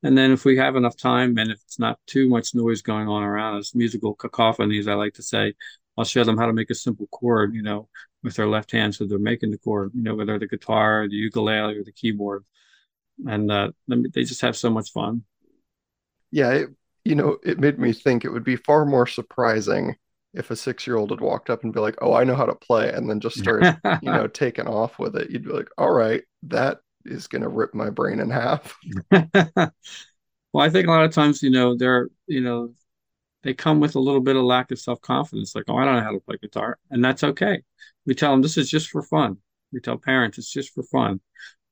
And 0.03 0.19
then 0.19 0.33
if 0.33 0.45
we 0.45 0.57
have 0.57 0.77
enough 0.77 0.97
time 0.97 1.39
and 1.39 1.51
if 1.53 1.61
it's 1.63 1.79
not 1.79 1.99
too 2.07 2.29
much 2.29 2.55
noise 2.55 2.83
going 2.83 3.09
on 3.09 3.23
around 3.23 3.59
us, 3.59 3.75
musical 3.75 4.17
cacophonies, 4.17 4.89
I 4.89 4.95
like 4.95 5.15
to 5.15 5.23
say, 5.23 5.55
I'll 5.97 6.05
show 6.05 6.25
them 6.25 6.37
how 6.39 6.47
to 6.47 6.53
make 6.53 6.71
a 6.71 6.75
simple 6.75 7.07
chord, 7.09 7.55
you 7.55 7.63
know, 7.63 7.89
with 8.23 8.35
their 8.37 8.49
left 8.49 8.73
hand. 8.73 8.95
So 8.95 9.07
they're 9.07 9.19
making 9.19 9.51
the 9.53 9.59
chord, 9.59 9.93
you 9.95 10.03
know, 10.03 10.15
whether 10.17 10.39
the 10.39 10.49
guitar, 10.49 11.07
the 11.09 11.17
ukulele, 11.17 11.77
or 11.77 11.85
the 11.85 11.93
keyboard. 11.93 12.45
And 13.27 13.51
uh, 13.51 13.73
they 13.89 14.25
just 14.25 14.41
have 14.41 14.57
so 14.57 14.71
much 14.71 14.93
fun. 14.93 15.25
Yeah, 16.31 16.51
it, 16.53 16.69
you 17.05 17.15
know, 17.15 17.39
it 17.45 17.59
made 17.59 17.79
me 17.79 17.93
think 17.93 18.25
it 18.25 18.31
would 18.31 18.45
be 18.45 18.57
far 18.57 18.85
more 18.85 19.07
surprising 19.07 19.97
if 20.35 20.51
a 20.51 20.57
six 20.57 20.87
year 20.87 20.97
old 20.97 21.11
had 21.11 21.21
walked 21.21 21.51
up 21.51 21.63
and 21.63 21.73
be 21.73 21.81
like, 21.81 21.97
"Oh, 22.01 22.15
I 22.15 22.25
know 22.25 22.35
how 22.35 22.47
to 22.47 22.55
play," 22.55 22.91
and 22.93 23.09
then 23.09 23.21
just 23.21 23.39
started, 23.39 23.71
you 24.01 24.13
know, 24.13 24.27
taking 24.29 24.67
off 24.67 24.99
with 24.99 25.17
it, 25.17 25.31
you'd 25.31 25.45
be 25.45 25.53
like, 25.53 25.69
"All 25.79 25.93
right, 25.93 26.23
that 26.45 26.81
is 27.05 27.27
gonna 27.29 27.49
rip 27.49 27.75
my 27.75 27.91
brain 27.91 28.21
in 28.21 28.31
half." 28.31 28.75
well, 29.11 29.73
I 30.57 30.71
think 30.71 30.87
a 30.87 30.91
lot 30.91 31.05
of 31.05 31.13
times, 31.13 31.43
you 31.43 31.51
know, 31.51 31.77
they're, 31.77 32.09
you 32.27 32.41
know, 32.41 32.75
they 33.43 33.55
come 33.55 33.81
with 33.81 33.97
a 33.97 34.01
little 34.01 34.21
bit 34.21 34.37
of 34.37 34.45
lack 34.45 34.71
of 34.71 34.79
self 34.81 35.01
confidence, 35.03 35.55
like, 35.55 35.65
"Oh, 35.69 35.77
I 35.77 35.85
don't 35.85 35.97
know 35.97 36.03
how 36.05 36.13
to 36.13 36.21
play 36.21 36.37
guitar," 36.43 36.79
and 36.91 37.05
that's 37.05 37.25
okay. 37.25 37.63
We 38.07 38.15
tell 38.15 38.33
them 38.33 38.43
this 38.43 38.59
is 38.59 38.71
just 38.71 38.91
for 38.91 39.03
fun. 39.03 39.39
We 39.73 39.81
tell 39.81 39.99
parents 39.99 40.39
it's 40.39 40.53
just 40.53 40.73
for 40.75 40.83
fun. 40.85 41.21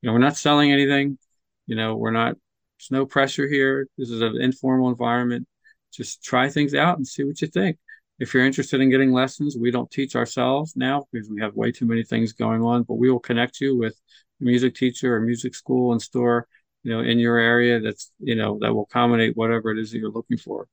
You 0.01 0.07
know, 0.07 0.13
we're 0.13 0.19
not 0.19 0.37
selling 0.37 0.71
anything. 0.71 1.17
You 1.67 1.75
know, 1.75 1.95
we're 1.95 2.11
not. 2.11 2.35
There's 2.79 2.91
no 2.91 3.05
pressure 3.05 3.47
here. 3.47 3.87
This 3.97 4.09
is 4.09 4.21
an 4.21 4.41
informal 4.41 4.89
environment. 4.89 5.47
Just 5.93 6.23
try 6.23 6.49
things 6.49 6.73
out 6.73 6.97
and 6.97 7.07
see 7.07 7.23
what 7.23 7.41
you 7.41 7.47
think 7.47 7.77
if 8.21 8.35
you're 8.35 8.45
interested 8.45 8.79
in 8.79 8.91
getting 8.91 9.11
lessons, 9.11 9.57
we 9.57 9.71
don't 9.71 9.89
teach 9.89 10.15
ourselves 10.15 10.75
now 10.75 11.07
because 11.11 11.27
we 11.27 11.41
have 11.41 11.55
way 11.55 11.71
too 11.71 11.87
many 11.87 12.03
things 12.03 12.33
going 12.33 12.61
on, 12.61 12.83
but 12.83 12.99
we 12.99 13.09
will 13.09 13.19
connect 13.19 13.59
you 13.59 13.75
with 13.75 13.99
a 14.39 14.43
music 14.43 14.75
teacher 14.75 15.15
or 15.15 15.21
music 15.21 15.55
school 15.55 15.91
and 15.91 15.99
store, 15.99 16.47
you 16.83 16.91
know, 16.91 16.99
in 16.99 17.17
your 17.17 17.39
area 17.39 17.79
that's, 17.79 18.11
you 18.19 18.35
know, 18.35 18.59
that 18.61 18.71
will 18.71 18.83
accommodate 18.83 19.35
whatever 19.35 19.71
it 19.71 19.79
is 19.79 19.91
that 19.91 19.97
you're 19.97 20.11
looking 20.11 20.37
for. 20.37 20.67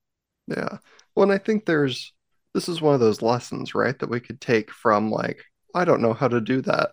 Yeah. 0.46 0.76
Well, 1.14 1.22
and 1.22 1.32
I 1.32 1.38
think 1.38 1.64
there's, 1.64 2.12
this 2.52 2.68
is 2.68 2.82
one 2.82 2.92
of 2.92 3.00
those 3.00 3.22
lessons, 3.22 3.74
right, 3.74 3.98
that 3.98 4.10
we 4.10 4.20
could 4.20 4.42
take 4.42 4.70
from 4.70 5.10
like, 5.10 5.42
I 5.74 5.86
don't 5.86 6.02
know 6.02 6.12
how 6.12 6.28
to 6.28 6.42
do 6.42 6.60
that 6.62 6.90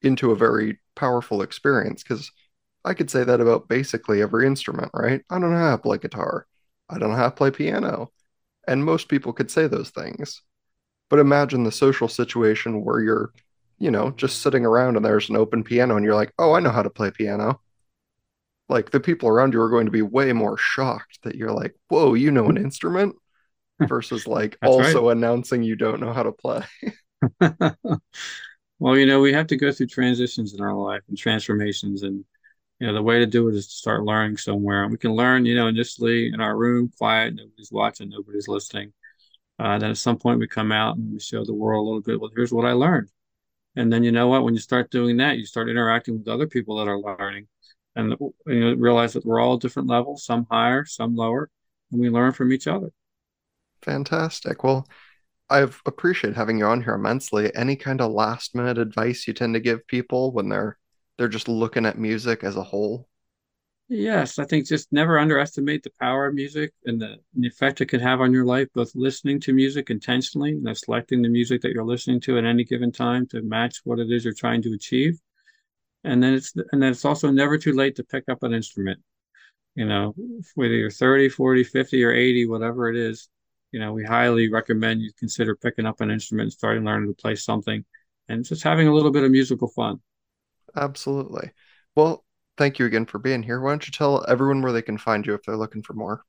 into 0.00 0.30
a 0.30 0.36
very 0.36 0.78
powerful 0.94 1.42
experience 1.42 2.04
because 2.04 2.30
I 2.84 2.94
could 2.94 3.10
say 3.10 3.24
that 3.24 3.40
about 3.40 3.68
basically 3.68 4.22
every 4.22 4.46
instrument, 4.46 4.90
right? 4.94 5.22
I 5.30 5.38
don't 5.38 5.52
know 5.52 5.58
how 5.58 5.76
to 5.76 5.82
play 5.82 5.98
guitar. 5.98 6.46
I 6.88 6.98
don't 6.98 7.10
know 7.10 7.16
how 7.16 7.28
to 7.28 7.34
play 7.34 7.50
piano. 7.50 8.10
And 8.66 8.84
most 8.84 9.08
people 9.08 9.32
could 9.32 9.50
say 9.50 9.66
those 9.66 9.90
things. 9.90 10.42
But 11.10 11.18
imagine 11.18 11.64
the 11.64 11.72
social 11.72 12.08
situation 12.08 12.84
where 12.84 13.00
you're, 13.00 13.32
you 13.78 13.90
know, 13.90 14.10
just 14.10 14.42
sitting 14.42 14.64
around 14.64 14.96
and 14.96 15.04
there's 15.04 15.30
an 15.30 15.36
open 15.36 15.64
piano 15.64 15.96
and 15.96 16.04
you're 16.04 16.14
like, 16.14 16.32
oh, 16.38 16.52
I 16.52 16.60
know 16.60 16.70
how 16.70 16.82
to 16.82 16.90
play 16.90 17.10
piano. 17.10 17.60
Like 18.68 18.90
the 18.90 19.00
people 19.00 19.28
around 19.28 19.54
you 19.54 19.60
are 19.62 19.70
going 19.70 19.86
to 19.86 19.92
be 19.92 20.02
way 20.02 20.32
more 20.32 20.58
shocked 20.58 21.20
that 21.22 21.34
you're 21.34 21.52
like, 21.52 21.74
whoa, 21.88 22.14
you 22.14 22.30
know 22.30 22.48
an 22.48 22.58
instrument 22.58 23.16
versus 23.80 24.26
like 24.26 24.58
also 24.62 25.08
right. 25.08 25.16
announcing 25.16 25.62
you 25.62 25.76
don't 25.76 26.00
know 26.00 26.12
how 26.12 26.22
to 26.22 26.32
play. 26.32 26.62
well, 28.78 28.96
you 28.96 29.06
know, 29.06 29.20
we 29.20 29.32
have 29.32 29.46
to 29.46 29.56
go 29.56 29.72
through 29.72 29.86
transitions 29.86 30.52
in 30.52 30.60
our 30.60 30.74
life 30.74 31.02
and 31.08 31.16
transformations 31.16 32.02
and 32.02 32.24
you 32.78 32.86
know 32.86 32.94
the 32.94 33.02
way 33.02 33.18
to 33.18 33.26
do 33.26 33.48
it 33.48 33.54
is 33.54 33.66
to 33.66 33.72
start 33.72 34.04
learning 34.04 34.36
somewhere. 34.36 34.82
And 34.84 34.92
we 34.92 34.98
can 34.98 35.12
learn 35.12 35.44
you 35.44 35.54
know 35.54 35.66
initially 35.66 36.28
in 36.28 36.40
our 36.40 36.56
room 36.56 36.90
quiet 36.96 37.34
nobody's 37.34 37.72
watching 37.72 38.08
nobody's 38.08 38.48
listening. 38.48 38.92
Uh, 39.58 39.78
then 39.78 39.90
at 39.90 39.98
some 39.98 40.16
point 40.16 40.38
we 40.38 40.46
come 40.46 40.70
out 40.70 40.96
and 40.96 41.12
we 41.12 41.18
show 41.18 41.44
the 41.44 41.54
world 41.54 41.82
a 41.82 41.86
little 41.86 42.00
bit 42.00 42.20
well 42.20 42.30
here's 42.34 42.52
what 42.52 42.64
i 42.64 42.72
learned. 42.72 43.10
And 43.76 43.92
then 43.92 44.02
you 44.02 44.12
know 44.12 44.28
what? 44.28 44.42
When 44.42 44.54
you 44.54 44.60
start 44.60 44.90
doing 44.90 45.16
that 45.18 45.38
you 45.38 45.46
start 45.46 45.68
interacting 45.68 46.18
with 46.18 46.28
other 46.28 46.46
people 46.46 46.76
that 46.78 46.88
are 46.88 46.98
learning. 46.98 47.48
And 47.96 48.14
you 48.46 48.60
know, 48.60 48.74
realize 48.74 49.14
that 49.14 49.26
we're 49.26 49.40
all 49.40 49.56
different 49.56 49.88
levels 49.88 50.24
some 50.24 50.46
higher 50.50 50.84
some 50.84 51.16
lower 51.16 51.50
and 51.90 52.00
we 52.00 52.10
learn 52.10 52.32
from 52.32 52.52
each 52.52 52.66
other. 52.66 52.90
Fantastic. 53.82 54.62
Well 54.62 54.86
i've 55.50 55.80
appreciated 55.86 56.36
having 56.36 56.58
you 56.58 56.66
on 56.66 56.82
here 56.82 56.94
immensely. 56.94 57.54
Any 57.56 57.74
kind 57.74 58.00
of 58.00 58.12
last 58.12 58.54
minute 58.54 58.78
advice 58.78 59.26
you 59.26 59.34
tend 59.34 59.54
to 59.54 59.60
give 59.60 59.86
people 59.86 60.30
when 60.30 60.48
they're 60.48 60.78
they're 61.18 61.28
just 61.28 61.48
looking 61.48 61.84
at 61.84 61.98
music 61.98 62.44
as 62.44 62.56
a 62.56 62.62
whole. 62.62 63.08
Yes, 63.90 64.38
I 64.38 64.44
think 64.44 64.66
just 64.66 64.92
never 64.92 65.18
underestimate 65.18 65.82
the 65.82 65.90
power 65.98 66.26
of 66.26 66.34
music 66.34 66.72
and 66.84 67.00
the, 67.00 67.16
and 67.34 67.42
the, 67.42 67.48
effect 67.48 67.80
it 67.80 67.86
can 67.86 68.00
have 68.00 68.20
on 68.20 68.32
your 68.34 68.44
life, 68.44 68.68
both 68.74 68.94
listening 68.94 69.40
to 69.40 69.54
music 69.54 69.88
intentionally, 69.88 70.52
know, 70.54 70.74
selecting 70.74 71.22
the 71.22 71.28
music 71.28 71.62
that 71.62 71.72
you're 71.72 71.84
listening 71.84 72.20
to 72.20 72.36
at 72.36 72.44
any 72.44 72.64
given 72.64 72.92
time 72.92 73.26
to 73.28 73.40
match 73.42 73.80
what 73.84 73.98
it 73.98 74.10
is 74.12 74.24
you're 74.24 74.34
trying 74.34 74.60
to 74.62 74.74
achieve. 74.74 75.18
And 76.04 76.22
then 76.22 76.34
it's 76.34 76.54
and 76.70 76.82
then 76.82 76.92
it's 76.92 77.04
also 77.04 77.30
never 77.30 77.58
too 77.58 77.72
late 77.72 77.96
to 77.96 78.04
pick 78.04 78.24
up 78.28 78.42
an 78.42 78.52
instrument. 78.52 79.00
You 79.74 79.86
know, 79.86 80.14
whether 80.54 80.74
you're 80.74 80.90
30, 80.90 81.30
40, 81.30 81.64
50, 81.64 82.04
or 82.04 82.12
80, 82.12 82.46
whatever 82.46 82.90
it 82.90 82.96
is, 82.96 83.28
you 83.72 83.80
know, 83.80 83.92
we 83.92 84.04
highly 84.04 84.50
recommend 84.50 85.00
you 85.00 85.12
consider 85.18 85.56
picking 85.56 85.86
up 85.86 86.00
an 86.00 86.10
instrument, 86.10 86.52
starting 86.52 86.84
learning 86.84 87.08
to 87.08 87.20
play 87.20 87.36
something, 87.36 87.84
and 88.28 88.44
just 88.44 88.62
having 88.62 88.86
a 88.86 88.94
little 88.94 89.10
bit 89.10 89.24
of 89.24 89.30
musical 89.30 89.68
fun. 89.68 90.00
Absolutely. 90.76 91.50
Well, 91.96 92.24
thank 92.56 92.78
you 92.78 92.86
again 92.86 93.06
for 93.06 93.18
being 93.18 93.42
here. 93.42 93.60
Why 93.60 93.70
don't 93.70 93.86
you 93.86 93.92
tell 93.92 94.24
everyone 94.28 94.62
where 94.62 94.72
they 94.72 94.82
can 94.82 94.98
find 94.98 95.26
you 95.26 95.34
if 95.34 95.42
they're 95.42 95.56
looking 95.56 95.82
for 95.82 95.94
more? 95.94 96.22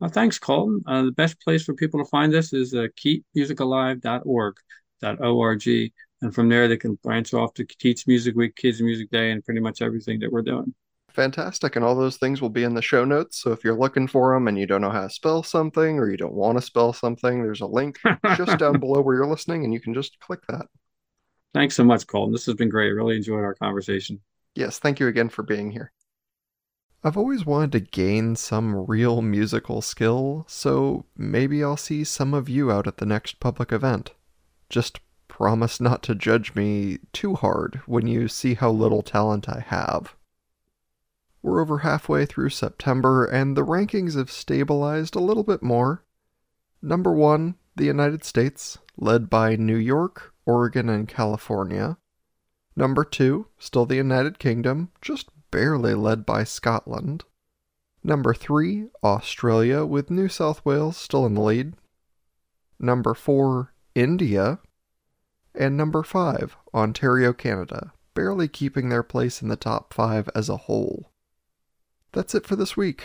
Well, 0.00 0.10
thanks, 0.10 0.38
Colton. 0.38 0.82
Uh, 0.86 1.02
the 1.02 1.12
best 1.12 1.40
place 1.40 1.62
for 1.62 1.74
people 1.74 2.02
to 2.02 2.08
find 2.08 2.34
us 2.34 2.52
is 2.52 2.74
uh, 2.74 2.88
keepmusicalive.org, 2.98 4.56
.org, 5.20 5.62
and 6.22 6.34
from 6.34 6.48
there 6.48 6.68
they 6.68 6.76
can 6.76 6.94
branch 7.02 7.34
off 7.34 7.54
to 7.54 7.64
Teach 7.64 8.06
Music 8.06 8.34
Week, 8.34 8.56
Kids 8.56 8.82
Music 8.82 9.10
Day, 9.10 9.30
and 9.30 9.44
pretty 9.44 9.60
much 9.60 9.80
everything 9.80 10.18
that 10.20 10.32
we're 10.32 10.42
doing. 10.42 10.74
Fantastic. 11.12 11.76
And 11.76 11.84
all 11.84 11.94
those 11.94 12.16
things 12.16 12.40
will 12.40 12.48
be 12.48 12.64
in 12.64 12.74
the 12.74 12.82
show 12.82 13.04
notes. 13.04 13.42
So 13.42 13.52
if 13.52 13.62
you're 13.64 13.78
looking 13.78 14.08
for 14.08 14.34
them 14.34 14.48
and 14.48 14.58
you 14.58 14.66
don't 14.66 14.80
know 14.80 14.90
how 14.90 15.02
to 15.02 15.10
spell 15.10 15.42
something 15.42 15.98
or 15.98 16.10
you 16.10 16.16
don't 16.16 16.32
want 16.32 16.58
to 16.58 16.62
spell 16.62 16.92
something, 16.92 17.42
there's 17.42 17.60
a 17.60 17.66
link 17.66 17.98
just 18.36 18.58
down 18.58 18.80
below 18.80 19.02
where 19.02 19.16
you're 19.16 19.26
listening 19.26 19.64
and 19.64 19.74
you 19.74 19.80
can 19.80 19.94
just 19.94 20.18
click 20.20 20.40
that. 20.48 20.66
Thanks 21.54 21.74
so 21.74 21.84
much, 21.84 22.06
Colton. 22.06 22.32
This 22.32 22.46
has 22.46 22.54
been 22.54 22.68
great. 22.68 22.86
I 22.88 22.90
Really 22.90 23.16
enjoyed 23.16 23.44
our 23.44 23.54
conversation. 23.54 24.20
Yes, 24.54 24.78
thank 24.78 25.00
you 25.00 25.06
again 25.06 25.28
for 25.28 25.42
being 25.42 25.70
here. 25.70 25.92
I've 27.04 27.16
always 27.16 27.44
wanted 27.44 27.72
to 27.72 27.80
gain 27.80 28.36
some 28.36 28.86
real 28.86 29.22
musical 29.22 29.82
skill, 29.82 30.44
so 30.48 31.04
maybe 31.16 31.62
I'll 31.62 31.76
see 31.76 32.04
some 32.04 32.32
of 32.32 32.48
you 32.48 32.70
out 32.70 32.86
at 32.86 32.98
the 32.98 33.06
next 33.06 33.40
public 33.40 33.72
event. 33.72 34.12
Just 34.70 35.00
promise 35.26 35.80
not 35.80 36.02
to 36.04 36.14
judge 36.14 36.54
me 36.54 36.98
too 37.12 37.34
hard 37.34 37.80
when 37.86 38.06
you 38.06 38.28
see 38.28 38.54
how 38.54 38.70
little 38.70 39.02
talent 39.02 39.48
I 39.48 39.64
have. 39.66 40.14
We're 41.42 41.60
over 41.60 41.78
halfway 41.78 42.24
through 42.24 42.50
September, 42.50 43.24
and 43.24 43.56
the 43.56 43.66
rankings 43.66 44.14
have 44.16 44.30
stabilized 44.30 45.16
a 45.16 45.20
little 45.20 45.42
bit 45.42 45.62
more. 45.62 46.04
Number 46.80 47.12
one, 47.12 47.56
the 47.74 47.86
United 47.86 48.24
States, 48.24 48.78
led 48.96 49.28
by 49.28 49.56
New 49.56 49.76
York, 49.76 50.31
Oregon, 50.46 50.88
and 50.88 51.08
California. 51.08 51.98
Number 52.74 53.04
two, 53.04 53.46
still 53.58 53.86
the 53.86 53.96
United 53.96 54.38
Kingdom, 54.38 54.90
just 55.00 55.28
barely 55.50 55.94
led 55.94 56.24
by 56.24 56.44
Scotland. 56.44 57.24
Number 58.02 58.34
three, 58.34 58.88
Australia, 59.04 59.84
with 59.84 60.10
New 60.10 60.28
South 60.28 60.64
Wales 60.64 60.96
still 60.96 61.24
in 61.26 61.34
the 61.34 61.40
lead. 61.40 61.74
Number 62.78 63.14
four, 63.14 63.72
India. 63.94 64.58
And 65.54 65.76
number 65.76 66.02
five, 66.02 66.56
Ontario, 66.74 67.32
Canada, 67.32 67.92
barely 68.14 68.48
keeping 68.48 68.88
their 68.88 69.02
place 69.02 69.42
in 69.42 69.48
the 69.48 69.56
top 69.56 69.92
five 69.92 70.28
as 70.34 70.48
a 70.48 70.56
whole. 70.56 71.12
That's 72.12 72.34
it 72.34 72.46
for 72.46 72.56
this 72.56 72.76
week. 72.76 73.04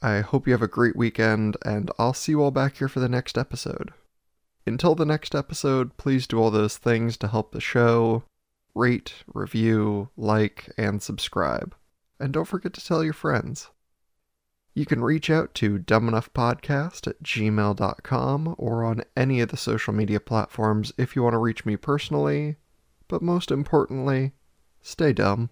I 0.00 0.20
hope 0.20 0.46
you 0.46 0.52
have 0.52 0.62
a 0.62 0.68
great 0.68 0.96
weekend, 0.96 1.56
and 1.64 1.90
I'll 1.98 2.14
see 2.14 2.32
you 2.32 2.42
all 2.42 2.52
back 2.52 2.76
here 2.76 2.88
for 2.88 3.00
the 3.00 3.08
next 3.08 3.36
episode. 3.36 3.92
Until 4.68 4.94
the 4.94 5.06
next 5.06 5.34
episode, 5.34 5.96
please 5.96 6.26
do 6.26 6.38
all 6.38 6.50
those 6.50 6.76
things 6.76 7.16
to 7.16 7.28
help 7.28 7.52
the 7.52 7.60
show 7.60 8.24
rate, 8.74 9.14
review, 9.26 10.10
like, 10.14 10.70
and 10.76 11.02
subscribe. 11.02 11.74
And 12.20 12.34
don't 12.34 12.44
forget 12.44 12.74
to 12.74 12.84
tell 12.84 13.02
your 13.02 13.14
friends. 13.14 13.70
You 14.74 14.84
can 14.84 15.02
reach 15.02 15.30
out 15.30 15.54
to 15.54 15.78
dumbenoughpodcast 15.78 17.08
at 17.08 17.22
gmail.com 17.22 18.54
or 18.58 18.84
on 18.84 19.04
any 19.16 19.40
of 19.40 19.48
the 19.48 19.56
social 19.56 19.94
media 19.94 20.20
platforms 20.20 20.92
if 20.98 21.16
you 21.16 21.22
want 21.22 21.32
to 21.32 21.38
reach 21.38 21.64
me 21.64 21.76
personally. 21.76 22.56
But 23.08 23.22
most 23.22 23.50
importantly, 23.50 24.32
stay 24.82 25.14
dumb. 25.14 25.48